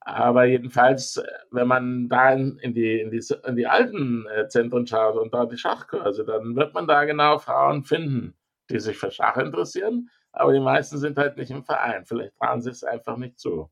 Aber 0.00 0.44
jedenfalls, 0.44 1.22
wenn 1.50 1.68
man 1.68 2.08
da 2.08 2.32
in, 2.32 2.58
die, 2.74 3.00
in, 3.00 3.10
die, 3.10 3.22
in 3.46 3.56
die 3.56 3.66
alten 3.66 4.26
äh, 4.28 4.48
Zentren 4.48 4.86
schaut 4.86 5.16
und 5.16 5.34
da 5.34 5.44
die 5.44 5.58
Schachkurse, 5.58 6.24
dann 6.24 6.56
wird 6.56 6.74
man 6.74 6.88
da 6.88 7.04
genau 7.04 7.38
Frauen 7.38 7.84
finden, 7.84 8.34
die 8.70 8.80
sich 8.80 8.96
für 8.96 9.10
Schach 9.10 9.36
interessieren. 9.36 10.08
Aber 10.32 10.52
die 10.52 10.60
meisten 10.60 10.98
sind 10.98 11.18
halt 11.18 11.36
nicht 11.36 11.50
im 11.50 11.64
Verein. 11.64 12.06
Vielleicht 12.06 12.34
trauen 12.36 12.62
sie 12.62 12.70
es 12.70 12.82
einfach 12.82 13.16
nicht 13.16 13.38
zu. 13.38 13.70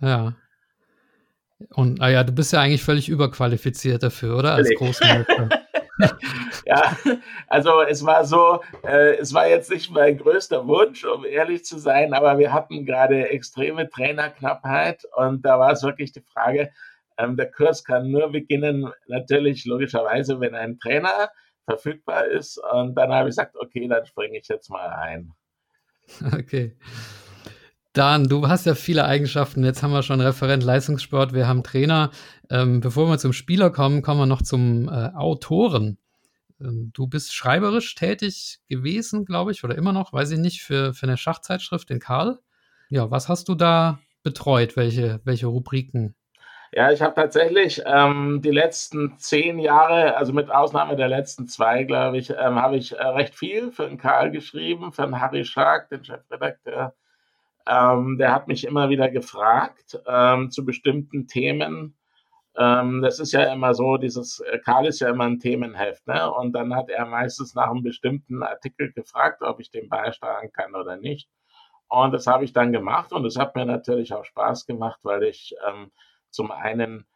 Ja. 0.00 0.34
Und 1.74 1.98
naja, 1.98 2.20
ah 2.20 2.24
du 2.24 2.32
bist 2.32 2.52
ja 2.52 2.60
eigentlich 2.60 2.84
völlig 2.84 3.08
überqualifiziert 3.08 4.02
dafür, 4.02 4.38
oder? 4.38 4.54
Als 4.54 4.70
Großmeister. 4.76 5.48
ja, 6.66 6.96
also 7.48 7.82
es 7.82 8.04
war 8.06 8.24
so, 8.24 8.62
äh, 8.84 9.16
es 9.16 9.34
war 9.34 9.48
jetzt 9.48 9.70
nicht 9.70 9.90
mein 9.90 10.16
größter 10.16 10.68
Wunsch, 10.68 11.04
um 11.04 11.24
ehrlich 11.24 11.64
zu 11.64 11.78
sein, 11.78 12.14
aber 12.14 12.38
wir 12.38 12.52
hatten 12.52 12.86
gerade 12.86 13.28
extreme 13.30 13.88
Trainerknappheit 13.88 15.02
und 15.16 15.44
da 15.44 15.58
war 15.58 15.72
es 15.72 15.82
wirklich 15.82 16.12
die 16.12 16.20
Frage, 16.20 16.70
ähm, 17.18 17.36
der 17.36 17.50
Kurs 17.50 17.82
kann 17.84 18.10
nur 18.10 18.30
beginnen, 18.30 18.92
natürlich 19.08 19.64
logischerweise, 19.64 20.38
wenn 20.38 20.54
ein 20.54 20.78
Trainer 20.78 21.30
verfügbar 21.64 22.26
ist. 22.26 22.58
Und 22.72 22.94
dann 22.94 23.12
habe 23.12 23.28
ich 23.28 23.32
gesagt, 23.32 23.56
okay, 23.56 23.86
dann 23.88 24.06
springe 24.06 24.38
ich 24.38 24.48
jetzt 24.48 24.70
mal 24.70 24.88
ein. 24.88 25.32
Okay. 26.38 26.74
Dan, 27.98 28.28
du 28.28 28.46
hast 28.46 28.64
ja 28.64 28.76
viele 28.76 29.06
Eigenschaften. 29.06 29.64
Jetzt 29.64 29.82
haben 29.82 29.90
wir 29.90 30.04
schon 30.04 30.20
Referent 30.20 30.62
Leistungssport, 30.62 31.32
wir 31.32 31.48
haben 31.48 31.64
Trainer. 31.64 32.12
Ähm, 32.48 32.78
bevor 32.78 33.08
wir 33.08 33.18
zum 33.18 33.32
Spieler 33.32 33.70
kommen, 33.70 34.02
kommen 34.02 34.20
wir 34.20 34.26
noch 34.26 34.40
zum 34.40 34.88
äh, 34.88 35.10
Autoren. 35.16 35.98
Ähm, 36.60 36.92
du 36.94 37.08
bist 37.08 37.34
schreiberisch 37.34 37.96
tätig 37.96 38.60
gewesen, 38.68 39.24
glaube 39.24 39.50
ich, 39.50 39.64
oder 39.64 39.76
immer 39.76 39.92
noch, 39.92 40.12
weiß 40.12 40.30
ich 40.30 40.38
nicht, 40.38 40.62
für, 40.62 40.94
für 40.94 41.06
eine 41.06 41.16
Schachzeitschrift 41.16 41.90
in 41.90 41.98
Karl. 41.98 42.38
Ja, 42.88 43.10
was 43.10 43.28
hast 43.28 43.48
du 43.48 43.56
da 43.56 43.98
betreut? 44.22 44.76
Welche, 44.76 45.20
welche 45.24 45.48
Rubriken? 45.48 46.14
Ja, 46.70 46.92
ich 46.92 47.02
habe 47.02 47.16
tatsächlich 47.16 47.82
ähm, 47.84 48.42
die 48.44 48.52
letzten 48.52 49.18
zehn 49.18 49.58
Jahre, 49.58 50.16
also 50.16 50.32
mit 50.32 50.52
Ausnahme 50.52 50.94
der 50.94 51.08
letzten 51.08 51.48
zwei, 51.48 51.82
glaube 51.82 52.18
ich, 52.18 52.30
ähm, 52.30 52.62
habe 52.62 52.76
ich 52.76 52.92
äh, 52.92 53.02
recht 53.02 53.34
viel 53.34 53.72
für 53.72 53.88
den 53.88 53.98
Karl 53.98 54.30
geschrieben, 54.30 54.92
für 54.92 55.02
den 55.02 55.20
Harry 55.20 55.44
Schark, 55.44 55.88
den 55.88 56.04
Chefredakteur 56.04 56.94
ähm, 57.68 58.18
der 58.18 58.32
hat 58.32 58.48
mich 58.48 58.64
immer 58.64 58.88
wieder 58.88 59.10
gefragt 59.10 60.00
ähm, 60.06 60.50
zu 60.50 60.64
bestimmten 60.64 61.26
Themen. 61.26 61.96
Ähm, 62.56 63.02
das 63.02 63.20
ist 63.20 63.32
ja 63.32 63.52
immer 63.52 63.74
so, 63.74 63.96
dieses 63.98 64.40
äh, 64.40 64.58
Karl 64.58 64.86
ist 64.86 65.00
ja 65.00 65.10
immer 65.10 65.24
ein 65.24 65.38
Themenheft, 65.38 66.06
ne? 66.06 66.32
Und 66.32 66.52
dann 66.52 66.74
hat 66.74 66.88
er 66.88 67.06
meistens 67.06 67.54
nach 67.54 67.70
einem 67.70 67.82
bestimmten 67.82 68.42
Artikel 68.42 68.92
gefragt, 68.92 69.42
ob 69.42 69.60
ich 69.60 69.70
den 69.70 69.88
beisteuern 69.88 70.50
kann 70.52 70.74
oder 70.74 70.96
nicht. 70.96 71.28
Und 71.88 72.12
das 72.12 72.26
habe 72.26 72.44
ich 72.44 72.52
dann 72.52 72.72
gemacht 72.72 73.12
und 73.12 73.24
es 73.24 73.38
hat 73.38 73.54
mir 73.54 73.64
natürlich 73.64 74.12
auch 74.12 74.24
Spaß 74.24 74.66
gemacht, 74.66 75.00
weil 75.02 75.22
ich 75.22 75.54
ähm, 75.66 75.90
zum 76.30 76.50
einen 76.50 77.06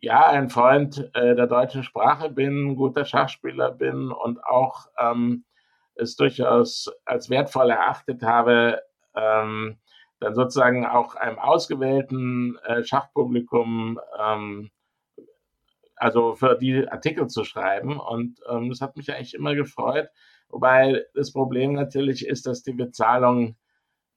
ja 0.00 0.26
ein 0.28 0.50
Freund 0.50 1.10
äh, 1.14 1.34
der 1.34 1.46
deutschen 1.46 1.82
Sprache 1.82 2.30
bin, 2.30 2.76
guter 2.76 3.04
Schachspieler 3.04 3.72
bin 3.72 4.10
und 4.12 4.44
auch 4.44 4.86
ähm, 4.98 5.44
es 5.94 6.16
durchaus 6.16 6.90
als 7.04 7.30
wertvoll 7.30 7.70
erachtet 7.70 8.22
habe, 8.22 8.82
ähm, 9.16 9.78
dann 10.24 10.34
sozusagen 10.34 10.86
auch 10.86 11.14
einem 11.14 11.38
ausgewählten 11.38 12.58
äh, 12.64 12.82
Schachpublikum, 12.84 14.00
ähm, 14.18 14.70
also 15.96 16.34
für 16.34 16.56
die 16.56 16.88
Artikel 16.88 17.28
zu 17.28 17.44
schreiben. 17.44 17.98
Und 17.98 18.40
ähm, 18.48 18.70
das 18.70 18.80
hat 18.80 18.96
mich 18.96 19.12
eigentlich 19.12 19.34
immer 19.34 19.54
gefreut. 19.54 20.08
Wobei 20.48 21.04
das 21.14 21.32
Problem 21.32 21.72
natürlich 21.74 22.26
ist, 22.26 22.46
dass 22.46 22.62
die 22.62 22.72
Bezahlung 22.72 23.56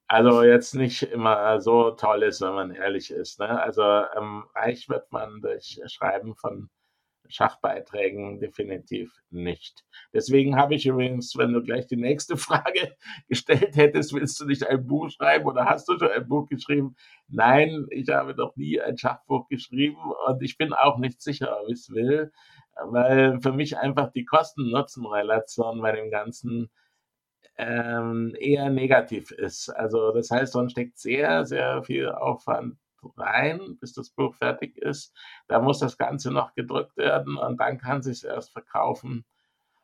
also 0.07 0.41
jetzt 0.43 0.73
nicht 0.73 1.03
immer 1.03 1.59
so 1.59 1.91
toll 1.91 2.23
ist, 2.23 2.41
wenn 2.41 2.53
man 2.53 2.71
ehrlich 2.71 3.11
ist. 3.11 3.39
Ne? 3.39 3.61
Also 3.61 3.81
ähm, 3.81 4.45
reich 4.55 4.87
wird 4.87 5.11
man 5.11 5.41
durch 5.41 5.81
Schreiben 5.87 6.35
von 6.35 6.69
Schachbeiträgen 7.29 8.39
definitiv 8.39 9.11
nicht. 9.29 9.85
Deswegen 10.13 10.55
habe 10.55 10.75
ich 10.75 10.85
übrigens, 10.85 11.35
wenn 11.37 11.53
du 11.53 11.61
gleich 11.61 11.87
die 11.87 11.97
nächste 11.97 12.37
Frage 12.37 12.95
gestellt 13.27 13.75
hättest, 13.75 14.13
willst 14.13 14.39
du 14.39 14.45
nicht 14.45 14.65
ein 14.65 14.85
Buch 14.85 15.09
schreiben 15.09 15.45
oder 15.45 15.65
hast 15.65 15.87
du 15.89 15.97
schon 15.97 16.11
ein 16.11 16.27
Buch 16.27 16.47
geschrieben? 16.47 16.95
Nein, 17.27 17.87
ich 17.89 18.09
habe 18.09 18.35
noch 18.35 18.55
nie 18.55 18.79
ein 18.79 18.97
Schachbuch 18.97 19.47
geschrieben 19.47 19.97
und 20.27 20.41
ich 20.41 20.57
bin 20.57 20.73
auch 20.73 20.97
nicht 20.97 21.21
sicher, 21.21 21.57
ob 21.61 21.69
ich 21.69 21.79
es 21.79 21.89
will, 21.89 22.31
weil 22.85 23.39
für 23.41 23.53
mich 23.53 23.77
einfach 23.77 24.11
die 24.11 24.25
Kosten-Nutzen-Relation 24.25 25.81
bei 25.81 25.91
dem 25.91 26.11
Ganzen 26.11 26.69
ähm, 27.57 28.35
eher 28.39 28.69
negativ 28.69 29.31
ist. 29.31 29.69
Also 29.69 30.11
das 30.11 30.29
heißt, 30.31 30.55
man 30.55 30.69
steckt 30.69 30.99
sehr, 30.99 31.45
sehr 31.45 31.83
viel 31.83 32.09
Aufwand 32.09 32.77
rein, 33.15 33.77
bis 33.79 33.93
das 33.93 34.09
Buch 34.09 34.35
fertig 34.35 34.77
ist. 34.77 35.15
Da 35.47 35.59
muss 35.59 35.79
das 35.79 35.97
Ganze 35.97 36.31
noch 36.31 36.53
gedrückt 36.53 36.97
werden 36.97 37.37
und 37.37 37.59
dann 37.59 37.77
kann 37.77 38.01
sich 38.01 38.23
erst 38.23 38.51
verkaufen. 38.51 39.25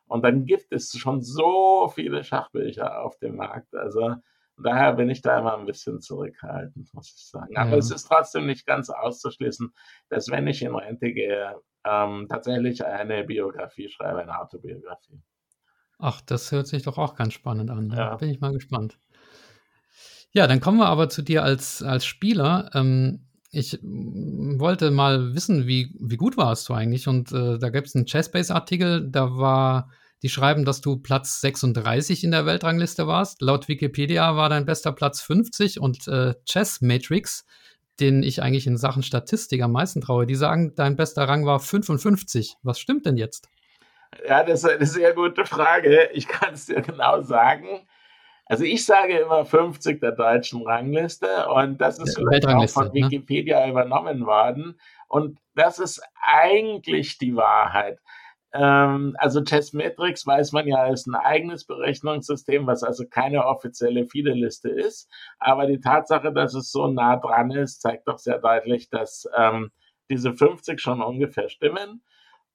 Und 0.08 0.24
dann 0.24 0.46
gibt 0.46 0.72
es 0.72 0.92
schon 0.92 1.22
so 1.22 1.92
viele 1.94 2.24
Schachbücher 2.24 3.02
auf 3.02 3.18
dem 3.20 3.38
Markt. 3.38 3.74
Also 3.76 4.16
daher 4.58 4.94
bin 4.94 5.10
ich 5.10 5.22
da 5.22 5.40
immer 5.40 5.58
ein 5.58 5.66
bisschen 5.66 6.02
zurückhaltend, 6.02 6.94
muss 6.94 7.14
ich 7.16 7.26
sagen. 7.26 7.58
Aber 7.58 7.72
ja. 7.72 7.78
es 7.78 7.92
ist 7.92 8.08
trotzdem 8.08 8.46
nicht 8.46 8.66
ganz 8.66 8.90
auszuschließen, 8.90 9.74
dass 10.10 10.30
wenn 10.30 10.48
ich 10.48 10.62
in 10.62 10.76
Rente 10.76 11.14
gehe, 11.14 11.60
ähm, 11.86 12.28
tatsächlich 12.30 12.86
eine 12.86 13.24
Biografie 13.24 13.90
schreibe, 13.90 14.20
eine 14.20 14.40
Autobiografie. 14.40 15.22
Ach, 16.00 16.22
das 16.22 16.52
hört 16.52 16.68
sich 16.68 16.84
doch 16.84 16.98
auch 16.98 17.16
ganz 17.16 17.34
spannend 17.34 17.70
an. 17.70 17.88
Ne? 17.88 17.96
Ja. 17.96 18.16
Bin 18.16 18.30
ich 18.30 18.40
mal 18.40 18.52
gespannt. 18.52 18.98
Ja, 20.34 20.48
dann 20.48 20.60
kommen 20.60 20.80
wir 20.80 20.88
aber 20.88 21.10
zu 21.10 21.22
dir 21.22 21.44
als, 21.44 21.84
als 21.84 22.06
Spieler. 22.06 22.72
Ähm, 22.74 23.28
ich 23.52 23.80
wollte 23.84 24.90
mal 24.90 25.36
wissen, 25.36 25.68
wie, 25.68 25.96
wie 26.00 26.18
gut 26.18 26.38
warst 26.38 26.68
du 26.68 26.74
eigentlich? 26.74 27.08
Und 27.08 27.32
äh, 27.32 27.60
da 27.60 27.70
gibt 27.70 27.88
es 27.88 27.96
einen 27.96 28.08
Chessbase-Artikel, 28.08 29.08
da 29.12 29.38
war, 29.38 29.92
die 30.24 30.30
schreiben, 30.30 30.66
dass 30.66 30.82
du 30.82 30.98
Platz 30.98 31.40
36 31.42 32.24
in 32.24 32.32
der 32.32 32.48
Weltrangliste 32.48 33.06
warst. 33.06 33.44
Laut 33.44 33.68
Wikipedia 33.68 34.36
war 34.36 34.50
dein 34.50 34.66
bester 34.66 34.92
Platz 34.92 35.22
50 35.22 35.80
und 35.80 36.08
äh, 36.08 36.34
Chess 36.46 36.82
Matrix, 36.82 37.46
den 38.00 38.24
ich 38.24 38.42
eigentlich 38.42 38.66
in 38.66 38.78
Sachen 38.78 39.04
Statistik 39.04 39.62
am 39.62 39.72
meisten 39.72 40.02
traue, 40.02 40.26
die 40.26 40.34
sagen, 40.34 40.74
dein 40.76 40.96
bester 40.96 41.28
Rang 41.28 41.46
war 41.46 41.60
55. 41.60 42.56
Was 42.64 42.80
stimmt 42.80 43.06
denn 43.06 43.18
jetzt? 43.18 43.50
Ja, 44.28 44.44
das 44.44 44.64
ist 44.64 44.70
eine 44.70 44.86
sehr 44.88 45.14
gute 45.14 45.46
Frage. 45.46 46.10
Ich 46.14 46.28
kann 46.28 46.56
es 46.56 46.66
dir 46.66 46.82
genau 46.82 47.22
sagen. 47.22 47.88
Also 48.46 48.66
ich 48.66 48.86
sage 48.86 49.18
immer 49.20 49.46
50 49.46 50.02
der 50.02 50.12
deutschen 50.12 50.64
Rangliste 50.64 51.48
und 51.48 51.80
das 51.80 51.98
ist 51.98 52.16
vielleicht 52.16 52.46
auch 52.46 52.70
von 52.70 52.88
ne? 52.88 52.94
Wikipedia 52.94 53.66
ne? 53.66 53.72
übernommen 53.72 54.26
worden. 54.26 54.80
Und 55.08 55.40
das 55.56 55.80
ist 55.80 56.02
eigentlich 56.22 57.18
die 57.18 57.36
Wahrheit. 57.36 58.00
Ähm, 58.54 59.16
also 59.18 59.44
Chessmetrics 59.44 60.28
weiß 60.28 60.52
man 60.52 60.68
ja, 60.68 60.86
ist 60.88 61.08
ein 61.08 61.16
eigenes 61.16 61.66
Berechnungssystem, 61.66 62.68
was 62.68 62.84
also 62.84 63.06
keine 63.10 63.46
offizielle 63.46 64.06
FIDE-Liste 64.06 64.70
ist. 64.70 65.10
Aber 65.40 65.66
die 65.66 65.80
Tatsache, 65.80 66.32
dass 66.32 66.54
es 66.54 66.72
so 66.72 66.88
nah 66.88 67.18
dran 67.18 67.52
ist, 67.52 67.82
zeigt 67.82 68.08
doch 68.08 68.20
sehr 68.20 68.40
deutlich, 68.40 68.90
dass 68.90 69.28
ähm, 69.36 69.72
diese 70.10 70.34
50 70.34 70.80
schon 70.80 71.02
ungefähr 71.02 71.50
stimmen. 71.50 72.04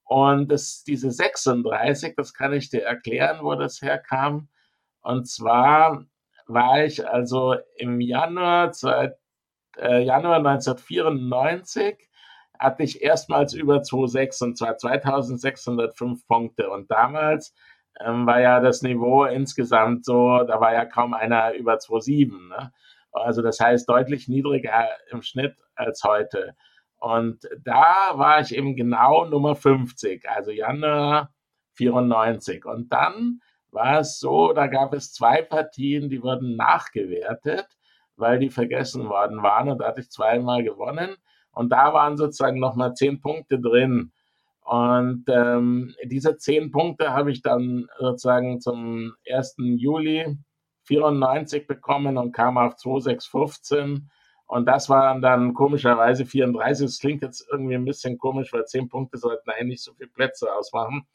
Und 0.05 0.51
das, 0.53 0.85
diese 0.85 1.11
36, 1.11 2.15
das 2.17 2.33
kann 2.33 2.53
ich 2.53 2.71
dir 2.71 2.83
erklären, 2.85 3.41
wo 3.43 3.55
das 3.57 3.83
herkam. 3.83 4.49
Und 5.09 5.27
zwar 5.27 6.05
war 6.49 6.85
ich 6.85 7.09
also 7.09 7.55
im 7.77 7.99
Januar, 7.99 8.73
äh, 9.79 10.03
Januar 10.03 10.37
1994 10.37 12.11
hatte 12.59 12.83
ich 12.83 13.01
erstmals 13.01 13.55
über 13.55 13.79
2,6 13.79 14.45
und 14.45 14.59
zwar 14.59 14.77
2605 14.77 16.27
Punkte. 16.27 16.69
Und 16.69 16.91
damals 16.91 17.55
ähm, 18.05 18.27
war 18.27 18.43
ja 18.43 18.61
das 18.61 18.83
Niveau 18.83 19.25
insgesamt 19.25 20.05
so, 20.05 20.45
da 20.45 20.61
war 20.61 20.75
ja 20.75 20.85
kaum 20.85 21.15
einer 21.15 21.55
über 21.55 21.77
2,7. 21.77 22.49
Ne? 22.51 22.71
Also 23.11 23.41
das 23.41 23.61
heißt 23.61 23.89
deutlich 23.89 24.29
niedriger 24.29 24.89
im 25.11 25.23
Schnitt 25.23 25.57
als 25.75 26.05
heute. 26.05 26.55
Und 26.99 27.49
da 27.65 28.13
war 28.13 28.41
ich 28.41 28.55
eben 28.55 28.77
genau 28.77 29.25
Nummer 29.25 29.57
50, 29.57 30.29
also 30.29 30.51
Januar 30.51 31.33
94. 31.77 32.67
Und 32.67 32.93
dann 32.93 33.41
war 33.71 34.01
es 34.01 34.19
so, 34.19 34.53
da 34.53 34.67
gab 34.67 34.95
es 34.95 35.13
zwei 35.13 35.43
Partien, 35.43 36.09
die 36.09 36.23
wurden 36.23 36.57
nachgewertet, 36.57 37.67
weil 38.17 38.39
die 38.39 38.51
vergessen 38.51 39.09
worden 39.09 39.43
waren 39.43 39.69
und 39.69 39.79
da 39.79 39.89
hatte 39.89 40.01
ich 40.01 40.11
zweimal 40.11 40.63
gewonnen 40.63 41.17
und 41.53 41.71
da 41.71 41.93
waren 41.93 42.17
sozusagen 42.17 42.61
nochmal 42.61 42.95
zehn 42.95 43.21
Punkte 43.21 43.59
drin. 43.59 44.13
Und 44.69 45.25
ähm, 45.29 45.95
diese 46.05 46.37
zehn 46.37 46.71
Punkte 46.71 47.13
habe 47.13 47.31
ich 47.31 47.43
dann 47.43 47.89
sozusagen 47.99 48.61
zum 48.61 49.15
1. 49.29 49.55
Juli 49.57 50.37
94 50.85 51.67
bekommen 51.67 52.19
und 52.19 52.33
kam 52.33 52.59
auf 52.59 52.77
2615. 52.77 54.11
Und 54.47 54.67
das 54.67 54.89
waren 54.89 55.21
dann 55.21 55.55
komischerweise 55.55 56.27
34. 56.27 56.87
Das 56.87 56.99
klingt 56.99 57.23
jetzt 57.23 57.47
irgendwie 57.51 57.75
ein 57.75 57.85
bisschen 57.85 58.19
komisch, 58.19 58.53
weil 58.53 58.67
zehn 58.67 58.89
Punkte 58.89 59.19
sollten 59.19 59.51
eigentlich 59.51 59.83
so 59.83 59.95
viele 59.95 60.11
Plätze 60.11 60.53
ausmachen. 60.53 61.07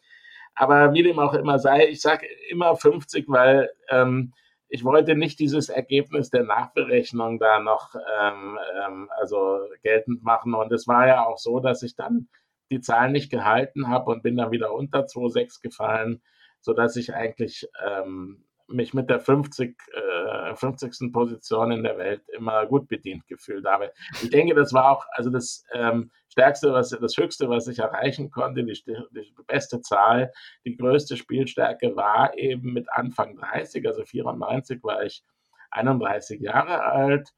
Aber 0.56 0.94
wie 0.94 1.04
dem 1.04 1.20
auch 1.20 1.34
immer 1.34 1.60
sei, 1.60 1.88
ich 1.88 2.02
sage 2.02 2.28
immer 2.50 2.76
50, 2.76 3.26
weil 3.28 3.72
ähm, 3.90 4.34
ich 4.70 4.84
wollte 4.84 5.16
nicht 5.16 5.40
dieses 5.40 5.70
Ergebnis 5.70 6.30
der 6.30 6.44
Nachberechnung 6.44 7.40
da 7.40 7.60
noch 7.60 7.96
ähm, 8.20 8.58
ähm, 8.84 9.10
also 9.20 9.60
geltend 9.84 10.24
machen. 10.24 10.54
Und 10.54 10.72
es 10.72 10.88
war 10.88 11.08
ja 11.08 11.26
auch 11.26 11.38
so, 11.38 11.60
dass 11.60 11.84
ich 11.84 11.96
dann 11.96 12.28
die 12.72 12.82
Zahlen 12.82 13.12
nicht 13.12 13.30
gehalten 13.30 13.88
habe 13.88 14.12
und 14.12 14.24
bin 14.24 14.36
dann 14.36 14.52
wieder 14.52 14.74
unter 14.74 15.02
2,6 15.02 15.62
gefallen, 15.62 16.22
sodass 16.60 16.96
ich 16.96 17.14
eigentlich 17.14 17.68
ähm, 17.86 18.46
mich 18.68 18.94
mit 18.94 19.10
der 19.10 19.20
50, 19.20 19.78
äh, 19.94 20.56
50. 20.56 21.12
Position 21.12 21.72
in 21.72 21.84
der 21.84 21.98
Welt 21.98 22.22
immer 22.30 22.66
gut 22.66 22.88
bedient 22.88 23.28
gefühlt 23.28 23.66
habe. 23.66 23.92
Ich 24.22 24.30
denke, 24.30 24.56
das 24.56 24.74
war 24.74 24.92
auch 24.92 25.06
also 25.12 25.30
das 25.30 25.66
ähm, 25.74 26.12
Stärkste, 26.30 26.74
was 26.74 26.90
das 26.90 27.18
Höchste, 27.18 27.50
was 27.50 27.68
ich 27.68 27.80
erreichen 27.80 28.32
konnte, 28.32 28.64
die, 28.64 28.74
die, 29.12 29.34
beste 29.48 29.82
Zahl, 29.82 30.32
die 30.66 30.76
größte 30.76 31.18
Spielstärke 31.18 31.96
war 31.96 32.38
eben 32.38 32.74
mit 32.74 32.92
Anfang 32.92 33.36
30, 33.36 33.86
also 33.86 34.04
94 34.04 34.84
war 34.84 35.04
ich 35.04 35.24
31 35.72 36.42
Jahre 36.42 36.84
alt. 36.84 37.30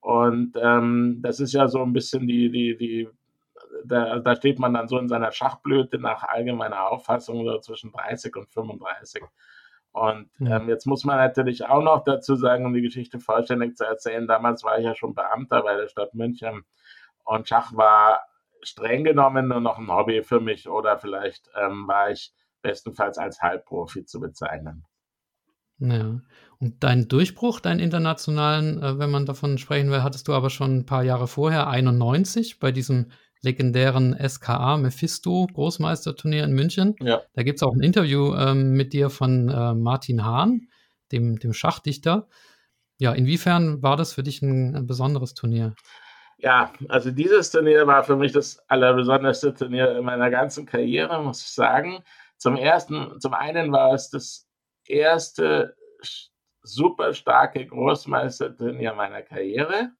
Und 0.00 0.54
ähm, 0.60 1.20
das 1.22 1.40
ist 1.40 1.54
ja 1.54 1.66
so 1.66 1.82
ein 1.82 1.94
bisschen 1.94 2.26
die, 2.26 2.50
die, 2.50 2.76
die, 2.76 3.08
da, 3.84 4.18
da 4.18 4.36
steht 4.36 4.58
man 4.58 4.74
dann 4.74 4.86
so 4.86 4.98
in 4.98 5.08
seiner 5.08 5.32
Schachblüte 5.32 5.98
nach 5.98 6.24
allgemeiner 6.24 6.90
Auffassung 6.90 7.44
so 7.44 7.58
zwischen 7.60 7.90
30 7.90 8.36
und 8.36 8.52
35. 8.52 9.22
Und 9.94 10.28
ähm, 10.40 10.68
jetzt 10.68 10.86
muss 10.86 11.04
man 11.04 11.18
natürlich 11.18 11.66
auch 11.66 11.80
noch 11.80 12.02
dazu 12.02 12.34
sagen, 12.34 12.66
um 12.66 12.74
die 12.74 12.82
Geschichte 12.82 13.20
vollständig 13.20 13.76
zu 13.76 13.84
erzählen, 13.84 14.26
damals 14.26 14.64
war 14.64 14.76
ich 14.76 14.84
ja 14.84 14.96
schon 14.96 15.14
Beamter 15.14 15.62
bei 15.62 15.76
der 15.76 15.86
Stadt 15.86 16.14
München 16.14 16.64
und 17.22 17.48
Schach 17.48 17.76
war 17.76 18.20
streng 18.62 19.04
genommen 19.04 19.46
nur 19.46 19.60
noch 19.60 19.78
ein 19.78 19.88
Hobby 19.88 20.24
für 20.24 20.40
mich 20.40 20.68
oder 20.68 20.98
vielleicht 20.98 21.48
ähm, 21.54 21.86
war 21.86 22.10
ich 22.10 22.32
bestenfalls 22.60 23.18
als 23.18 23.40
Halbprofi 23.40 24.04
zu 24.04 24.18
bezeichnen. 24.18 24.84
Ja. 25.78 26.20
Und 26.58 26.82
deinen 26.82 27.06
Durchbruch, 27.06 27.60
deinen 27.60 27.78
internationalen, 27.78 28.82
äh, 28.82 28.98
wenn 28.98 29.12
man 29.12 29.26
davon 29.26 29.58
sprechen 29.58 29.92
will, 29.92 30.02
hattest 30.02 30.26
du 30.26 30.32
aber 30.32 30.50
schon 30.50 30.78
ein 30.78 30.86
paar 30.86 31.04
Jahre 31.04 31.28
vorher, 31.28 31.68
91, 31.68 32.58
bei 32.58 32.72
diesem 32.72 33.12
legendären 33.44 34.16
SKA 34.28 34.76
Mephisto 34.76 35.46
Großmeisterturnier 35.52 36.44
in 36.44 36.52
München. 36.52 36.96
Ja. 37.00 37.22
Da 37.34 37.42
gibt 37.42 37.58
es 37.58 37.62
auch 37.62 37.74
ein 37.74 37.82
Interview 37.82 38.34
ähm, 38.34 38.72
mit 38.72 38.92
dir 38.92 39.10
von 39.10 39.48
äh, 39.48 39.74
Martin 39.74 40.24
Hahn, 40.24 40.68
dem, 41.12 41.38
dem 41.38 41.52
Schachdichter. 41.52 42.26
Ja, 42.98 43.12
inwiefern 43.12 43.82
war 43.82 43.96
das 43.96 44.14
für 44.14 44.22
dich 44.22 44.42
ein, 44.42 44.74
ein, 44.74 44.86
besonderes 44.86 45.34
Turnier? 45.34 45.74
Ja, 46.38 46.72
also 46.88 47.10
dieses 47.10 47.50
Turnier 47.50 47.86
war 47.86 48.02
für 48.04 48.16
mich 48.16 48.32
das 48.32 48.58
allerbesonderste 48.68 49.54
Turnier 49.54 49.96
in 49.96 50.04
meiner 50.04 50.30
ganzen 50.30 50.66
Karriere, 50.66 51.22
muss 51.22 51.42
ich 51.42 51.48
sagen. 51.48 52.02
Zum 52.36 52.56
ersten, 52.56 53.20
zum 53.20 53.34
einen 53.34 53.72
war 53.72 53.92
es 53.94 54.10
das 54.10 54.48
erste 54.86 55.76
super 56.62 57.14
starke 57.14 57.66
Großmeisterturnier 57.66 58.94
meiner 58.94 59.22
Karriere. 59.22 59.92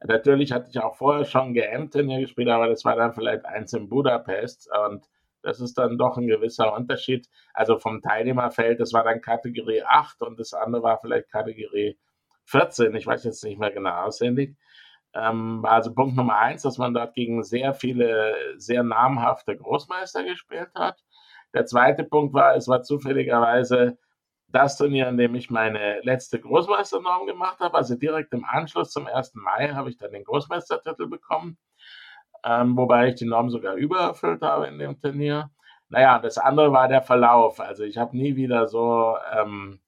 Natürlich 0.00 0.52
hatte 0.52 0.68
ich 0.70 0.78
auch 0.80 0.96
vorher 0.96 1.24
schon 1.24 1.54
GM-Turnier 1.54 2.20
gespielt, 2.20 2.48
aber 2.48 2.68
das 2.68 2.84
war 2.84 2.96
dann 2.96 3.14
vielleicht 3.14 3.44
eins 3.44 3.72
in 3.72 3.88
Budapest 3.88 4.70
und 4.86 5.04
das 5.42 5.60
ist 5.60 5.78
dann 5.78 5.98
doch 5.98 6.16
ein 6.16 6.26
gewisser 6.26 6.72
Unterschied. 6.74 7.28
Also 7.54 7.78
vom 7.78 8.00
Teilnehmerfeld, 8.00 8.80
das 8.80 8.92
war 8.92 9.04
dann 9.04 9.20
Kategorie 9.20 9.82
8 9.82 10.22
und 10.22 10.38
das 10.38 10.52
andere 10.52 10.82
war 10.82 10.98
vielleicht 11.00 11.30
Kategorie 11.30 11.98
14. 12.44 12.94
Ich 12.94 13.06
weiß 13.06 13.24
jetzt 13.24 13.44
nicht 13.44 13.58
mehr 13.58 13.70
genau 13.70 14.04
auswendig. 14.04 14.56
Ähm, 15.14 15.64
also 15.64 15.94
Punkt 15.94 16.16
Nummer 16.16 16.38
eins, 16.38 16.62
dass 16.62 16.78
man 16.78 16.94
dort 16.94 17.14
gegen 17.14 17.42
sehr 17.42 17.74
viele, 17.74 18.34
sehr 18.56 18.82
namhafte 18.82 19.56
Großmeister 19.56 20.24
gespielt 20.24 20.70
hat. 20.74 21.02
Der 21.54 21.66
zweite 21.66 22.04
Punkt 22.04 22.34
war, 22.34 22.54
es 22.54 22.68
war 22.68 22.82
zufälligerweise 22.82 23.98
das 24.48 24.78
Turnier, 24.78 25.08
in 25.08 25.18
dem 25.18 25.34
ich 25.34 25.50
meine 25.50 26.00
letzte 26.02 26.40
Großmeisternorm 26.40 27.26
gemacht 27.26 27.60
habe. 27.60 27.76
Also 27.76 27.96
direkt 27.96 28.32
im 28.32 28.44
Anschluss 28.44 28.90
zum 28.90 29.06
1. 29.06 29.34
Mai 29.34 29.70
habe 29.74 29.90
ich 29.90 29.98
dann 29.98 30.12
den 30.12 30.24
Großmeistertitel 30.24 31.06
bekommen, 31.06 31.58
ähm, 32.44 32.76
wobei 32.76 33.08
ich 33.08 33.16
die 33.16 33.26
Norm 33.26 33.50
sogar 33.50 33.74
übererfüllt 33.74 34.42
habe 34.42 34.66
in 34.68 34.78
dem 34.78 35.00
Turnier. 35.00 35.50
Naja, 35.90 36.18
das 36.18 36.38
andere 36.38 36.72
war 36.72 36.88
der 36.88 37.02
Verlauf. 37.02 37.60
Also 37.60 37.84
ich 37.84 37.98
habe 37.98 38.16
nie 38.16 38.36
wieder 38.36 38.68
so, 38.68 39.16
ähm, 39.32 39.80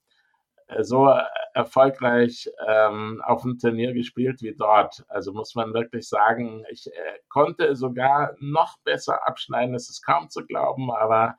so 0.81 1.13
erfolgreich 1.55 2.49
ähm, 2.67 3.23
auf 3.25 3.43
dem 3.43 3.59
Turnier 3.59 3.93
gespielt 3.93 4.43
wie 4.43 4.55
dort. 4.55 5.05
Also 5.09 5.33
muss 5.33 5.55
man 5.55 5.75
wirklich 5.75 6.09
sagen, 6.09 6.65
ich 6.71 6.87
äh, 6.87 7.19
konnte 7.29 7.75
sogar 7.77 8.35
noch 8.41 8.79
besser 8.85 9.27
abschneiden. 9.27 9.75
Es 9.75 9.91
ist 9.91 10.05
kaum 10.05 10.29
zu 10.31 10.47
glauben, 10.47 10.91
aber 10.93 11.37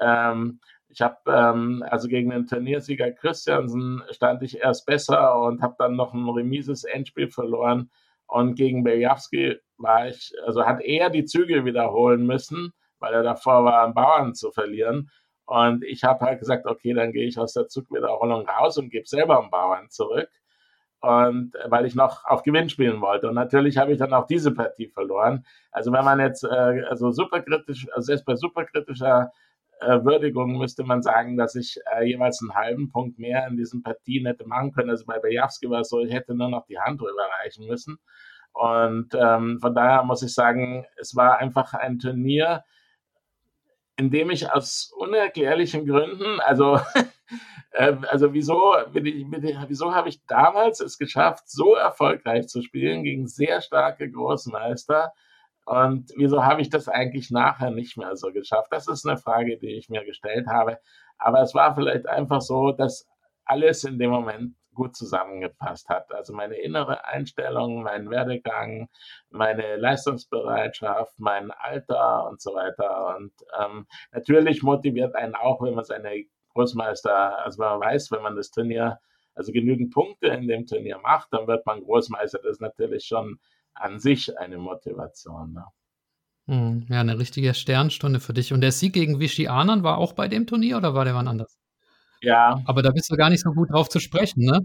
ähm, 0.00 0.60
ich 0.94 1.00
habe 1.02 1.18
ähm, 1.26 1.84
also 1.90 2.06
gegen 2.06 2.30
den 2.30 2.46
Turniersieger 2.46 3.10
Christiansen 3.10 4.02
stand 4.10 4.42
ich 4.44 4.60
erst 4.60 4.86
besser 4.86 5.40
und 5.40 5.60
habe 5.60 5.74
dann 5.76 5.96
noch 5.96 6.14
ein 6.14 6.28
remises 6.28 6.84
Endspiel 6.84 7.28
verloren. 7.28 7.90
Und 8.26 8.54
gegen 8.54 8.84
Beljavski 8.84 9.58
war 9.76 10.08
ich, 10.08 10.32
also 10.46 10.64
hat 10.64 10.80
er 10.82 11.10
die 11.10 11.24
Züge 11.24 11.64
wiederholen 11.64 12.26
müssen, 12.26 12.72
weil 13.00 13.12
er 13.12 13.24
davor 13.24 13.64
war, 13.64 13.84
einen 13.84 13.94
Bauern 13.94 14.34
zu 14.34 14.52
verlieren. 14.52 15.10
Und 15.46 15.82
ich 15.84 16.04
habe 16.04 16.24
halt 16.24 16.38
gesagt, 16.38 16.64
okay, 16.64 16.94
dann 16.94 17.12
gehe 17.12 17.26
ich 17.26 17.38
aus 17.38 17.54
der 17.54 17.66
Zugwiederholung 17.66 18.48
raus 18.48 18.78
und 18.78 18.90
gebe 18.90 19.06
selber 19.06 19.40
einen 19.40 19.50
Bauern 19.50 19.90
zurück. 19.90 20.30
Und 21.00 21.56
äh, 21.56 21.70
weil 21.70 21.86
ich 21.86 21.96
noch 21.96 22.24
auf 22.24 22.44
Gewinn 22.44 22.68
spielen 22.68 23.00
wollte. 23.00 23.28
Und 23.28 23.34
natürlich 23.34 23.78
habe 23.78 23.92
ich 23.92 23.98
dann 23.98 24.12
auch 24.14 24.28
diese 24.28 24.54
Partie 24.54 24.86
verloren. 24.86 25.44
Also 25.72 25.92
wenn 25.92 26.04
man 26.04 26.20
jetzt 26.20 26.44
äh, 26.44 26.84
also 26.88 27.10
superkritisch, 27.10 27.88
also 27.92 28.06
selbst 28.06 28.24
bei 28.24 28.36
superkritischer 28.36 29.32
äh, 29.84 30.04
Würdigung 30.04 30.58
müsste 30.58 30.84
man 30.84 31.02
sagen, 31.02 31.36
dass 31.36 31.54
ich 31.54 31.78
äh, 31.94 32.04
jeweils 32.04 32.40
einen 32.40 32.54
halben 32.54 32.90
Punkt 32.90 33.18
mehr 33.18 33.46
in 33.46 33.56
diesen 33.56 33.82
Partien 33.82 34.26
hätte 34.26 34.46
machen 34.46 34.72
können. 34.72 34.90
Also 34.90 35.04
bei 35.06 35.18
Bejawski 35.18 35.68
war 35.70 35.80
es 35.80 35.88
so, 35.88 36.00
ich 36.00 36.12
hätte 36.12 36.34
nur 36.34 36.48
noch 36.48 36.66
die 36.66 36.78
Hand 36.78 37.00
drüber 37.00 37.28
reichen 37.42 37.66
müssen. 37.66 37.98
Und 38.52 39.08
ähm, 39.14 39.58
von 39.60 39.74
daher 39.74 40.04
muss 40.04 40.22
ich 40.22 40.32
sagen, 40.32 40.86
es 40.96 41.16
war 41.16 41.38
einfach 41.38 41.74
ein 41.74 41.98
Turnier, 41.98 42.64
in 43.96 44.10
dem 44.10 44.30
ich 44.30 44.50
aus 44.50 44.92
unerklärlichen 44.96 45.86
Gründen, 45.86 46.40
also, 46.40 46.80
äh, 47.72 47.96
also 48.08 48.32
wieso, 48.32 48.76
wieso 48.92 49.94
habe 49.94 50.08
ich 50.08 50.24
damals 50.26 50.80
es 50.80 50.98
geschafft, 50.98 51.48
so 51.48 51.74
erfolgreich 51.74 52.46
zu 52.48 52.62
spielen 52.62 53.02
gegen 53.02 53.26
sehr 53.26 53.60
starke 53.60 54.10
Großmeister? 54.10 55.12
Und 55.64 56.10
wieso 56.16 56.44
habe 56.44 56.60
ich 56.60 56.68
das 56.68 56.88
eigentlich 56.88 57.30
nachher 57.30 57.70
nicht 57.70 57.96
mehr 57.96 58.16
so 58.16 58.32
geschafft? 58.32 58.68
Das 58.70 58.86
ist 58.88 59.06
eine 59.06 59.16
Frage, 59.16 59.58
die 59.58 59.76
ich 59.76 59.88
mir 59.88 60.04
gestellt 60.04 60.46
habe. 60.46 60.78
Aber 61.18 61.40
es 61.40 61.54
war 61.54 61.74
vielleicht 61.74 62.06
einfach 62.06 62.42
so, 62.42 62.72
dass 62.72 63.08
alles 63.44 63.84
in 63.84 63.98
dem 63.98 64.10
Moment 64.10 64.54
gut 64.74 64.96
zusammengepasst 64.96 65.88
hat. 65.88 66.12
Also 66.12 66.34
meine 66.34 66.56
innere 66.56 67.04
Einstellung, 67.06 67.82
mein 67.82 68.10
Werdegang, 68.10 68.88
meine 69.30 69.76
Leistungsbereitschaft, 69.76 71.14
mein 71.18 71.50
Alter 71.50 72.28
und 72.28 72.40
so 72.40 72.54
weiter. 72.54 73.16
Und 73.16 73.32
ähm, 73.58 73.86
natürlich 74.12 74.62
motiviert 74.62 75.14
einen 75.14 75.34
auch, 75.34 75.62
wenn 75.62 75.74
man 75.74 75.84
seine 75.84 76.24
Großmeister, 76.52 77.44
also 77.44 77.62
man 77.62 77.80
weiß, 77.80 78.10
wenn 78.10 78.22
man 78.22 78.36
das 78.36 78.50
Turnier, 78.50 79.00
also 79.34 79.52
genügend 79.52 79.92
Punkte 79.92 80.28
in 80.28 80.46
dem 80.46 80.66
Turnier 80.66 80.98
macht, 80.98 81.32
dann 81.32 81.46
wird 81.46 81.64
man 81.66 81.82
Großmeister. 81.82 82.38
Das 82.38 82.52
ist 82.52 82.60
natürlich 82.60 83.04
schon 83.06 83.38
an 83.74 83.98
sich 83.98 84.38
eine 84.38 84.58
Motivation. 84.58 85.52
Ne? 85.52 85.64
Hm, 86.46 86.86
ja, 86.90 87.00
eine 87.00 87.18
richtige 87.18 87.54
Sternstunde 87.54 88.20
für 88.20 88.34
dich. 88.34 88.52
Und 88.52 88.60
der 88.60 88.72
Sieg 88.72 88.92
gegen 88.92 89.20
Vichy 89.20 89.48
Anand 89.48 89.82
war 89.82 89.98
auch 89.98 90.12
bei 90.12 90.28
dem 90.28 90.46
Turnier 90.46 90.76
oder 90.76 90.94
war 90.94 91.04
der 91.04 91.14
wann 91.14 91.28
anders? 91.28 91.58
Ja. 92.20 92.60
Aber 92.66 92.82
da 92.82 92.90
bist 92.90 93.10
du 93.10 93.16
gar 93.16 93.30
nicht 93.30 93.42
so 93.42 93.50
gut 93.52 93.70
drauf 93.72 93.88
zu 93.88 94.00
sprechen, 94.00 94.44
ne? 94.44 94.60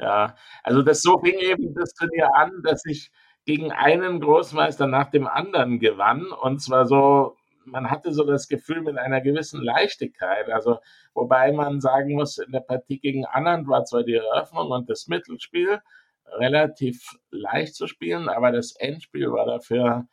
Ja, 0.00 0.34
also 0.64 0.82
das 0.82 1.02
so 1.02 1.18
fing 1.18 1.38
eben 1.38 1.72
das 1.74 1.94
Turnier 1.94 2.28
an, 2.34 2.50
dass 2.64 2.84
ich 2.84 3.10
gegen 3.44 3.72
einen 3.72 4.20
Großmeister 4.20 4.86
nach 4.86 5.10
dem 5.10 5.26
anderen 5.26 5.78
gewann. 5.78 6.26
Und 6.26 6.60
zwar 6.60 6.86
so, 6.86 7.36
man 7.64 7.90
hatte 7.90 8.12
so 8.12 8.24
das 8.24 8.48
Gefühl 8.48 8.82
mit 8.82 8.98
einer 8.98 9.20
gewissen 9.20 9.62
Leichtigkeit. 9.62 10.50
Also, 10.50 10.78
wobei 11.14 11.52
man 11.52 11.80
sagen 11.80 12.14
muss, 12.14 12.38
in 12.38 12.52
der 12.52 12.60
Partie 12.60 12.98
gegen 12.98 13.24
Anand 13.24 13.68
war 13.68 13.84
zwar 13.84 14.02
die 14.02 14.14
Eröffnung 14.14 14.70
und 14.70 14.90
das 14.90 15.06
Mittelspiel 15.06 15.80
relativ 16.26 17.16
leicht 17.30 17.74
zu 17.74 17.86
spielen, 17.86 18.28
aber 18.28 18.52
das 18.52 18.72
Endspiel 18.76 19.30
war 19.32 19.46
dafür 19.46 20.06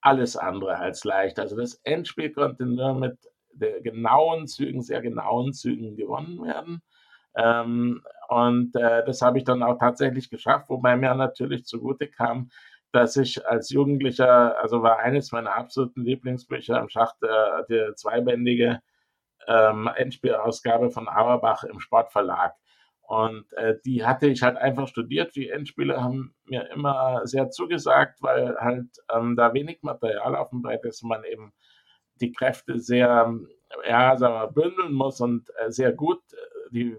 alles 0.00 0.36
andere 0.36 0.76
als 0.76 1.04
leicht. 1.04 1.38
Also 1.38 1.56
das 1.56 1.80
Endspiel 1.84 2.32
konnte 2.32 2.66
nur 2.66 2.94
mit 2.94 3.18
genauen 3.82 4.46
Zügen, 4.46 4.82
sehr 4.82 5.00
genauen 5.00 5.52
Zügen 5.52 5.96
gewonnen 5.96 6.44
werden. 6.44 6.82
Ähm, 7.36 8.02
und 8.28 8.74
äh, 8.76 9.04
das 9.04 9.22
habe 9.22 9.38
ich 9.38 9.44
dann 9.44 9.62
auch 9.62 9.78
tatsächlich 9.78 10.30
geschafft, 10.30 10.68
wobei 10.68 10.96
mir 10.96 11.14
natürlich 11.14 11.64
zugute 11.64 12.08
kam, 12.08 12.50
dass 12.92 13.16
ich 13.16 13.46
als 13.46 13.70
Jugendlicher, 13.70 14.58
also 14.60 14.82
war 14.82 14.98
eines 14.98 15.32
meiner 15.32 15.54
absoluten 15.54 16.02
Lieblingsbücher 16.02 16.80
im 16.80 16.88
Schach 16.88 17.12
der, 17.22 17.66
der 17.68 17.94
zweibändige 17.94 18.80
ähm, 19.46 19.90
Endspielausgabe 19.94 20.90
von 20.90 21.08
Auerbach 21.08 21.64
im 21.64 21.78
Sportverlag. 21.80 22.54
Und 23.06 23.52
äh, 23.52 23.76
die 23.84 24.04
hatte 24.04 24.26
ich 24.26 24.42
halt 24.42 24.56
einfach 24.56 24.88
studiert. 24.88 25.36
Die 25.36 25.48
Endspiele 25.48 26.02
haben 26.02 26.34
mir 26.44 26.68
immer 26.72 27.24
sehr 27.24 27.50
zugesagt, 27.50 28.20
weil 28.20 28.56
halt 28.58 28.88
ähm, 29.14 29.36
da 29.36 29.54
wenig 29.54 29.82
Material 29.82 30.34
auf 30.34 30.50
dem 30.50 30.62
Brett 30.62 30.84
ist, 30.84 31.04
man 31.04 31.22
eben 31.22 31.52
die 32.20 32.32
Kräfte 32.32 32.80
sehr, 32.80 33.32
ja, 33.88 34.16
sagen 34.16 34.34
wir, 34.34 34.48
bündeln 34.48 34.92
muss 34.92 35.20
und 35.20 35.48
äh, 35.56 35.70
sehr 35.70 35.92
gut, 35.92 36.20
äh, 36.32 36.70
die, 36.72 36.96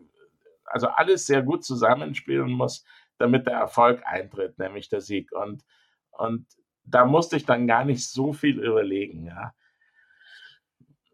also 0.63 0.87
alles 0.87 1.25
sehr 1.25 1.41
gut 1.41 1.65
zusammenspielen 1.65 2.51
muss, 2.51 2.85
damit 3.17 3.45
der 3.45 3.55
Erfolg 3.55 4.01
eintritt, 4.05 4.57
nämlich 4.59 4.87
der 4.87 5.01
Sieg. 5.01 5.33
Und, 5.33 5.65
und 6.11 6.45
da 6.85 7.03
musste 7.03 7.35
ich 7.35 7.45
dann 7.45 7.67
gar 7.67 7.83
nicht 7.83 8.07
so 8.07 8.31
viel 8.31 8.63
überlegen, 8.63 9.25
ja. 9.25 9.53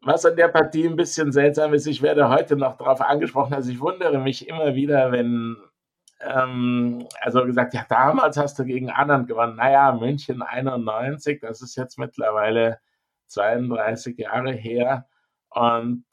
Was 0.06 0.26
an 0.26 0.36
der 0.36 0.50
Partie 0.50 0.86
ein 0.86 0.98
bisschen 0.98 1.32
seltsam 1.32 1.74
ist, 1.74 1.88
ich 1.88 2.02
werde 2.02 2.28
heute 2.30 2.58
noch 2.58 2.78
darauf 2.78 3.00
angesprochen, 3.02 3.54
also 3.54 3.72
ich 3.72 3.80
wundere 3.80 4.20
mich 4.20 4.48
immer 4.50 4.76
wieder, 4.76 5.12
wenn, 5.14 5.56
ähm, 6.20 7.08
also 7.22 7.46
gesagt, 7.46 7.74
ja, 7.74 7.86
damals 7.88 8.38
hast 8.38 8.60
du 8.60 8.66
gegen 8.66 8.90
Anand 8.90 9.28
gewonnen. 9.28 9.56
Naja, 9.56 9.94
München 9.94 10.42
91, 10.42 11.40
das 11.42 11.62
ist 11.62 11.78
jetzt 11.78 11.98
mittlerweile 11.98 12.80
32 13.28 14.18
Jahre 14.18 14.52
her. 14.52 15.08
Und 15.50 16.06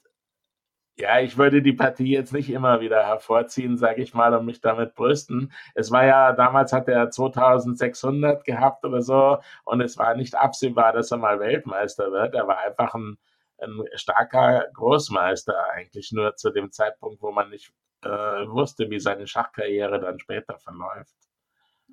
ja, 0.97 1.19
ich 1.19 1.37
würde 1.37 1.61
die 1.61 1.73
Partie 1.73 2.11
jetzt 2.11 2.31
nicht 2.31 2.49
immer 2.49 2.79
wieder 2.79 3.05
hervorziehen, 3.05 3.77
sage 3.77 4.03
ich 4.03 4.13
mal, 4.13 4.33
und 4.35 4.45
mich 4.45 4.61
damit 4.61 4.93
brüsten. 4.95 5.51
Es 5.73 5.91
war 5.91 6.05
ja, 6.05 6.31
damals 6.33 6.73
hat 6.73 6.87
er 6.87 7.09
2600 7.09 8.43
gehabt 8.45 8.85
oder 8.85 9.01
so 9.01 9.39
und 9.63 9.81
es 9.81 9.97
war 9.97 10.15
nicht 10.15 10.35
absehbar, 10.35 10.93
dass 10.93 11.11
er 11.11 11.17
mal 11.17 11.39
Weltmeister 11.39 12.11
wird. 12.11 12.35
Er 12.35 12.47
war 12.47 12.59
einfach 12.59 12.93
ein, 12.93 13.17
ein 13.61 13.83
starker 13.95 14.67
Großmeister 14.73 15.53
eigentlich 15.73 16.11
nur 16.11 16.35
zu 16.35 16.51
dem 16.51 16.71
Zeitpunkt, 16.71 17.21
wo 17.21 17.31
man 17.31 17.49
nicht 17.49 17.71
äh, 18.03 18.09
wusste, 18.09 18.89
wie 18.89 18.99
seine 18.99 19.27
Schachkarriere 19.27 19.99
dann 19.99 20.19
später 20.19 20.57
verläuft. 20.57 21.15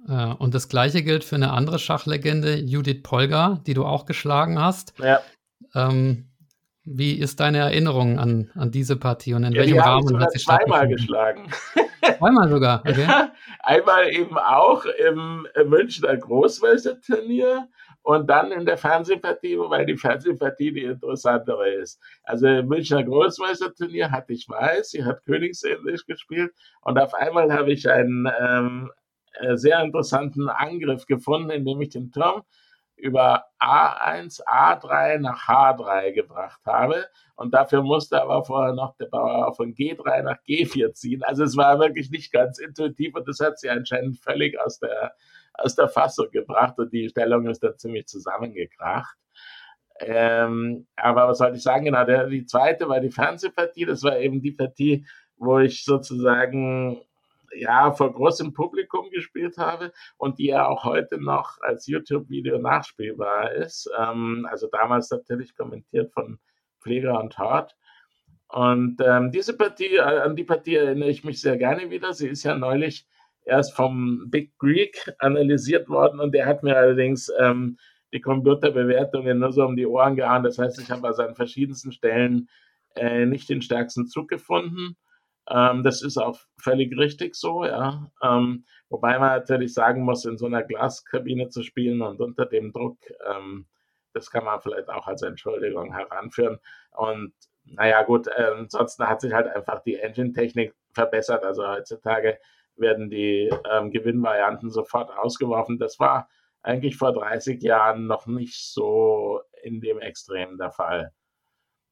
Äh, 0.07 0.35
und 0.35 0.55
das 0.55 0.69
gleiche 0.69 1.03
gilt 1.03 1.25
für 1.25 1.37
eine 1.37 1.53
andere 1.53 1.79
Schachlegende, 1.79 2.57
Judith 2.57 3.03
Polgar, 3.03 3.61
die 3.67 3.75
du 3.75 3.85
auch 3.85 4.07
geschlagen 4.07 4.61
hast. 4.61 4.95
Ja. 4.99 5.21
Ähm, 5.75 6.29
wie 6.85 7.19
ist 7.19 7.41
deine 7.41 7.59
Erinnerung 7.59 8.19
an, 8.19 8.51
an 8.55 8.71
diese 8.71 8.97
Partie 8.97 9.35
und 9.35 9.45
in 9.45 9.53
ja, 9.53 9.61
welchem 9.61 9.79
Rahmen 9.79 10.21
hat 10.21 10.33
sie 10.33 10.39
zweimal 10.39 10.89
geschlagen? 10.89 11.51
Zweimal 12.19 12.49
sogar, 12.49 12.81
okay. 12.87 13.03
Ja, 13.03 13.33
einmal 13.61 14.09
eben 14.09 14.39
auch 14.39 14.85
im 14.87 15.47
Münchner 15.67 16.17
Großmeisterturnier 16.17 17.69
und 18.03 18.29
dann 18.29 18.53
in 18.53 18.65
der 18.65 18.79
Fernsehpartie, 18.79 19.59
wobei 19.59 19.85
die 19.85 19.97
Fernsehpartie 19.97 20.73
die 20.73 20.85
interessantere 20.85 21.69
ist. 21.75 22.01
Also 22.23 22.47
im 22.47 22.69
Münchner 22.69 23.05
Großmeisterturnier 23.05 24.11
hatte 24.11 24.33
ich 24.33 24.49
weiß, 24.49 24.91
sie 24.91 25.05
hat 25.05 25.25
Königsenglisch 25.25 26.07
gespielt 26.07 26.53
und 26.83 26.99
auf 26.99 27.15
einmal 27.15 27.53
habe 27.53 27.73
ich 27.73 27.89
einen 27.89 28.31
ähm, 28.41 28.91
äh, 29.35 29.57
sehr 29.57 29.83
interessanten 29.83 30.49
Angriff 30.49 31.07
gefunden, 31.07 31.51
indem 31.51 31.81
ich 31.81 31.91
den 31.91 32.11
Turm 32.11 32.43
über 32.99 33.45
A1, 33.61 34.43
A3 34.45 35.19
nach 35.19 35.47
H3 35.47 36.13
gebracht 36.13 36.61
habe. 36.67 37.07
Und 37.37 37.55
dafür 37.55 37.83
musste 37.83 38.21
aber 38.21 38.45
vorher 38.45 38.75
noch 38.75 38.97
der 38.97 39.07
Bauer 39.07 39.55
von 39.55 39.75
G3 39.75 40.23
nach 40.23 40.39
G4 40.47 40.93
ziehen. 40.95 41.23
Also 41.23 41.45
es 41.45 41.57
war 41.57 41.79
wirklich 41.79 42.11
nicht 42.11 42.33
ganz 42.33 42.59
intuitiv 42.59 43.15
und 43.15 43.29
das 43.29 43.39
hat 43.41 43.59
sie 43.59 43.71
anscheinend 43.71 44.19
völlig 44.19 44.59
aus 44.61 44.81
der, 44.81 45.15
aus 45.59 45.75
der 45.75 45.89
Fassung 45.89 46.31
gebracht 46.31 46.79
und 46.79 46.93
die 46.93 47.09
Stellung 47.09 47.47
ist 47.47 47.63
dann 47.63 47.77
ziemlich 47.79 48.07
zusammengekracht. 48.07 49.17
Ähm, 50.01 50.87
aber 50.97 51.29
was 51.29 51.39
sollte 51.39 51.57
ich 51.57 51.63
sagen? 51.63 51.87
Genau, 51.87 52.05
der, 52.05 52.29
die 52.29 52.47
zweite 52.47 52.89
war 52.89 53.01
die 53.01 53.11
Fernsehpartie. 53.11 53.85
Das 53.85 54.03
war 54.05 54.19
eben 54.19 54.41
die 54.41 54.53
Partie, 54.53 55.05
wo 55.37 55.59
ich 55.59 55.85
sozusagen 55.85 57.01
ja, 57.53 57.91
vor 57.93 58.13
großem 58.13 58.53
Publikum 58.53 59.11
gespielt 59.11 59.59
habe 59.59 59.93
und 60.17 60.39
die 60.39 60.47
ja 60.47 60.67
auch 60.67 60.85
heute 60.85 61.19
noch 61.21 61.61
als 61.61 61.87
YouTube-Video 61.87 62.59
nachspielbar 62.59 63.53
ist. 63.53 63.91
Ähm, 63.99 64.47
also 64.51 64.69
damals 64.69 65.11
natürlich 65.11 65.57
kommentiert 65.57 66.13
von 66.13 66.39
Pfleger 66.81 67.21
und 67.21 67.37
Hart. 67.39 67.75
Und 68.49 69.01
ähm, 69.05 69.31
diese 69.31 69.57
Partie, 69.57 69.97
äh, 69.97 70.01
an 70.01 70.37
die 70.37 70.45
Partie 70.45 70.77
erinnere 70.77 71.11
ich 71.11 71.25
mich 71.25 71.41
sehr 71.41 71.57
gerne 71.57 71.91
wieder. 71.91 72.15
Sie 72.15 72.29
ist 72.29 72.45
ja 72.45 72.55
neulich 72.55 73.07
erst 73.49 73.75
vom 73.75 74.31
Big 74.31 74.57
Greek 74.59 75.13
analysiert 75.19 75.89
worden 75.89 76.21
und 76.21 76.33
der 76.33 76.47
hat 76.47 76.63
mir 76.63 76.77
allerdings 76.77 77.31
ähm, 77.39 77.79
die 78.13 78.21
Computerbewertungen 78.21 79.39
nur 79.39 79.53
so 79.53 79.65
um 79.65 79.77
die 79.77 79.87
Ohren 79.87 80.17
gehauen. 80.17 80.43
Das 80.43 80.59
heißt, 80.59 80.81
ich 80.81 80.91
habe 80.91 81.07
also 81.07 81.23
an 81.23 81.35
verschiedensten 81.35 81.93
Stellen 81.93 82.49
äh, 82.95 83.27
nicht 83.27 83.49
den 83.49 83.63
stärksten 83.63 84.07
Zug 84.07 84.29
gefunden. 84.29 84.97
Ähm, 85.51 85.83
das 85.83 86.03
ist 86.03 86.19
auch 86.19 86.39
völlig 86.61 86.97
richtig 86.97 87.35
so, 87.35 87.65
ja. 87.65 88.11
Ähm, 88.23 88.65
wobei 88.89 89.19
man 89.19 89.31
natürlich 89.31 89.75
sagen 89.75 90.03
muss, 90.03 90.25
in 90.25 90.39
so 90.39 90.47
einer 90.47 90.63
Glaskabine 90.63 91.49
zu 91.49 91.63
spielen 91.63 92.03
und 92.03 92.21
unter 92.21 92.47
dem 92.47 92.73
Druck, 92.73 92.99
ähm, 93.31 93.67
das 94.15 94.31
kann 94.31 94.45
man 94.45 94.61
vielleicht 94.61 94.89
auch 94.89 95.07
als 95.07 95.23
Entschuldigung 95.23 95.95
heranführen. 95.95 96.59
Und 96.93 97.33
naja, 97.65 98.03
gut, 98.03 98.27
äh, 98.29 98.51
ansonsten 98.57 99.07
hat 99.09 99.21
sich 99.21 99.33
halt 99.33 99.49
einfach 99.49 99.83
die 99.83 99.97
Engine-Technik 99.97 100.75
verbessert. 100.93 101.45
Also 101.45 101.67
heutzutage 101.67 102.39
werden 102.79 103.11
die 103.11 103.51
ähm, 103.71 103.91
Gewinnvarianten 103.91 104.71
sofort 104.71 105.11
ausgeworfen. 105.11 105.79
Das 105.79 105.99
war 105.99 106.29
eigentlich 106.63 106.97
vor 106.97 107.13
30 107.13 107.63
Jahren 107.63 108.07
noch 108.07 108.27
nicht 108.27 108.73
so 108.73 109.41
in 109.63 109.81
dem 109.81 109.99
Extrem 109.99 110.59
der 110.59 110.71
Fall. 110.71 111.13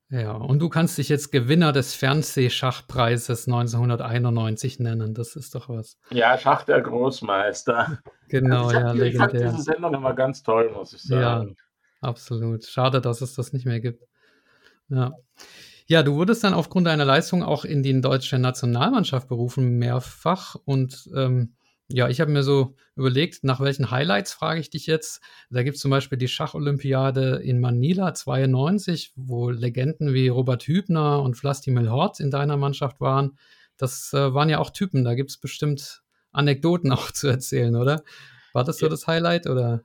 Ja, 0.08 0.32
und 0.32 0.60
du 0.60 0.68
kannst 0.68 0.98
dich 0.98 1.08
jetzt 1.08 1.32
Gewinner 1.32 1.72
des 1.72 1.94
Fernsehschachpreises 1.94 3.48
1991 3.48 4.78
nennen. 4.78 5.14
Das 5.14 5.34
ist 5.34 5.54
doch 5.56 5.68
was. 5.68 5.98
Ja, 6.10 6.38
Schach 6.38 6.62
der 6.62 6.80
Großmeister. 6.80 7.98
Genau, 8.28 8.66
also 8.66 8.78
ja, 8.78 8.92
legendär. 8.92 9.08
Ich 9.08 9.16
fand 9.18 9.32
diese 9.32 9.62
Sendung 9.62 9.94
immer 9.94 10.14
ganz 10.14 10.42
toll, 10.42 10.70
muss 10.72 10.92
ich 10.92 11.02
sagen. 11.02 11.56
Ja, 12.02 12.08
absolut. 12.08 12.64
Schade, 12.64 13.00
dass 13.00 13.20
es 13.20 13.34
das 13.34 13.52
nicht 13.52 13.66
mehr 13.66 13.80
gibt. 13.80 14.04
Ja. 14.88 15.12
Ja, 15.86 16.02
du 16.02 16.14
wurdest 16.14 16.42
dann 16.44 16.54
aufgrund 16.54 16.86
deiner 16.86 17.04
Leistung 17.04 17.42
auch 17.42 17.64
in 17.64 17.82
die 17.82 18.00
deutsche 18.00 18.38
Nationalmannschaft 18.38 19.28
berufen, 19.28 19.78
mehrfach. 19.78 20.56
Und 20.64 21.08
ähm, 21.14 21.54
Ja, 21.88 22.08
ich 22.08 22.20
habe 22.20 22.32
mir 22.32 22.42
so 22.42 22.74
überlegt, 22.96 23.44
nach 23.44 23.60
welchen 23.60 23.92
Highlights 23.92 24.32
frage 24.32 24.58
ich 24.58 24.70
dich 24.70 24.86
jetzt. 24.86 25.20
Da 25.50 25.62
gibt 25.62 25.76
es 25.76 25.82
zum 25.82 25.92
Beispiel 25.92 26.18
die 26.18 26.26
Schacholympiade 26.26 27.36
in 27.36 27.60
Manila 27.60 28.12
92, 28.12 29.12
wo 29.14 29.50
Legenden 29.50 30.12
wie 30.12 30.26
Robert 30.26 30.64
Hübner 30.64 31.22
und 31.22 31.36
Vlastimil 31.36 31.88
Hort 31.88 32.18
in 32.18 32.32
deiner 32.32 32.56
Mannschaft 32.56 33.00
waren. 33.00 33.38
Das 33.76 34.12
äh, 34.12 34.34
waren 34.34 34.48
ja 34.48 34.58
auch 34.58 34.70
Typen, 34.70 35.04
da 35.04 35.14
gibt 35.14 35.30
es 35.30 35.38
bestimmt 35.38 36.02
Anekdoten 36.32 36.90
auch 36.92 37.12
zu 37.12 37.28
erzählen, 37.28 37.76
oder? 37.76 38.02
War 38.52 38.64
das 38.64 38.78
so 38.78 38.88
das 38.88 39.06
Highlight 39.06 39.46
oder? 39.46 39.84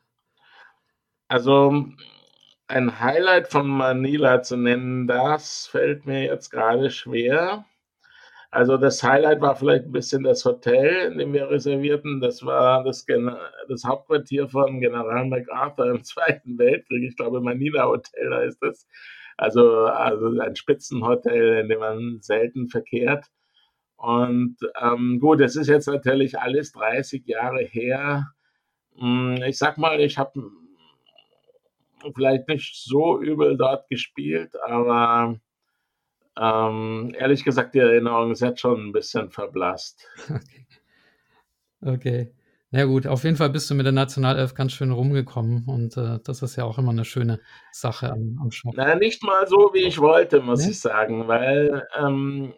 Also 1.28 1.86
ein 2.72 3.01
Highlight 3.01 3.49
von 3.49 3.67
Manila 3.67 4.41
zu 4.43 4.55
nennen, 4.55 5.05
das 5.05 5.67
fällt 5.67 6.05
mir 6.05 6.24
jetzt 6.24 6.49
gerade 6.49 6.89
schwer. 6.89 7.65
Also 8.49 8.78
das 8.78 9.03
Highlight 9.03 9.41
war 9.41 9.55
vielleicht 9.55 9.86
ein 9.86 9.91
bisschen 9.91 10.24
das 10.24 10.43
Hotel, 10.45 11.11
in 11.11 11.17
dem 11.17 11.34
wir 11.34 11.49
reservierten. 11.49 12.22
Das 12.22 12.45
war 12.45 12.84
das, 12.84 13.05
das 13.69 13.84
Hauptquartier 13.86 14.47
von 14.49 14.80
General 14.80 15.26
MacArthur 15.26 15.91
im 15.91 16.03
Zweiten 16.03 16.57
Weltkrieg. 16.57 17.03
Ich 17.03 17.17
glaube, 17.17 17.41
Manila 17.41 17.86
Hotel 17.86 18.30
da 18.30 18.41
ist 18.41 18.59
das. 18.61 18.88
Also, 19.38 19.86
also 19.86 20.39
ein 20.39 20.55
Spitzenhotel, 20.55 21.59
in 21.59 21.69
dem 21.69 21.80
man 21.80 22.19
selten 22.22 22.69
verkehrt. 22.69 23.26
Und 23.97 24.57
ähm, 24.82 25.19
gut, 25.19 25.41
es 25.41 25.55
ist 25.55 25.67
jetzt 25.67 25.88
natürlich 25.88 26.39
alles 26.39 26.72
30 26.74 27.26
Jahre 27.26 27.63
her. 27.63 28.28
Hm, 28.97 29.41
ich 29.47 29.57
sag 29.57 29.78
mal, 29.78 29.99
ich 30.01 30.17
habe 30.17 30.41
vielleicht 32.14 32.47
nicht 32.47 32.76
so 32.76 33.22
übel 33.22 33.58
dort 33.58 33.88
gespielt, 33.89 34.56
aber 34.66 35.39
ähm, 36.39 37.14
ehrlich 37.18 37.43
gesagt, 37.43 37.76
die 37.76 37.80
Erinnerung 37.80 38.32
ist 38.32 38.41
jetzt 38.41 38.62
schon 38.62 38.88
ein 38.88 38.91
bisschen 38.91 39.30
verblasst. 39.30 40.08
Okay. 40.30 40.68
okay. 41.82 42.32
Na 42.74 42.86
gut, 42.86 43.06
auf 43.06 43.26
jeden 43.26 43.36
Fall 43.36 43.49
bist 43.49 43.70
du 43.70 43.76
mit 43.76 43.86
der 43.86 43.91
Nationalelf 43.91 44.54
ganz 44.54 44.72
schön 44.72 44.91
rumgekommen 44.91 45.66
und 45.68 45.97
äh, 45.97 46.20
das 46.24 46.41
ist 46.41 46.56
ja 46.56 46.64
auch 46.64 46.78
immer 46.78 46.91
eine 46.91 47.04
schöne 47.04 47.41
Sache 47.74 48.10
am, 48.10 48.39
am 48.41 48.49
Schach. 48.49 48.72
Na, 48.76 48.95
nicht 48.95 49.22
mal 49.24 49.45
so, 49.45 49.72
wie 49.74 49.84
ich 49.84 49.99
wollte, 49.99 50.39
muss 50.39 50.64
nee? 50.64 50.72
ich 50.72 50.80
sagen, 50.80 51.28
weil 51.28 51.86
ähm, 51.99 52.54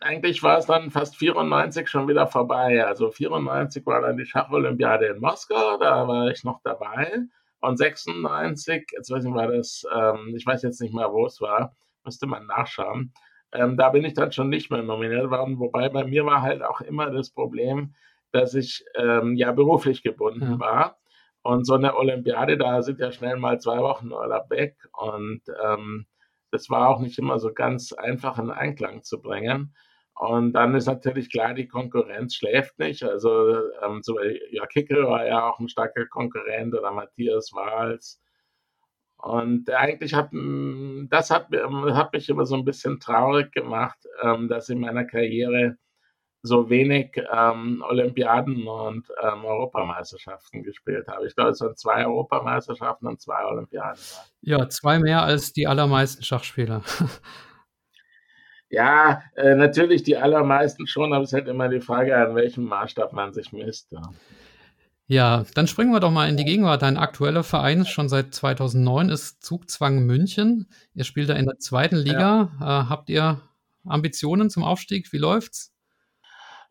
eigentlich 0.00 0.42
war 0.42 0.58
es 0.58 0.66
dann 0.66 0.90
fast 0.90 1.16
94 1.16 1.88
schon 1.88 2.08
wieder 2.08 2.26
vorbei. 2.26 2.84
Also 2.84 3.10
94 3.10 3.86
war 3.86 4.02
dann 4.02 4.18
die 4.18 4.26
Schacholympiade 4.26 5.06
in 5.06 5.20
Moskau, 5.20 5.78
da 5.78 6.06
war 6.06 6.28
ich 6.28 6.44
noch 6.44 6.60
dabei. 6.62 7.22
Und 7.64 7.78
96, 7.78 8.88
jetzt 8.92 9.10
weiß 9.10 9.24
ich, 9.24 9.32
war 9.32 9.48
das, 9.48 9.84
ähm, 9.90 10.34
ich 10.36 10.44
weiß 10.44 10.62
jetzt 10.62 10.82
nicht 10.82 10.92
mehr, 10.92 11.10
wo 11.12 11.24
es 11.24 11.40
war, 11.40 11.74
müsste 12.04 12.26
man 12.26 12.46
nachschauen. 12.46 13.14
Ähm, 13.52 13.78
da 13.78 13.88
bin 13.88 14.04
ich 14.04 14.12
dann 14.12 14.32
schon 14.32 14.50
nicht 14.50 14.70
mehr 14.70 14.82
nominiert 14.82 15.30
worden, 15.30 15.58
wobei 15.58 15.88
bei 15.88 16.04
mir 16.04 16.26
war 16.26 16.42
halt 16.42 16.62
auch 16.62 16.82
immer 16.82 17.10
das 17.10 17.30
Problem, 17.30 17.94
dass 18.32 18.52
ich 18.52 18.84
ähm, 18.96 19.34
ja 19.36 19.52
beruflich 19.52 20.02
gebunden 20.02 20.52
ja. 20.52 20.60
war. 20.60 20.98
Und 21.40 21.66
so 21.66 21.72
eine 21.72 21.96
Olympiade, 21.96 22.58
da 22.58 22.82
sind 22.82 23.00
ja 23.00 23.10
schnell 23.12 23.36
mal 23.36 23.58
zwei 23.58 23.78
Wochen 23.78 24.12
Urlaub 24.12 24.50
weg. 24.50 24.76
Und 24.92 25.40
ähm, 25.64 26.04
das 26.50 26.68
war 26.68 26.90
auch 26.90 27.00
nicht 27.00 27.18
immer 27.18 27.38
so 27.38 27.50
ganz 27.54 27.94
einfach 27.94 28.38
in 28.38 28.50
Einklang 28.50 29.04
zu 29.04 29.22
bringen. 29.22 29.74
Und 30.16 30.52
dann 30.52 30.74
ist 30.74 30.86
natürlich 30.86 31.30
klar, 31.30 31.54
die 31.54 31.66
Konkurrenz 31.66 32.36
schläft 32.36 32.78
nicht. 32.78 33.02
Also 33.02 33.56
ähm, 33.82 34.00
so, 34.02 34.18
ja, 34.50 34.66
Kickel 34.66 35.04
war 35.04 35.26
ja 35.26 35.48
auch 35.50 35.58
ein 35.58 35.68
starker 35.68 36.06
Konkurrent 36.06 36.74
oder 36.74 36.92
Matthias 36.92 37.52
Wahls 37.52 38.20
und 39.24 39.70
eigentlich 39.70 40.12
hat 40.12 40.32
hm, 40.32 41.08
das 41.10 41.30
hat, 41.30 41.48
hat 41.50 42.12
mich 42.12 42.28
immer 42.28 42.44
so 42.44 42.56
ein 42.56 42.64
bisschen 42.64 43.00
traurig 43.00 43.52
gemacht, 43.52 43.98
ähm, 44.22 44.48
dass 44.48 44.68
in 44.68 44.80
meiner 44.80 45.04
Karriere 45.04 45.76
so 46.42 46.68
wenig 46.68 47.18
ähm, 47.32 47.82
Olympiaden 47.88 48.68
und 48.68 49.08
ähm, 49.22 49.46
Europameisterschaften 49.46 50.62
gespielt 50.62 51.08
habe. 51.08 51.26
Ich 51.26 51.34
glaube, 51.34 51.52
es 51.52 51.60
waren 51.62 51.74
zwei 51.74 52.04
Europameisterschaften 52.04 53.06
und 53.06 53.18
zwei 53.18 53.42
Olympiaden. 53.46 53.98
Ja, 54.42 54.68
zwei 54.68 54.98
mehr 54.98 55.22
als 55.22 55.54
die 55.54 55.66
allermeisten 55.66 56.22
Schachspieler. 56.22 56.82
ja, 58.74 59.22
äh, 59.36 59.54
natürlich 59.54 60.02
die 60.02 60.16
allermeisten 60.16 60.86
schon, 60.86 61.12
aber 61.12 61.24
es 61.24 61.30
ist 61.30 61.34
halt 61.34 61.48
immer 61.48 61.68
die 61.68 61.80
Frage, 61.80 62.16
an 62.16 62.34
welchem 62.34 62.64
Maßstab 62.64 63.12
man 63.12 63.32
sich 63.32 63.52
misst. 63.52 63.90
Ja. 63.92 64.02
Ja, 65.06 65.44
dann 65.54 65.66
springen 65.66 65.92
wir 65.92 66.00
doch 66.00 66.10
mal 66.10 66.30
in 66.30 66.38
die 66.38 66.46
Gegenwart. 66.46 66.80
Dein 66.80 66.96
aktueller 66.96 67.44
Verein 67.44 67.84
schon 67.84 68.08
seit 68.08 68.34
2009 68.34 69.10
ist 69.10 69.44
Zugzwang 69.44 70.06
München. 70.06 70.66
Ihr 70.94 71.04
spielt 71.04 71.28
da 71.28 71.34
in 71.34 71.44
der 71.44 71.58
zweiten 71.58 71.96
Liga. 71.96 72.50
Ja. 72.58 72.82
Äh, 72.82 72.88
habt 72.88 73.10
ihr 73.10 73.42
Ambitionen 73.84 74.48
zum 74.48 74.62
Aufstieg? 74.62 75.12
Wie 75.12 75.18
läuft's? 75.18 75.73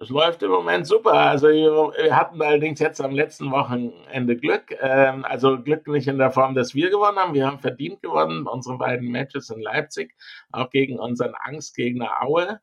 Es 0.04 0.10
läuft 0.10 0.44
im 0.44 0.52
Moment 0.52 0.86
super. 0.86 1.14
Also 1.14 1.48
wir 1.48 2.14
hatten 2.14 2.42
allerdings 2.42 2.82
jetzt 2.82 3.00
am 3.00 3.12
letzten 3.12 3.52
Wochenende 3.52 4.36
Glück. 4.36 4.76
Ähm, 4.82 5.24
also 5.24 5.64
Glück 5.64 5.88
nicht 5.88 6.10
in 6.10 6.18
der 6.18 6.30
Form, 6.30 6.56
dass 6.56 6.76
wir 6.76 6.90
gewonnen 6.90 7.18
haben. 7.18 7.34
Wir 7.34 7.48
haben 7.48 7.60
verdient 7.60 8.02
gewonnen. 8.02 8.46
Unsere 8.46 8.78
beiden 8.78 9.10
Matches 9.10 9.50
in 9.50 9.62
Leipzig, 9.62 10.14
auch 10.52 10.70
gegen 10.70 11.00
unseren 11.00 11.34
Angstgegner 11.40 12.22
Aue. 12.22 12.60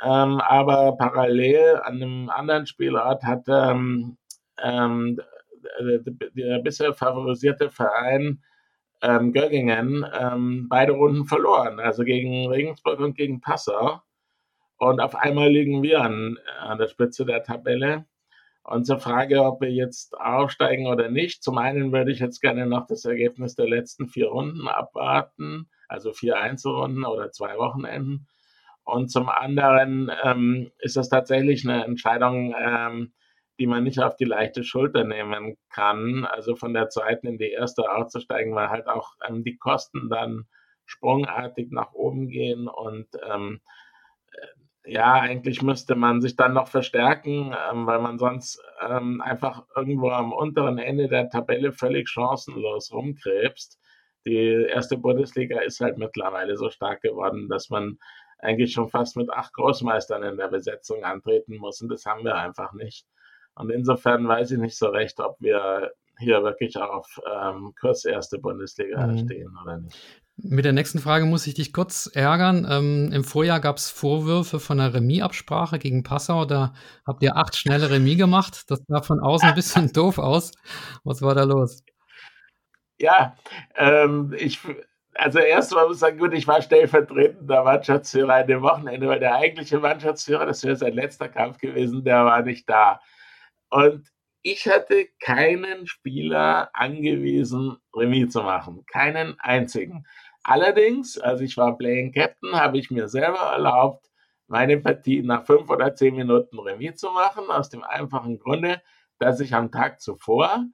Ähm, 0.00 0.40
aber 0.40 0.96
parallel 0.96 1.80
an 1.82 1.96
einem 1.96 2.30
anderen 2.30 2.66
Spielort 2.66 3.24
hat 3.24 3.48
ähm, 3.48 4.16
der 4.62 6.58
bisher 6.62 6.94
favorisierte 6.94 7.70
Verein 7.70 8.42
Göggingen 9.00 10.04
beide 10.68 10.92
Runden 10.92 11.24
verloren, 11.26 11.78
also 11.78 12.02
gegen 12.02 12.48
Regensburg 12.48 12.98
und 12.98 13.16
gegen 13.16 13.40
Passau. 13.40 14.00
Und 14.78 15.00
auf 15.00 15.14
einmal 15.16 15.50
liegen 15.50 15.82
wir 15.82 16.00
an, 16.00 16.38
an 16.60 16.78
der 16.78 16.88
Spitze 16.88 17.24
der 17.24 17.42
Tabelle. 17.42 18.06
Und 18.62 18.84
zur 18.84 18.98
Frage, 18.98 19.42
ob 19.44 19.60
wir 19.60 19.70
jetzt 19.70 20.18
aufsteigen 20.20 20.86
oder 20.86 21.08
nicht, 21.08 21.42
zum 21.42 21.58
einen 21.58 21.92
würde 21.92 22.12
ich 22.12 22.20
jetzt 22.20 22.40
gerne 22.40 22.66
noch 22.66 22.86
das 22.86 23.04
Ergebnis 23.04 23.54
der 23.54 23.68
letzten 23.68 24.08
vier 24.08 24.28
Runden 24.28 24.68
abwarten, 24.68 25.68
also 25.88 26.12
vier 26.12 26.38
Einzelrunden 26.38 27.04
oder 27.04 27.30
zwei 27.32 27.56
Wochenenden. 27.56 28.28
Und 28.84 29.10
zum 29.10 29.28
anderen 29.28 30.10
ähm, 30.22 30.70
ist 30.78 30.96
das 30.96 31.08
tatsächlich 31.08 31.66
eine 31.68 31.84
Entscheidung, 31.84 32.54
ähm, 32.58 33.12
die 33.58 33.66
man 33.66 33.84
nicht 33.84 34.00
auf 34.00 34.16
die 34.16 34.24
leichte 34.24 34.64
Schulter 34.64 35.04
nehmen 35.04 35.56
kann. 35.70 36.24
Also 36.24 36.54
von 36.54 36.72
der 36.72 36.88
zweiten 36.88 37.26
in 37.26 37.38
die 37.38 37.50
erste 37.50 37.90
aufzusteigen, 37.90 38.54
weil 38.54 38.68
halt 38.68 38.86
auch 38.86 39.12
ähm, 39.26 39.44
die 39.44 39.56
Kosten 39.56 40.08
dann 40.08 40.46
sprungartig 40.86 41.70
nach 41.70 41.92
oben 41.92 42.28
gehen 42.28 42.68
und 42.68 43.08
ähm, 43.26 43.60
äh, 43.60 43.66
ja, 44.88 45.14
eigentlich 45.14 45.62
müsste 45.62 45.94
man 45.94 46.20
sich 46.20 46.34
dann 46.36 46.54
noch 46.54 46.68
verstärken, 46.68 47.54
ähm, 47.70 47.86
weil 47.86 48.00
man 48.00 48.18
sonst 48.18 48.62
ähm, 48.88 49.20
einfach 49.20 49.64
irgendwo 49.76 50.10
am 50.10 50.32
unteren 50.32 50.78
Ende 50.78 51.08
der 51.08 51.28
Tabelle 51.28 51.72
völlig 51.72 52.08
chancenlos 52.08 52.92
rumkrebst. 52.92 53.78
Die 54.26 54.66
erste 54.68 54.96
Bundesliga 54.96 55.60
ist 55.60 55.80
halt 55.80 55.98
mittlerweile 55.98 56.56
so 56.56 56.70
stark 56.70 57.02
geworden, 57.02 57.48
dass 57.48 57.70
man 57.70 57.98
eigentlich 58.38 58.72
schon 58.72 58.88
fast 58.88 59.16
mit 59.16 59.30
acht 59.30 59.52
Großmeistern 59.52 60.22
in 60.22 60.36
der 60.36 60.48
Besetzung 60.48 61.04
antreten 61.04 61.56
muss 61.56 61.80
und 61.82 61.90
das 61.90 62.06
haben 62.06 62.24
wir 62.24 62.36
einfach 62.36 62.72
nicht. 62.72 63.06
Und 63.54 63.70
insofern 63.70 64.26
weiß 64.26 64.52
ich 64.52 64.58
nicht 64.58 64.78
so 64.78 64.88
recht, 64.88 65.20
ob 65.20 65.36
wir 65.40 65.92
hier 66.18 66.42
wirklich 66.42 66.76
auf 66.76 67.20
ähm, 67.30 67.74
Kurs 67.78 68.04
erste 68.04 68.38
Bundesliga 68.38 69.06
mhm. 69.06 69.18
stehen 69.18 69.56
oder 69.62 69.78
nicht. 69.78 70.22
Mit 70.40 70.64
der 70.64 70.72
nächsten 70.72 71.00
Frage 71.00 71.24
muss 71.24 71.48
ich 71.48 71.54
dich 71.54 71.72
kurz 71.72 72.08
ärgern. 72.14 72.64
Ähm, 72.70 73.10
Im 73.12 73.24
Vorjahr 73.24 73.60
gab 73.60 73.76
es 73.76 73.90
Vorwürfe 73.90 74.60
von 74.60 74.78
einer 74.78 74.94
Remis-Absprache 74.94 75.80
gegen 75.80 76.04
Passau. 76.04 76.44
Da 76.44 76.74
habt 77.04 77.24
ihr 77.24 77.36
acht 77.36 77.56
schnelle 77.56 77.90
Remis 77.90 78.18
gemacht. 78.18 78.70
Das 78.70 78.80
sah 78.86 79.02
von 79.02 79.18
außen 79.18 79.48
ein 79.48 79.54
bisschen 79.56 79.88
doof 79.92 80.18
aus. 80.18 80.52
Was 81.02 81.22
war 81.22 81.34
da 81.34 81.42
los? 81.42 81.82
Ja, 83.00 83.36
ähm, 83.76 84.32
ich, 84.38 84.60
also 85.14 85.40
erst 85.40 85.74
mal 85.74 85.86
muss 85.86 85.96
ich 85.96 86.00
sagen, 86.00 86.18
gut, 86.18 86.32
ich 86.32 86.46
war 86.46 86.62
stellvertretender 86.62 87.64
Mannschaftsführer 87.64 88.34
an 88.34 88.46
dem 88.46 88.62
Wochenende, 88.62 89.08
weil 89.08 89.20
der 89.20 89.34
eigentliche 89.34 89.80
Mannschaftsführer, 89.80 90.46
das 90.46 90.62
wäre 90.64 90.76
sein 90.76 90.94
letzter 90.94 91.28
Kampf 91.28 91.58
gewesen, 91.58 92.04
der 92.04 92.24
war 92.24 92.42
nicht 92.42 92.68
da. 92.70 93.00
Und 93.70 94.08
ich 94.42 94.66
hatte 94.68 95.08
keinen 95.20 95.86
Spieler 95.88 96.70
angewiesen, 96.72 97.76
Remis 97.94 98.32
zu 98.32 98.42
machen. 98.42 98.84
Keinen 98.86 99.38
einzigen. 99.40 100.06
Allerdings, 100.48 101.18
als 101.18 101.42
ich 101.42 101.58
war 101.58 101.76
Playing 101.76 102.10
Captain, 102.10 102.54
habe 102.54 102.78
ich 102.78 102.90
mir 102.90 103.06
selber 103.08 103.52
erlaubt, 103.52 104.06
meine 104.46 104.78
Partie 104.78 105.20
nach 105.20 105.44
fünf 105.44 105.68
oder 105.68 105.94
zehn 105.94 106.16
Minuten 106.16 106.58
Remis 106.58 106.96
zu 106.96 107.10
machen, 107.10 107.50
aus 107.50 107.68
dem 107.68 107.84
einfachen 107.84 108.38
Grunde, 108.38 108.80
dass 109.18 109.40
ich 109.40 109.54
am 109.54 109.70
Tag 109.70 110.00
zuvor 110.00 110.64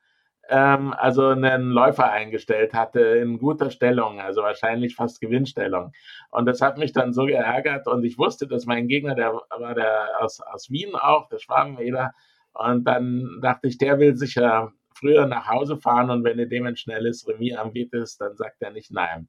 ähm, 0.48 0.94
also 0.96 1.26
einen 1.26 1.70
Läufer 1.70 2.08
eingestellt 2.08 2.72
hatte 2.72 3.00
in 3.00 3.40
guter 3.40 3.72
Stellung, 3.72 4.20
also 4.20 4.42
wahrscheinlich 4.42 4.94
fast 4.94 5.20
Gewinnstellung. 5.20 5.90
Und 6.30 6.46
das 6.46 6.60
hat 6.60 6.78
mich 6.78 6.92
dann 6.92 7.12
so 7.12 7.24
geärgert 7.26 7.88
und 7.88 8.04
ich 8.04 8.16
wusste, 8.16 8.46
dass 8.46 8.66
mein 8.66 8.86
Gegner, 8.86 9.16
der 9.16 9.32
war 9.32 9.74
der 9.74 10.06
aus, 10.20 10.40
aus 10.40 10.70
Wien 10.70 10.94
auch, 10.94 11.28
der 11.30 11.40
Schwabenwähler, 11.40 12.12
und 12.52 12.84
dann 12.84 13.40
dachte 13.42 13.66
ich, 13.66 13.78
der 13.78 13.98
will 13.98 14.14
sicher 14.14 14.72
früher 14.94 15.26
nach 15.26 15.48
Hause 15.48 15.76
fahren 15.76 16.10
und 16.10 16.22
wenn 16.22 16.38
du 16.38 16.46
dem 16.46 16.64
ein 16.66 16.76
schnelles 16.76 17.26
Remis 17.26 17.56
anbietest, 17.56 18.20
dann 18.20 18.36
sagt 18.36 18.62
er 18.62 18.70
nicht 18.70 18.92
nein. 18.92 19.28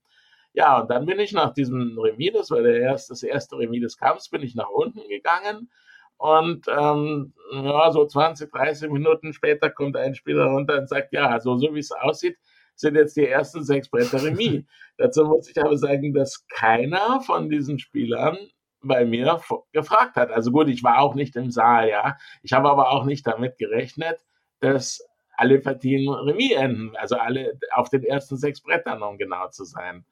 Ja, 0.55 0.79
und 0.81 0.89
dann 0.89 1.05
bin 1.05 1.19
ich 1.19 1.33
nach 1.33 1.53
diesem 1.53 1.97
Remis, 1.99 2.33
das 2.33 2.49
war 2.51 2.61
der 2.61 2.79
erste, 2.79 3.13
das 3.13 3.23
erste 3.23 3.57
Remis 3.57 3.81
des 3.81 3.97
Kampfs, 3.97 4.29
bin 4.29 4.41
ich 4.41 4.55
nach 4.55 4.69
unten 4.69 5.07
gegangen 5.09 5.69
Und 6.17 6.67
ähm, 6.69 7.33
ja, 7.53 7.91
so 7.91 8.07
20, 8.07 8.51
30 8.51 8.91
Minuten 8.91 9.33
später 9.33 9.69
kommt 9.71 9.97
ein 9.97 10.15
Spieler 10.15 10.47
runter 10.47 10.79
und 10.79 10.89
sagt, 10.89 11.13
ja, 11.13 11.29
also 11.29 11.57
so 11.57 11.75
wie 11.75 11.79
es 11.79 11.91
aussieht, 11.93 12.37
sind 12.75 12.95
jetzt 12.95 13.17
die 13.17 13.27
ersten 13.27 13.63
sechs 13.65 13.89
Bretter 13.89 14.23
Remis. 14.23 14.65
Dazu 14.97 15.25
muss 15.25 15.49
ich 15.49 15.59
aber 15.61 15.77
sagen, 15.77 16.13
dass 16.13 16.45
keiner 16.49 17.21
von 17.21 17.49
diesen 17.49 17.79
Spielern 17.79 18.37
bei 18.81 19.05
mir 19.05 19.41
gefragt 19.73 20.17
hat. 20.17 20.31
Also 20.31 20.51
gut, 20.51 20.69
ich 20.69 20.83
war 20.83 20.99
auch 20.99 21.15
nicht 21.15 21.35
im 21.37 21.51
Saal, 21.51 21.89
ja. 21.89 22.17
Ich 22.43 22.53
habe 22.53 22.69
aber 22.69 22.91
auch 22.91 23.05
nicht 23.05 23.27
damit 23.27 23.57
gerechnet, 23.57 24.19
dass 24.61 25.01
alle 25.37 25.59
Partien 25.59 26.09
Remis 26.09 26.53
enden, 26.53 26.95
also 26.97 27.17
alle 27.17 27.59
auf 27.73 27.89
den 27.89 28.03
ersten 28.03 28.37
sechs 28.37 28.61
Brettern, 28.61 29.03
um 29.03 29.17
genau 29.17 29.49
zu 29.49 29.65
sein. 29.65 30.05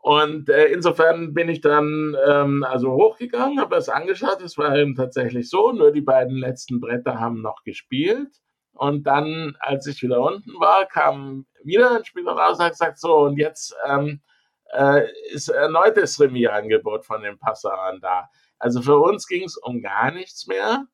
Und 0.00 0.48
äh, 0.48 0.66
insofern 0.66 1.34
bin 1.34 1.48
ich 1.48 1.60
dann 1.60 2.16
ähm, 2.26 2.64
also 2.64 2.92
hochgegangen, 2.92 3.60
habe 3.60 3.76
es 3.76 3.88
angeschaut. 3.88 4.40
Es 4.42 4.56
war 4.56 4.76
eben 4.76 4.94
tatsächlich 4.94 5.50
so, 5.50 5.72
nur 5.72 5.92
die 5.92 6.00
beiden 6.00 6.36
letzten 6.36 6.80
Bretter 6.80 7.18
haben 7.18 7.42
noch 7.42 7.64
gespielt. 7.64 8.28
Und 8.72 9.08
dann, 9.08 9.56
als 9.58 9.86
ich 9.86 10.02
wieder 10.02 10.20
unten 10.20 10.52
war, 10.60 10.86
kam 10.86 11.46
wieder 11.64 11.96
ein 11.96 12.04
Spieler 12.04 12.32
raus 12.32 12.58
und 12.58 12.64
hat 12.64 12.72
gesagt, 12.72 13.00
so, 13.00 13.16
und 13.18 13.36
jetzt 13.36 13.74
ähm, 13.86 14.20
äh, 14.72 15.08
ist 15.32 15.48
erneutes 15.48 16.20
Remis-Angebot 16.20 17.04
von 17.04 17.22
den 17.22 17.38
Passern 17.38 18.00
da. 18.00 18.28
Also 18.58 18.80
für 18.80 18.98
uns 18.98 19.26
ging 19.26 19.44
es 19.44 19.56
um 19.56 19.82
gar 19.82 20.12
nichts 20.12 20.46
mehr. 20.46 20.86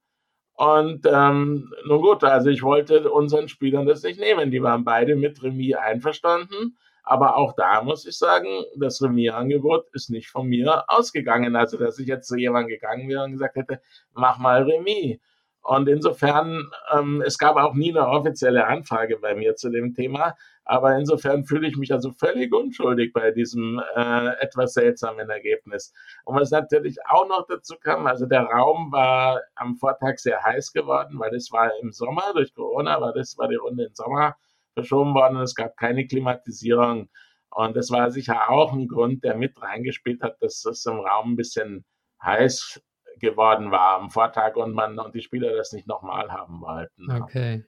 Und 0.54 1.04
ähm, 1.06 1.72
nun 1.86 2.00
gut, 2.00 2.22
also 2.24 2.48
ich 2.48 2.62
wollte 2.62 3.10
unseren 3.10 3.48
Spielern 3.48 3.86
das 3.86 4.02
nicht 4.02 4.20
nehmen. 4.20 4.50
Die 4.50 4.62
waren 4.62 4.84
beide 4.84 5.16
mit 5.16 5.42
Remis 5.42 5.74
einverstanden. 5.74 6.78
Aber 7.04 7.36
auch 7.36 7.52
da 7.54 7.82
muss 7.82 8.06
ich 8.06 8.16
sagen, 8.16 8.48
das 8.76 9.02
Remis-Angebot 9.02 9.86
ist 9.92 10.10
nicht 10.10 10.28
von 10.30 10.48
mir 10.48 10.84
ausgegangen. 10.88 11.54
Also, 11.54 11.76
dass 11.76 11.98
ich 11.98 12.08
jetzt 12.08 12.26
zu 12.28 12.36
jemandem 12.36 12.70
gegangen 12.70 13.08
wäre 13.08 13.24
und 13.24 13.32
gesagt 13.32 13.56
hätte, 13.56 13.80
mach 14.14 14.38
mal 14.38 14.62
Remis. 14.62 15.18
Und 15.64 15.88
insofern, 15.88 16.70
ähm, 16.92 17.22
es 17.26 17.38
gab 17.38 17.56
auch 17.56 17.72
nie 17.72 17.90
eine 17.90 18.06
offizielle 18.06 18.66
Anfrage 18.66 19.16
bei 19.18 19.34
mir 19.34 19.56
zu 19.56 19.70
dem 19.70 19.94
Thema, 19.94 20.34
aber 20.66 20.96
insofern 20.98 21.44
fühle 21.44 21.68
ich 21.68 21.76
mich 21.78 21.90
also 21.90 22.10
völlig 22.12 22.52
unschuldig 22.54 23.14
bei 23.14 23.30
diesem 23.30 23.80
äh, 23.96 24.28
etwas 24.40 24.74
seltsamen 24.74 25.30
Ergebnis. 25.30 25.94
Und 26.26 26.38
was 26.38 26.50
natürlich 26.50 26.98
auch 27.06 27.26
noch 27.28 27.46
dazu 27.46 27.76
kam, 27.82 28.06
also 28.06 28.26
der 28.26 28.42
Raum 28.42 28.92
war 28.92 29.40
am 29.54 29.76
Vortag 29.76 30.18
sehr 30.18 30.42
heiß 30.42 30.72
geworden, 30.72 31.18
weil 31.18 31.34
es 31.34 31.50
war 31.50 31.70
im 31.80 31.92
Sommer, 31.92 32.32
durch 32.34 32.54
Corona 32.54 33.00
war 33.00 33.14
das, 33.14 33.38
war 33.38 33.48
die 33.48 33.56
Runde 33.56 33.84
im 33.84 33.94
Sommer 33.94 34.36
verschoben 34.74 35.14
worden 35.14 35.36
und 35.36 35.42
es 35.42 35.54
gab 35.54 35.76
keine 35.76 36.06
Klimatisierung. 36.06 37.08
Und 37.50 37.76
das 37.76 37.90
war 37.90 38.10
sicher 38.10 38.50
auch 38.50 38.72
ein 38.72 38.88
Grund, 38.88 39.24
der 39.24 39.36
mit 39.36 39.60
reingespielt 39.62 40.22
hat, 40.22 40.36
dass 40.40 40.64
es 40.64 40.84
im 40.86 40.98
Raum 40.98 41.32
ein 41.32 41.36
bisschen 41.36 41.84
heiß 42.22 42.80
geworden 43.20 43.70
war 43.70 44.00
am 44.00 44.10
Vortag 44.10 44.56
und 44.56 44.74
man 44.74 44.98
und 44.98 45.14
die 45.14 45.22
Spieler 45.22 45.54
das 45.54 45.72
nicht 45.72 45.86
nochmal 45.86 46.32
haben 46.32 46.60
wollten. 46.60 47.10
Okay. 47.10 47.64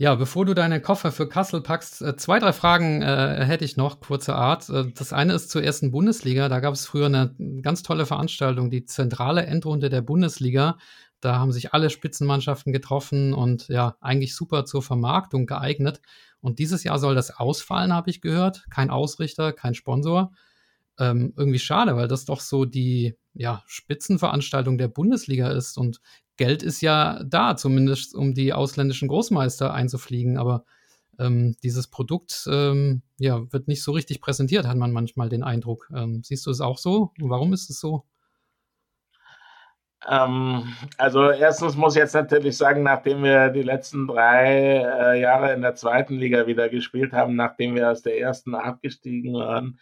Ja, 0.00 0.14
bevor 0.14 0.46
du 0.46 0.54
deine 0.54 0.80
Koffer 0.80 1.12
für 1.12 1.28
Kassel 1.28 1.60
packst, 1.60 2.00
äh, 2.00 2.16
zwei, 2.16 2.38
drei 2.38 2.54
Fragen 2.54 3.02
äh, 3.02 3.44
hätte 3.44 3.66
ich 3.66 3.76
noch, 3.76 4.00
kurze 4.00 4.34
Art. 4.34 4.68
Äh, 4.70 4.90
das 4.94 5.12
eine 5.12 5.34
ist 5.34 5.50
zur 5.50 5.62
ersten 5.62 5.90
Bundesliga. 5.90 6.48
Da 6.48 6.60
gab 6.60 6.72
es 6.72 6.86
früher 6.86 7.06
eine 7.06 7.34
ganz 7.60 7.82
tolle 7.82 8.06
Veranstaltung, 8.06 8.70
die 8.70 8.86
zentrale 8.86 9.44
Endrunde 9.44 9.90
der 9.90 10.00
Bundesliga. 10.00 10.78
Da 11.20 11.38
haben 11.38 11.52
sich 11.52 11.74
alle 11.74 11.90
Spitzenmannschaften 11.90 12.72
getroffen 12.72 13.34
und 13.34 13.68
ja, 13.68 13.96
eigentlich 14.00 14.34
super 14.34 14.64
zur 14.64 14.82
Vermarktung 14.82 15.46
geeignet. 15.46 16.00
Und 16.40 16.58
dieses 16.58 16.84
Jahr 16.84 16.98
soll 16.98 17.14
das 17.14 17.36
ausfallen, 17.36 17.92
habe 17.92 18.10
ich 18.10 18.20
gehört. 18.20 18.64
Kein 18.70 18.90
Ausrichter, 18.90 19.52
kein 19.52 19.74
Sponsor. 19.74 20.32
Ähm, 20.98 21.34
irgendwie 21.36 21.58
schade, 21.58 21.96
weil 21.96 22.08
das 22.08 22.24
doch 22.24 22.40
so 22.40 22.64
die 22.64 23.16
ja, 23.34 23.62
Spitzenveranstaltung 23.66 24.78
der 24.78 24.88
Bundesliga 24.88 25.50
ist. 25.50 25.76
Und 25.76 26.00
Geld 26.36 26.62
ist 26.62 26.80
ja 26.80 27.22
da, 27.24 27.56
zumindest 27.56 28.14
um 28.14 28.34
die 28.34 28.52
ausländischen 28.54 29.08
Großmeister 29.08 29.74
einzufliegen. 29.74 30.38
Aber 30.38 30.64
ähm, 31.18 31.54
dieses 31.62 31.88
Produkt 31.88 32.48
ähm, 32.50 33.02
ja, 33.18 33.52
wird 33.52 33.68
nicht 33.68 33.82
so 33.82 33.92
richtig 33.92 34.22
präsentiert, 34.22 34.66
hat 34.66 34.78
man 34.78 34.92
manchmal 34.92 35.28
den 35.28 35.42
Eindruck. 35.42 35.90
Ähm, 35.94 36.22
siehst 36.24 36.46
du 36.46 36.50
es 36.50 36.62
auch 36.62 36.78
so? 36.78 37.12
Warum 37.18 37.52
ist 37.52 37.68
es 37.68 37.78
so? 37.78 38.04
Ähm, 40.08 40.74
also 40.96 41.30
erstens 41.30 41.76
muss 41.76 41.94
ich 41.94 42.00
jetzt 42.00 42.14
natürlich 42.14 42.56
sagen, 42.56 42.82
nachdem 42.82 43.22
wir 43.22 43.50
die 43.50 43.62
letzten 43.62 44.06
drei 44.06 44.78
äh, 44.78 45.20
Jahre 45.20 45.52
in 45.52 45.62
der 45.62 45.74
zweiten 45.74 46.14
Liga 46.16 46.46
wieder 46.46 46.68
gespielt 46.68 47.12
haben, 47.12 47.36
nachdem 47.36 47.74
wir 47.74 47.90
aus 47.90 48.02
der 48.02 48.18
ersten 48.18 48.54
abgestiegen 48.54 49.34
waren, 49.34 49.78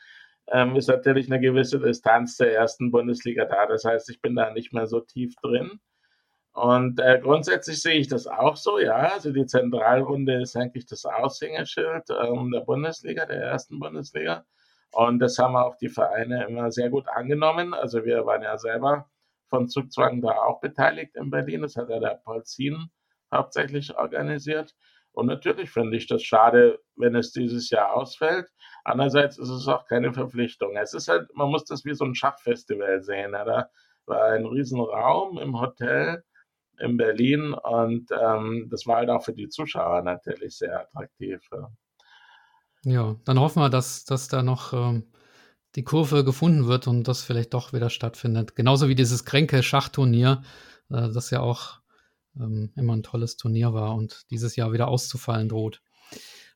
ähm, 0.49 0.77
ist 0.77 0.89
natürlich 0.89 1.31
eine 1.31 1.41
gewisse 1.41 1.79
Distanz 1.79 2.37
zur 2.37 2.49
ersten 2.49 2.91
Bundesliga 2.91 3.45
da. 3.45 3.67
Das 3.67 3.85
heißt, 3.85 4.11
ich 4.11 4.21
bin 4.21 4.35
da 4.35 4.51
nicht 4.51 4.73
mehr 4.73 4.87
so 4.87 5.01
tief 5.01 5.35
drin. 5.43 5.81
Und 6.53 6.99
äh, 7.01 7.21
grundsätzlich 7.23 7.81
sehe 7.81 7.99
ich 8.01 8.09
das 8.09 8.27
auch 8.27 8.57
so, 8.57 8.79
ja. 8.81 9.13
Also 9.13 9.33
die 9.33 9.47
Zentralrunde 9.47 10.43
ist 10.43 10.57
eigentlich 10.57 10.87
das 10.87 11.05
Aushängeschild 11.05 12.05
ähm, 12.11 12.51
der 12.53 12.61
Bundesliga, 12.61 13.27
der 13.27 13.43
ersten 13.43 13.79
Bundesliga. 13.79 14.45
Und 14.93 15.21
das 15.21 15.39
haben 15.39 15.55
auch 15.55 15.77
die 15.77 15.89
Vereine 15.89 16.47
immer 16.49 16.73
sehr 16.73 16.91
gut 16.91 17.07
angenommen. 17.09 17.75
Also 17.75 18.05
wir 18.05 18.27
waren 18.27 18.43
ja 18.43 18.59
selber 18.59 19.09
von 19.49 19.69
Zugzwang 19.69 20.21
da 20.21 20.31
auch 20.31 20.61
beteiligt 20.61 21.17
in 21.17 21.31
Berlin. 21.31 21.63
Das 21.63 21.77
hat 21.77 21.89
ja 21.89 21.99
der 21.99 22.21
Polzin 22.25 22.91
hauptsächlich 23.33 23.97
organisiert. 23.97 24.75
Und 25.13 25.27
natürlich 25.27 25.71
finde 25.71 25.97
ich 25.97 26.07
das 26.07 26.23
schade, 26.23 26.79
wenn 26.97 27.17
es 27.17 27.33
dieses 27.33 27.71
Jahr 27.71 27.95
ausfällt. 27.95 28.49
Andererseits 28.85 29.39
ist 29.39 29.49
es 29.49 29.67
auch 29.67 29.87
keine 29.87 30.13
Verpflichtung. 30.13 30.77
Es 30.77 30.95
ist 30.95 31.09
halt, 31.09 31.29
man 31.35 31.51
muss 31.51 31.65
das 31.65 31.85
wie 31.85 31.95
so 31.95 32.05
ein 32.05 32.15
Schachfestival 32.15 33.03
sehen. 33.03 33.33
Da 33.33 33.69
war 34.07 34.25
ein 34.27 34.47
Riesenraum 34.47 35.39
im 35.39 35.59
Hotel 35.61 36.23
in 36.79 36.97
Berlin 36.97 37.53
und 37.53 38.09
ähm, 38.13 38.69
das 38.71 38.87
war 38.87 38.97
halt 38.97 39.11
auch 39.11 39.25
für 39.25 39.33
die 39.33 39.49
Zuschauer 39.49 40.03
natürlich 40.03 40.57
sehr 40.57 40.81
attraktiv. 40.81 41.41
Ja, 41.51 41.69
ja 42.85 43.17
dann 43.25 43.41
hoffen 43.41 43.61
wir, 43.61 43.71
dass, 43.71 44.05
dass 44.05 44.29
da 44.29 44.43
noch 44.43 44.73
ähm, 44.73 45.11
die 45.77 45.85
Kurve 45.85 46.25
gefunden 46.25 46.67
wird 46.67 46.87
und 46.87 47.09
das 47.09 47.23
vielleicht 47.23 47.55
doch 47.55 47.73
wieder 47.73 47.91
stattfindet. 47.91 48.57
Genauso 48.57 48.89
wie 48.89 48.95
dieses 48.95 49.25
Kränke-Schachturnier, 49.25 50.43
äh, 50.91 51.09
das 51.13 51.31
ja 51.31 51.41
auch 51.41 51.81
ähm, 52.39 52.73
immer 52.77 52.97
ein 52.97 53.03
tolles 53.03 53.37
Turnier 53.37 53.75
war 53.75 53.95
und 53.95 54.31
dieses 54.31 54.57
Jahr 54.57 54.73
wieder 54.73 54.89
auszufallen 54.89 55.49
droht. 55.49 55.83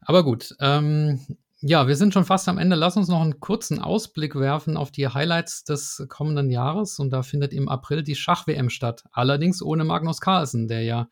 Aber 0.01 0.25
gut, 0.25 0.55
ähm, 0.61 1.21
ja, 1.65 1.87
wir 1.87 1.95
sind 1.95 2.13
schon 2.13 2.25
fast 2.25 2.49
am 2.49 2.59
Ende. 2.59 2.75
Lass 2.75 2.97
uns 2.97 3.07
noch 3.07 3.21
einen 3.21 3.39
kurzen 3.39 3.79
Ausblick 3.79 4.35
werfen 4.35 4.77
auf 4.77 4.91
die 4.91 5.07
Highlights 5.07 5.63
des 5.63 6.05
kommenden 6.09 6.51
Jahres. 6.51 6.99
Und 6.99 7.11
da 7.11 7.23
findet 7.23 7.53
im 7.53 7.69
April 7.69 8.03
die 8.03 8.17
Schach-WM 8.17 8.69
statt. 8.69 9.05
Allerdings 9.13 9.63
ohne 9.63 9.85
Magnus 9.85 10.21
Carlsen, 10.21 10.67
der 10.67 10.83
ja 10.83 11.09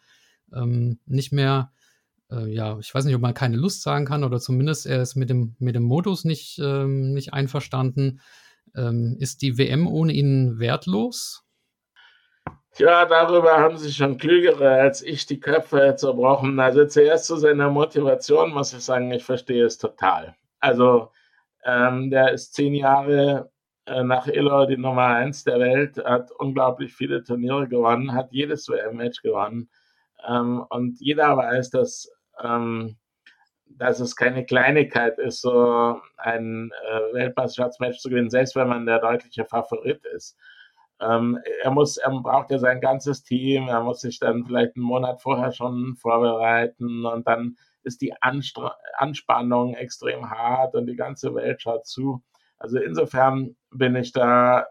ähm, 0.52 0.98
nicht 1.06 1.30
mehr, 1.30 1.70
äh, 2.30 2.46
ja, 2.46 2.78
ich 2.78 2.94
weiß 2.94 3.04
nicht, 3.04 3.14
ob 3.14 3.22
man 3.22 3.34
keine 3.34 3.56
Lust 3.56 3.82
sagen 3.82 4.04
kann 4.04 4.24
oder 4.24 4.38
zumindest 4.38 4.86
er 4.86 5.02
ist 5.02 5.16
mit 5.16 5.30
dem, 5.30 5.56
mit 5.58 5.74
dem 5.74 5.82
Modus 5.82 6.24
nicht, 6.24 6.58
ähm, 6.58 7.12
nicht 7.12 7.32
einverstanden. 7.32 8.20
Ähm, 8.76 9.16
ist 9.18 9.42
die 9.42 9.58
WM 9.58 9.86
ohne 9.86 10.12
ihn 10.12 10.58
wertlos? 10.58 11.44
Ja, 12.78 13.04
darüber 13.04 13.58
haben 13.58 13.76
sich 13.76 13.96
schon 13.96 14.16
Klügere 14.16 14.70
als 14.70 15.02
ich 15.02 15.26
die 15.26 15.40
Köpfe 15.40 15.94
zerbrochen. 15.96 16.58
Also 16.60 16.86
zuerst 16.86 17.26
zu 17.26 17.36
seiner 17.36 17.68
Motivation 17.68 18.52
muss 18.52 18.72
ich 18.72 18.80
sagen, 18.80 19.10
ich 19.10 19.24
verstehe 19.24 19.64
es 19.64 19.76
total. 19.76 20.36
Also 20.60 21.10
ähm, 21.64 22.10
der 22.10 22.32
ist 22.32 22.54
zehn 22.54 22.74
Jahre 22.74 23.50
äh, 23.86 24.04
nach 24.04 24.26
Ilor 24.28 24.66
die 24.66 24.76
Nummer 24.76 25.06
eins 25.06 25.44
der 25.44 25.58
Welt, 25.58 25.98
hat 26.04 26.30
unglaublich 26.32 26.94
viele 26.94 27.24
Turniere 27.24 27.68
gewonnen, 27.68 28.14
hat 28.14 28.32
jedes 28.32 28.68
WM-Match 28.68 29.20
gewonnen. 29.22 29.68
Ähm, 30.26 30.64
und 30.70 31.00
jeder 31.00 31.36
weiß, 31.36 31.70
dass, 31.70 32.10
ähm, 32.42 32.96
dass 33.66 34.00
es 34.00 34.16
keine 34.16 34.44
Kleinigkeit 34.44 35.18
ist, 35.18 35.40
so 35.40 36.00
ein 36.16 36.70
äh, 36.88 37.14
Weltmeisterschaftsmatch 37.14 37.98
zu 37.98 38.10
gewinnen, 38.10 38.30
selbst 38.30 38.56
wenn 38.56 38.68
man 38.68 38.86
der 38.86 38.98
deutliche 38.98 39.44
Favorit 39.44 40.04
ist. 40.06 40.36
Ähm, 41.00 41.38
er 41.62 41.70
muss, 41.70 41.96
er 41.96 42.10
braucht 42.10 42.50
ja 42.50 42.58
sein 42.58 42.80
ganzes 42.80 43.22
Team, 43.22 43.68
er 43.68 43.82
muss 43.82 44.00
sich 44.00 44.18
dann 44.18 44.44
vielleicht 44.44 44.76
einen 44.76 44.84
Monat 44.84 45.22
vorher 45.22 45.52
schon 45.52 45.96
vorbereiten 45.96 47.06
und 47.06 47.26
dann 47.26 47.56
ist 47.82 48.02
die 48.02 48.12
Anstra 48.20 48.76
Anspannung 48.98 49.74
extrem 49.74 50.28
hart 50.30 50.74
und 50.74 50.86
die 50.86 50.96
ganze 50.96 51.34
Welt 51.34 51.62
schaut 51.62 51.86
zu. 51.86 52.22
Also 52.58 52.78
insofern 52.78 53.56
bin 53.70 53.96
ich 53.96 54.12
da, 54.12 54.66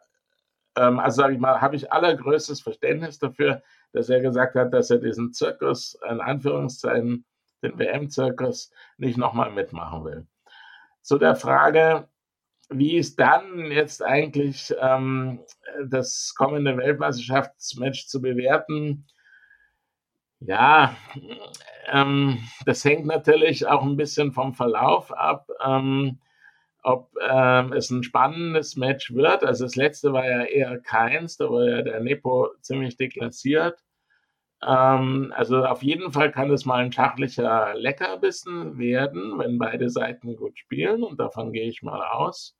ähm, 0.77 0.99
also 0.99 1.23
sage 1.23 1.33
ich 1.33 1.39
mal, 1.39 1.59
habe 1.61 1.75
ich 1.75 1.91
allergrößtes 1.91 2.61
Verständnis 2.61 3.17
dafür, 3.17 3.63
dass 3.93 4.09
er 4.09 4.21
gesagt 4.21 4.53
hat, 4.55 4.71
dass 4.71 4.91
er 4.91 4.99
diesen 4.99 5.33
Zirkus, 5.33 5.97
in 6.07 6.21
Anführungszeichen, 6.21 7.25
den 7.61 7.77
WM-Zirkus, 7.77 8.71
nicht 8.97 9.17
nochmal 9.17 9.51
mitmachen 9.51 10.03
will. 10.05 10.27
Zu 11.01 11.17
der 11.17 11.35
Frage, 11.35 12.07
wie 12.69 12.97
ist 12.97 13.19
dann 13.19 13.71
jetzt 13.71 14.03
eigentlich 14.03 14.73
ähm, 14.79 15.39
das 15.87 16.33
kommende 16.37 16.77
Weltmeisterschaftsmatch 16.77 18.07
zu 18.07 18.21
bewerten? 18.21 19.07
Ja, 20.39 20.95
ähm, 21.91 22.37
das 22.65 22.85
hängt 22.85 23.05
natürlich 23.05 23.67
auch 23.67 23.83
ein 23.83 23.97
bisschen 23.97 24.31
vom 24.31 24.53
Verlauf 24.53 25.11
ab. 25.11 25.49
Ähm, 25.65 26.19
ob 26.83 27.11
ähm, 27.21 27.73
es 27.73 27.89
ein 27.89 28.03
spannendes 28.03 28.75
Match 28.75 29.13
wird. 29.13 29.43
Also 29.43 29.65
das 29.65 29.75
letzte 29.75 30.13
war 30.13 30.25
ja 30.25 30.43
eher 30.43 30.79
keins, 30.79 31.37
da 31.37 31.49
war 31.49 31.67
ja 31.67 31.81
der 31.81 31.99
Nepo 31.99 32.49
ziemlich 32.61 32.97
deklassiert. 32.97 33.83
Ähm, 34.65 35.33
also 35.35 35.63
auf 35.65 35.83
jeden 35.83 36.11
Fall 36.11 36.31
kann 36.31 36.51
es 36.51 36.65
mal 36.65 36.83
ein 36.83 36.91
schachlicher 36.91 37.73
Leckerbissen 37.75 38.77
werden, 38.77 39.39
wenn 39.39 39.57
beide 39.57 39.89
Seiten 39.89 40.35
gut 40.35 40.59
spielen 40.59 41.03
und 41.03 41.19
davon 41.19 41.53
gehe 41.53 41.67
ich 41.67 41.81
mal 41.81 42.01
aus. 42.01 42.57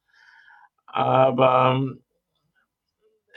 Aber 0.85 1.81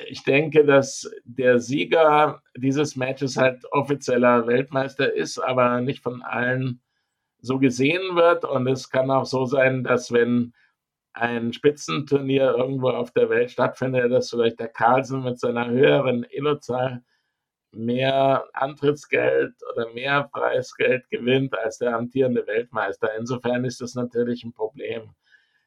ich 0.08 0.24
denke, 0.24 0.64
dass 0.64 1.10
der 1.24 1.58
Sieger 1.58 2.42
dieses 2.56 2.96
Matches 2.96 3.36
halt 3.36 3.64
offizieller 3.72 4.46
Weltmeister 4.46 5.12
ist, 5.12 5.38
aber 5.38 5.80
nicht 5.80 6.02
von 6.02 6.22
allen 6.22 6.80
so 7.40 7.58
gesehen 7.58 8.16
wird. 8.16 8.44
Und 8.44 8.66
es 8.68 8.90
kann 8.90 9.10
auch 9.10 9.26
so 9.26 9.44
sein, 9.44 9.84
dass 9.84 10.12
wenn 10.12 10.54
ein 11.14 11.52
Spitzenturnier 11.52 12.54
irgendwo 12.56 12.90
auf 12.90 13.12
der 13.12 13.28
Welt 13.28 13.50
stattfindet, 13.50 14.10
dass 14.12 14.30
vielleicht 14.30 14.60
der 14.60 14.68
Carlsen 14.68 15.24
mit 15.24 15.38
seiner 15.38 15.68
höheren 15.68 16.24
Elozahl 16.24 17.02
mehr 17.73 18.45
Antrittsgeld 18.53 19.55
oder 19.73 19.93
mehr 19.93 20.29
Preisgeld 20.33 21.09
gewinnt 21.11 21.59
als 21.59 21.79
der 21.79 21.97
amtierende 21.97 22.47
Weltmeister. 22.47 23.14
Insofern 23.18 23.64
ist 23.64 23.81
das 23.81 23.95
natürlich 23.95 24.45
ein 24.45 24.53
Problem. 24.53 25.14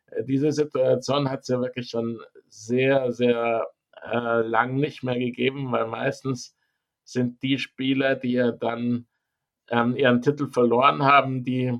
Äh, 0.08 0.24
diese 0.24 0.52
Situation 0.52 1.30
hat 1.30 1.42
es 1.42 1.48
ja 1.48 1.60
wirklich 1.60 1.90
schon 1.90 2.20
sehr, 2.48 3.12
sehr 3.12 3.68
äh, 4.04 4.42
lang 4.42 4.76
nicht 4.76 5.04
mehr 5.04 5.18
gegeben, 5.18 5.72
weil 5.72 5.88
meistens 5.88 6.56
sind 7.04 7.42
die 7.44 7.60
Spieler, 7.60 8.16
die 8.16 8.34
ja 8.34 8.52
dann 8.52 9.08
ähm, 9.70 9.96
ihren 9.96 10.22
Titel 10.22 10.48
verloren 10.48 11.04
haben, 11.04 11.44
die 11.44 11.78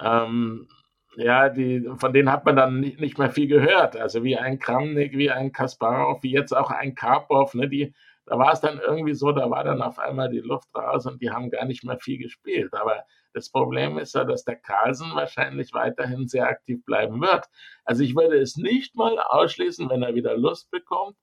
ähm, 0.00 0.68
ja, 1.16 1.48
die, 1.48 1.88
von 1.96 2.12
denen 2.12 2.30
hat 2.30 2.44
man 2.44 2.56
dann 2.56 2.80
nicht, 2.80 3.00
nicht 3.00 3.18
mehr 3.18 3.30
viel 3.30 3.48
gehört. 3.48 3.96
Also 3.96 4.22
wie 4.24 4.36
ein 4.36 4.58
Kramnik, 4.58 5.16
wie 5.16 5.30
ein 5.30 5.52
Kasparov, 5.52 6.22
wie 6.22 6.32
jetzt 6.32 6.56
auch 6.56 6.70
ein 6.70 6.94
Karpov, 6.94 7.54
ne, 7.54 7.68
die, 7.68 7.92
da 8.30 8.38
war 8.38 8.52
es 8.52 8.60
dann 8.60 8.78
irgendwie 8.78 9.14
so, 9.14 9.32
da 9.32 9.50
war 9.50 9.64
dann 9.64 9.82
auf 9.82 9.98
einmal 9.98 10.30
die 10.30 10.38
Luft 10.38 10.68
raus 10.72 11.04
und 11.04 11.20
die 11.20 11.32
haben 11.32 11.50
gar 11.50 11.64
nicht 11.64 11.82
mehr 11.82 11.98
viel 11.98 12.16
gespielt. 12.16 12.72
Aber 12.74 13.02
das 13.32 13.50
Problem 13.50 13.98
ist 13.98 14.14
ja, 14.14 14.22
dass 14.22 14.44
der 14.44 14.54
Carlsen 14.54 15.16
wahrscheinlich 15.16 15.74
weiterhin 15.74 16.28
sehr 16.28 16.46
aktiv 16.46 16.84
bleiben 16.84 17.20
wird. 17.20 17.46
Also 17.84 18.04
ich 18.04 18.14
würde 18.14 18.40
es 18.40 18.56
nicht 18.56 18.94
mal 18.94 19.18
ausschließen, 19.18 19.90
wenn 19.90 20.04
er 20.04 20.14
wieder 20.14 20.36
Lust 20.36 20.70
bekommt, 20.70 21.16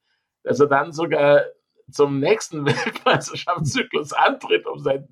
dass 0.43 0.59
er 0.59 0.67
dann 0.67 0.91
sogar 0.91 1.45
zum 1.89 2.19
nächsten 2.19 2.65
Weltmeisterschaftszyklus 2.65 4.11
antritt, 4.11 4.67
um 4.67 4.79
sein 4.79 5.07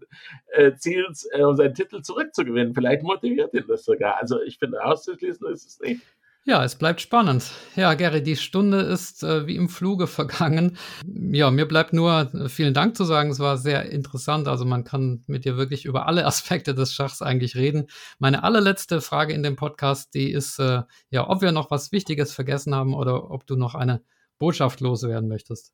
äh, 0.48 0.74
Ziel, 0.74 1.08
äh, 1.32 1.44
um 1.44 1.56
seinen 1.56 1.76
Titel 1.76 2.02
zurückzugewinnen. 2.02 2.74
Vielleicht 2.74 3.04
motiviert 3.04 3.54
ihn 3.54 3.68
das 3.70 3.86
sogar. 3.86 4.18
Also 4.18 4.42
ich 4.42 4.60
finde, 4.60 4.84
auszuschließen 4.84 5.48
ist 5.48 5.66
es 5.66 5.80
nicht. 5.80 6.02
Ja, 6.48 6.64
es 6.64 6.76
bleibt 6.76 7.02
spannend. 7.02 7.52
Ja, 7.76 7.96
Gary, 7.96 8.22
die 8.22 8.36
Stunde 8.36 8.82
ist 8.82 9.24
äh, 9.24 9.48
wie 9.48 9.56
im 9.56 9.68
Fluge 9.68 10.06
vergangen. 10.06 10.78
Ja, 11.04 11.50
mir 11.50 11.68
bleibt 11.68 11.92
nur 11.92 12.32
äh, 12.36 12.50
vielen 12.50 12.76
Dank 12.76 12.96
zu 12.96 13.04
sagen. 13.04 13.32
Es 13.32 13.40
war 13.40 13.58
sehr 13.58 13.90
interessant. 13.90 14.48
Also 14.48 14.64
man 14.64 14.84
kann 14.84 15.24
mit 15.26 15.46
dir 15.46 15.58
wirklich 15.58 15.86
über 15.86 16.06
alle 16.06 16.24
Aspekte 16.28 16.76
des 16.76 16.94
Schachs 16.94 17.24
eigentlich 17.24 17.56
reden. 17.56 17.88
Meine 18.20 18.44
allerletzte 18.44 19.02
Frage 19.02 19.34
in 19.34 19.42
dem 19.42 19.56
Podcast, 19.56 20.14
die 20.14 20.32
ist, 20.32 20.60
äh, 20.60 20.84
ja, 21.10 21.28
ob 21.28 21.42
wir 21.42 21.52
noch 21.52 21.72
was 21.72 21.92
Wichtiges 21.92 22.32
vergessen 22.32 22.76
haben 22.76 22.94
oder 22.94 23.32
ob 23.32 23.48
du 23.48 23.56
noch 23.56 23.74
eine 23.74 24.04
Botschaft 24.38 24.82
loswerden 24.82 25.28
möchtest. 25.28 25.74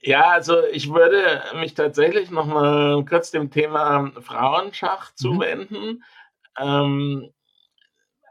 Ja, 0.00 0.30
also 0.30 0.64
ich 0.72 0.92
würde 0.92 1.44
mich 1.60 1.74
tatsächlich 1.74 2.28
noch 2.32 2.46
mal 2.46 3.04
kurz 3.04 3.30
dem 3.30 3.52
Thema 3.52 4.10
Frauenschach 4.20 5.12
mhm. 5.12 5.16
zuwenden. 5.16 6.04
Ähm, 6.58 7.30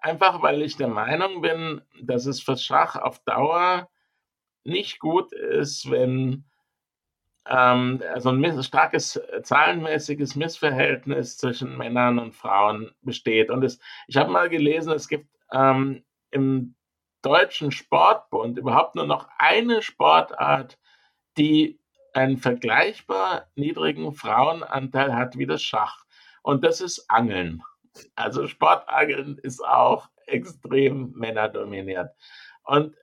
einfach 0.01 0.41
weil 0.41 0.61
ich 0.61 0.77
der 0.77 0.87
Meinung 0.87 1.41
bin, 1.41 1.81
dass 2.01 2.25
es 2.25 2.41
für 2.41 2.57
Schach 2.57 2.95
auf 2.95 3.19
Dauer 3.19 3.89
nicht 4.63 4.99
gut 4.99 5.31
ist, 5.31 5.89
wenn 5.89 6.45
ähm, 7.47 8.01
also 8.13 8.29
ein 8.29 8.63
starkes 8.63 9.19
zahlenmäßiges 9.43 10.35
Missverhältnis 10.35 11.37
zwischen 11.37 11.77
Männern 11.77 12.19
und 12.19 12.33
Frauen 12.35 12.91
besteht. 13.01 13.49
Und 13.49 13.63
es, 13.63 13.79
ich 14.07 14.17
habe 14.17 14.31
mal 14.31 14.49
gelesen, 14.49 14.93
es 14.93 15.07
gibt 15.07 15.27
ähm, 15.51 16.03
im 16.31 16.75
deutschen 17.21 17.71
Sportbund 17.71 18.57
überhaupt 18.57 18.95
nur 18.95 19.05
noch 19.05 19.27
eine 19.37 19.81
Sportart, 19.81 20.77
die 21.37 21.79
einen 22.13 22.37
vergleichbar 22.37 23.47
niedrigen 23.55 24.13
Frauenanteil 24.13 25.15
hat 25.15 25.37
wie 25.37 25.45
das 25.45 25.61
Schach. 25.63 26.03
Und 26.43 26.63
das 26.63 26.81
ist 26.81 27.09
Angeln. 27.09 27.63
Also 28.15 28.47
Sportangeln 28.47 29.37
ist 29.37 29.63
auch 29.63 30.09
extrem 30.25 31.11
männerdominiert. 31.13 32.11
Und 32.63 32.95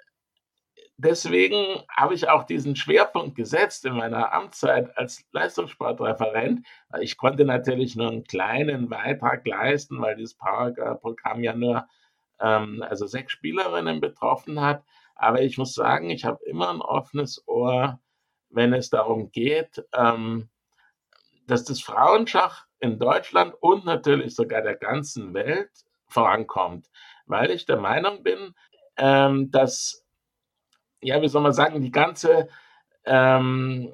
deswegen 0.97 1.83
habe 1.95 2.15
ich 2.15 2.29
auch 2.29 2.45
diesen 2.45 2.77
Schwerpunkt 2.77 3.37
gesetzt 3.37 3.85
in 3.85 3.95
meiner 3.95 4.33
Amtszeit 4.33 4.97
als 4.97 5.25
Leistungssportreferent. 5.33 6.67
Ich 7.01 7.17
konnte 7.17 7.45
natürlich 7.45 7.97
nur 7.97 8.11
einen 8.11 8.25
kleinen 8.25 8.89
Beitrag 8.89 9.47
leisten, 9.47 10.01
weil 10.01 10.17
dieses 10.17 10.35
Powergirl-Programm 10.37 11.43
ja 11.43 11.55
nur 11.55 11.87
ähm, 12.41 12.83
also 12.89 13.07
sechs 13.07 13.33
Spielerinnen 13.33 14.01
betroffen 14.01 14.61
hat. 14.61 14.85
Aber 15.15 15.43
ich 15.43 15.59
muss 15.59 15.75
sagen, 15.75 16.11
ich 16.11 16.25
habe 16.25 16.45
immer 16.45 16.71
ein 16.71 16.81
offenes 16.81 17.47
Ohr 17.47 18.01
wenn 18.51 18.73
es 18.73 18.91
darum 18.91 19.31
geht, 19.31 19.85
ähm, 19.93 20.49
dass 21.47 21.65
das 21.65 21.81
Frauenschach 21.81 22.67
in 22.81 22.99
Deutschland 22.99 23.55
und 23.61 23.85
natürlich 23.85 24.35
sogar 24.35 24.63
der 24.63 24.77
ganzen 24.77 25.35
Welt 25.35 25.71
vorankommt, 26.07 26.89
weil 27.27 27.51
ich 27.51 27.67
der 27.67 27.77
Meinung 27.77 28.23
bin, 28.23 28.55
ähm, 28.97 29.51
dass, 29.51 30.05
ja, 31.01 31.21
wie 31.23 31.29
soll 31.29 31.43
man 31.43 31.53
sagen, 31.53 31.81
die 31.81 31.91
ganze, 31.91 32.49
ähm, 33.05 33.93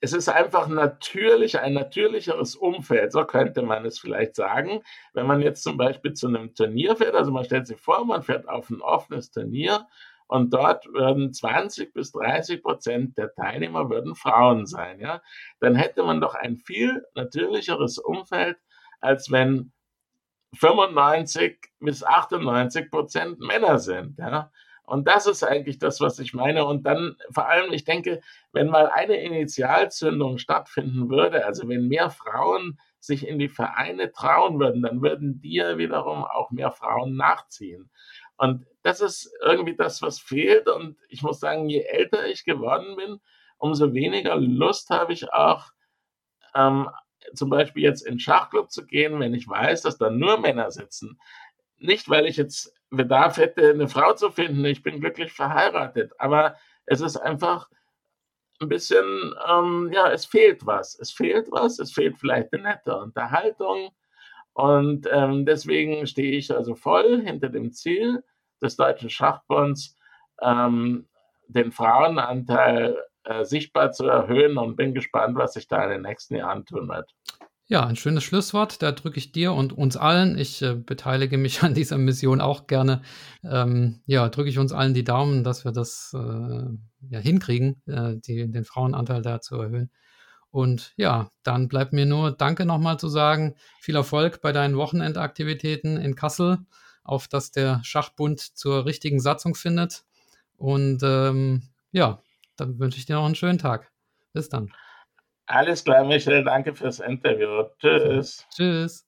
es 0.00 0.12
ist 0.12 0.28
einfach 0.28 0.68
natürlich, 0.68 1.60
ein 1.60 1.72
natürlicheres 1.72 2.56
Umfeld, 2.56 3.12
so 3.12 3.24
könnte 3.24 3.62
man 3.62 3.84
es 3.86 3.98
vielleicht 3.98 4.34
sagen. 4.34 4.82
Wenn 5.14 5.26
man 5.26 5.40
jetzt 5.40 5.62
zum 5.62 5.76
Beispiel 5.76 6.12
zu 6.12 6.26
einem 6.26 6.54
Turnier 6.54 6.96
fährt, 6.96 7.14
also 7.14 7.30
man 7.30 7.44
stellt 7.44 7.66
sich 7.66 7.80
vor, 7.80 8.04
man 8.04 8.22
fährt 8.22 8.48
auf 8.48 8.68
ein 8.68 8.82
offenes 8.82 9.30
Turnier 9.30 9.86
und 10.28 10.52
dort 10.52 10.86
würden 10.86 11.32
20 11.32 11.92
bis 11.92 12.12
30 12.12 12.62
Prozent 12.62 13.18
der 13.18 13.32
Teilnehmer 13.34 13.90
würden 13.90 14.14
Frauen 14.14 14.66
sein, 14.66 15.00
ja. 15.00 15.22
Dann 15.60 15.74
hätte 15.74 16.02
man 16.02 16.20
doch 16.20 16.34
ein 16.34 16.56
viel 16.56 17.04
natürlicheres 17.14 17.98
Umfeld, 17.98 18.56
als 19.00 19.30
wenn 19.30 19.72
95 20.54 21.58
bis 21.80 22.02
98 22.02 22.90
Prozent 22.90 23.38
Männer 23.40 23.78
sind, 23.78 24.18
ja. 24.18 24.50
Und 24.86 25.08
das 25.08 25.26
ist 25.26 25.42
eigentlich 25.42 25.78
das, 25.78 26.00
was 26.00 26.18
ich 26.20 26.32
meine. 26.32 26.64
Und 26.64 26.86
dann 26.86 27.16
vor 27.32 27.48
allem, 27.48 27.72
ich 27.72 27.84
denke, 27.84 28.20
wenn 28.52 28.68
mal 28.68 28.88
eine 28.88 29.16
Initialzündung 29.16 30.38
stattfinden 30.38 31.10
würde, 31.10 31.44
also 31.44 31.68
wenn 31.68 31.88
mehr 31.88 32.08
Frauen 32.10 32.78
sich 33.00 33.26
in 33.26 33.38
die 33.38 33.48
Vereine 33.48 34.12
trauen 34.12 34.60
würden, 34.60 34.82
dann 34.82 35.02
würden 35.02 35.40
ja 35.42 35.76
wiederum 35.76 36.24
auch 36.24 36.50
mehr 36.52 36.70
Frauen 36.70 37.16
nachziehen. 37.16 37.90
Und 38.36 38.66
das 38.82 39.00
ist 39.00 39.32
irgendwie 39.42 39.76
das, 39.76 40.02
was 40.02 40.18
fehlt. 40.18 40.68
Und 40.68 40.96
ich 41.08 41.22
muss 41.22 41.40
sagen, 41.40 41.68
je 41.68 41.82
älter 41.82 42.26
ich 42.26 42.44
geworden 42.44 42.96
bin, 42.96 43.20
umso 43.58 43.92
weniger 43.94 44.36
Lust 44.36 44.90
habe 44.90 45.12
ich 45.12 45.32
auch, 45.32 45.70
ähm, 46.54 46.88
zum 47.34 47.50
Beispiel 47.50 47.82
jetzt 47.82 48.06
in 48.06 48.18
Schachclub 48.18 48.70
zu 48.70 48.86
gehen, 48.86 49.18
wenn 49.18 49.34
ich 49.34 49.48
weiß, 49.48 49.82
dass 49.82 49.98
da 49.98 50.10
nur 50.10 50.38
Männer 50.38 50.70
sitzen. 50.70 51.18
Nicht, 51.78 52.08
weil 52.08 52.26
ich 52.26 52.36
jetzt 52.36 52.72
Bedarf 52.90 53.36
hätte, 53.36 53.70
eine 53.70 53.88
Frau 53.88 54.12
zu 54.14 54.30
finden. 54.30 54.64
Ich 54.64 54.82
bin 54.82 55.00
glücklich 55.00 55.32
verheiratet. 55.32 56.12
Aber 56.18 56.56
es 56.86 57.00
ist 57.00 57.16
einfach 57.16 57.68
ein 58.60 58.68
bisschen, 58.68 59.34
ähm, 59.48 59.90
ja, 59.92 60.10
es 60.10 60.24
fehlt 60.24 60.64
was. 60.64 60.98
Es 60.98 61.10
fehlt 61.10 61.50
was. 61.50 61.78
Es 61.78 61.92
fehlt 61.92 62.18
vielleicht 62.18 62.52
eine 62.52 62.62
nette 62.62 62.96
Unterhaltung. 62.96 63.90
Und 64.56 65.06
ähm, 65.12 65.44
deswegen 65.44 66.06
stehe 66.06 66.32
ich 66.32 66.50
also 66.50 66.74
voll 66.74 67.20
hinter 67.22 67.50
dem 67.50 67.72
Ziel 67.72 68.24
des 68.62 68.76
Deutschen 68.76 69.10
Schachbunds, 69.10 69.98
ähm, 70.40 71.08
den 71.46 71.72
Frauenanteil 71.72 72.96
äh, 73.24 73.44
sichtbar 73.44 73.92
zu 73.92 74.06
erhöhen 74.06 74.56
und 74.56 74.76
bin 74.76 74.94
gespannt, 74.94 75.36
was 75.36 75.52
sich 75.52 75.68
da 75.68 75.84
in 75.84 75.90
den 75.90 76.02
nächsten 76.02 76.36
Jahren 76.36 76.64
tun 76.64 76.88
wird. 76.88 77.12
Ja, 77.66 77.84
ein 77.84 77.96
schönes 77.96 78.24
Schlusswort. 78.24 78.80
Da 78.80 78.92
drücke 78.92 79.18
ich 79.18 79.30
dir 79.30 79.52
und 79.52 79.76
uns 79.76 79.98
allen. 79.98 80.38
Ich 80.38 80.62
äh, 80.62 80.74
beteilige 80.74 81.36
mich 81.36 81.62
an 81.62 81.74
dieser 81.74 81.98
Mission 81.98 82.40
auch 82.40 82.66
gerne. 82.66 83.02
Ähm, 83.44 84.00
ja, 84.06 84.26
drücke 84.30 84.48
ich 84.48 84.58
uns 84.58 84.72
allen 84.72 84.94
die 84.94 85.04
Daumen, 85.04 85.44
dass 85.44 85.66
wir 85.66 85.72
das 85.72 86.14
äh, 86.14 86.64
ja, 87.10 87.18
hinkriegen, 87.18 87.82
äh, 87.86 88.14
die, 88.16 88.50
den 88.50 88.64
Frauenanteil 88.64 89.20
da 89.20 89.42
zu 89.42 89.56
erhöhen. 89.56 89.90
Und 90.56 90.94
ja, 90.96 91.30
dann 91.42 91.68
bleibt 91.68 91.92
mir 91.92 92.06
nur 92.06 92.32
Danke 92.32 92.64
nochmal 92.64 92.98
zu 92.98 93.08
sagen. 93.08 93.56
Viel 93.78 93.94
Erfolg 93.94 94.40
bei 94.40 94.52
deinen 94.52 94.78
Wochenendaktivitäten 94.78 95.98
in 95.98 96.14
Kassel, 96.14 96.56
auf 97.04 97.28
dass 97.28 97.50
der 97.50 97.82
Schachbund 97.84 98.40
zur 98.40 98.86
richtigen 98.86 99.20
Satzung 99.20 99.54
findet. 99.54 100.06
Und 100.56 101.02
ähm, 101.02 101.64
ja, 101.92 102.22
dann 102.56 102.78
wünsche 102.78 102.96
ich 102.96 103.04
dir 103.04 103.16
noch 103.16 103.26
einen 103.26 103.34
schönen 103.34 103.58
Tag. 103.58 103.92
Bis 104.32 104.48
dann. 104.48 104.72
Alles 105.44 105.84
klar, 105.84 106.06
Michael. 106.06 106.42
Danke 106.44 106.74
fürs 106.74 107.00
Interview. 107.00 107.64
Tschüss. 107.78 108.46
Tschüss. 108.54 109.06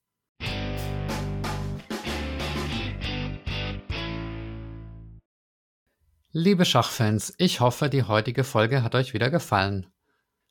Liebe 6.32 6.66
Schachfans, 6.66 7.32
ich 7.38 7.60
hoffe, 7.60 7.88
die 7.88 8.02
heutige 8.02 8.44
Folge 8.44 8.82
hat 8.82 8.94
euch 8.94 9.14
wieder 9.14 9.30
gefallen. 9.30 9.86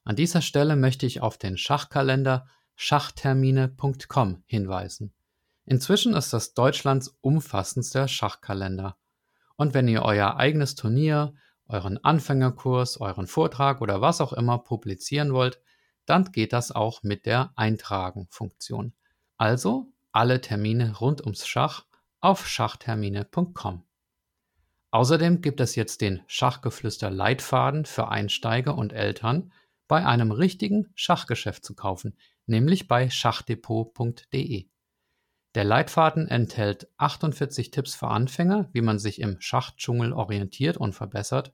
An 0.08 0.16
dieser 0.16 0.42
Stelle 0.42 0.78
möchte 0.78 1.06
ich 1.06 1.20
auf 1.20 1.38
den 1.38 1.58
Schachkalender 1.58 2.48
schachtermine.com 2.76 4.42
hinweisen. 4.46 5.14
Inzwischen 5.66 6.14
ist 6.14 6.32
das 6.32 6.54
Deutschlands 6.54 7.18
umfassendster 7.20 8.08
Schachkalender. 8.08 8.96
Und 9.58 9.74
wenn 9.74 9.90
ihr 9.90 10.04
euer 10.04 10.38
eigenes 10.38 10.76
Turnier, 10.76 11.34
euren 11.68 12.02
Anfängerkurs, 12.02 13.02
euren 13.02 13.28
Vortrag 13.28 13.82
oder 13.82 14.00
was 14.00 14.22
auch 14.22 14.32
immer 14.32 14.60
publizieren 14.60 15.34
wollt, 15.34 15.60
dann 16.06 16.32
geht 16.32 16.54
das 16.54 16.72
auch 16.72 17.04
mit 17.04 17.26
der 17.26 17.52
Eintragen-Funktion. 17.58 18.94
Also 19.36 19.92
alle 20.14 20.40
Termine 20.40 20.96
rund 21.00 21.20
ums 21.20 21.46
Schach 21.46 21.84
auf 22.22 22.48
schachtermine.com. 22.48 23.84
Außerdem 24.92 25.42
gibt 25.42 25.60
es 25.60 25.76
jetzt 25.76 26.00
den 26.00 26.22
Schachgeflüster 26.28 27.10
Leitfaden 27.10 27.84
für 27.84 28.08
Einsteiger 28.08 28.78
und 28.78 28.94
Eltern 28.94 29.52
bei 29.88 30.06
einem 30.06 30.32
richtigen 30.32 30.92
Schachgeschäft 30.96 31.66
zu 31.66 31.76
kaufen, 31.76 32.18
nämlich 32.46 32.88
bei 32.88 33.10
schachdepot.de. 33.10 34.68
Der 35.56 35.64
Leitfaden 35.64 36.28
enthält 36.28 36.88
48 36.98 37.72
Tipps 37.72 37.96
für 37.96 38.10
Anfänger, 38.10 38.70
wie 38.74 38.82
man 38.82 39.00
sich 39.00 39.20
im 39.20 39.42
Schachdschungel 39.42 40.14
orientiert 40.14 40.78
und 40.78 40.94
verbessert, 40.94 41.52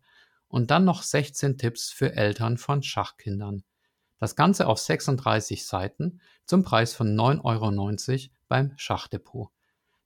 und 0.48 0.72
dann 0.72 0.86
noch 0.86 1.04
16 1.04 1.58
Tipps 1.58 1.90
für 1.90 2.16
Eltern 2.16 2.58
von 2.58 2.84
Schachkindern. 2.84 3.64
Das 4.20 4.36
Ganze 4.36 4.68
auf 4.68 4.78
36 4.78 5.66
Seiten 5.66 6.22
zum 6.46 6.64
Preis 6.64 6.94
von 6.94 7.16
9,90 7.16 7.44
Euro 7.44 8.30
beim 8.48 8.74
Schachdepot. 8.78 9.50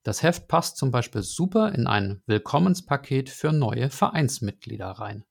Das 0.04 0.24
Heft 0.24 0.48
passt 0.48 0.78
zum 0.78 0.90
Beispiel 0.90 1.22
super 1.22 1.74
in 1.74 1.86
ein 1.86 2.22
Willkommenspaket 2.28 3.30
für 3.30 3.52
neue 3.52 3.90
Vereinsmitglieder 3.90 4.88
rein. 4.88 5.26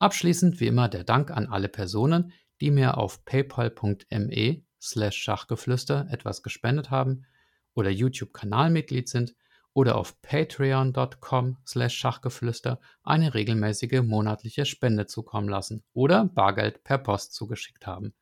Abschließend 0.00 0.58
wie 0.60 0.66
immer 0.66 0.88
der 0.88 1.04
Dank 1.04 1.30
an 1.30 1.46
alle 1.46 1.68
Personen, 1.68 2.32
die 2.60 2.70
mir 2.70 2.98
auf 2.98 3.24
paypal.me 3.24 4.62
slash 4.80 5.16
Schachgeflüster 5.16 6.08
etwas 6.10 6.42
gespendet 6.42 6.90
haben 6.90 7.26
oder 7.74 7.90
YouTube-Kanalmitglied 7.90 9.08
sind 9.08 9.34
oder 9.74 9.96
auf 9.96 10.20
patreon.com 10.22 11.58
slash 11.66 11.94
Schachgeflüster 11.96 12.80
eine 13.04 13.34
regelmäßige 13.34 14.02
monatliche 14.02 14.64
Spende 14.64 15.06
zukommen 15.06 15.48
lassen 15.48 15.84
oder 15.92 16.24
Bargeld 16.24 16.82
per 16.82 16.98
Post 16.98 17.34
zugeschickt 17.34 17.86
haben. 17.86 18.14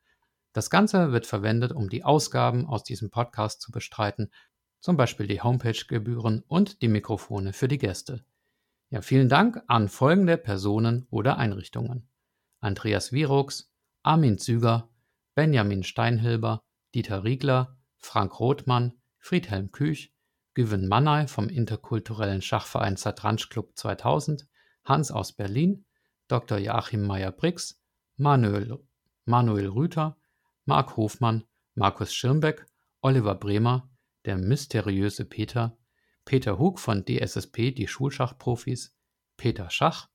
Das 0.53 0.69
Ganze 0.69 1.11
wird 1.11 1.25
verwendet, 1.25 1.71
um 1.71 1.89
die 1.89 2.03
Ausgaben 2.03 2.67
aus 2.67 2.83
diesem 2.83 3.09
Podcast 3.09 3.61
zu 3.61 3.71
bestreiten 3.71 4.29
zum 4.81 4.95
Beispiel 4.95 5.27
die 5.27 5.41
Homepage-Gebühren 5.41 6.43
und 6.47 6.81
die 6.81 6.87
Mikrofone 6.87 7.53
für 7.53 7.67
die 7.67 7.77
Gäste. 7.77 8.23
Ja, 8.91 9.01
vielen 9.01 9.29
Dank 9.29 9.61
an 9.67 9.87
folgende 9.87 10.37
Personen 10.37 11.05
oder 11.11 11.37
Einrichtungen. 11.37 12.09
Andreas 12.59 13.11
Virux, 13.11 13.71
Armin 14.01 14.39
Züger, 14.39 14.89
Benjamin 15.35 15.83
Steinhilber, 15.83 16.63
Dieter 16.95 17.23
Riegler, 17.23 17.77
Frank 17.97 18.39
Rothmann, 18.39 18.93
Friedhelm 19.19 19.71
Küch, 19.71 20.11
Güven 20.55 20.87
Mannay 20.87 21.27
vom 21.27 21.49
interkulturellen 21.49 22.41
Schachverein 22.41 22.97
Zatransch 22.97 23.49
Club 23.49 23.77
2000, 23.77 24.47
Hans 24.83 25.11
aus 25.11 25.33
Berlin, 25.33 25.85
Dr. 26.27 26.57
Joachim 26.57 27.05
Meyer-Brix, 27.05 27.79
Manuel, 28.17 28.79
Manuel 29.25 29.67
Rüther, 29.67 30.17
Marc 30.65 30.97
Hofmann, 30.97 31.43
Markus 31.75 32.13
Schirmbeck, 32.13 32.65
Oliver 33.01 33.35
Bremer, 33.35 33.89
der 34.25 34.37
mysteriöse 34.37 35.25
Peter, 35.25 35.77
Peter 36.29 36.59
Hug 36.59 36.77
von 36.77 37.05
DSSP 37.05 37.71
Die 37.71 37.87
Schulschachprofis, 37.87 38.95
Peter 39.35 39.71
Schach, 39.71 40.09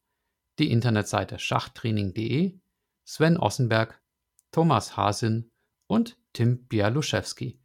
die 0.61 0.71
Internetseite 0.71 1.41
schachtraining.de, 1.41 2.57
Sven 3.05 3.37
Ossenberg, 3.37 4.01
Thomas 4.53 4.97
Hasin 4.97 5.51
und 5.89 6.17
Tim 6.33 6.69
Bialuszewski. 6.69 7.59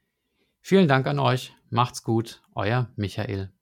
Vielen 0.62 0.88
Dank 0.88 1.06
an 1.06 1.20
euch, 1.20 1.54
macht's 1.70 2.04
gut, 2.04 2.42
euer 2.56 2.92
Michael. 2.96 3.54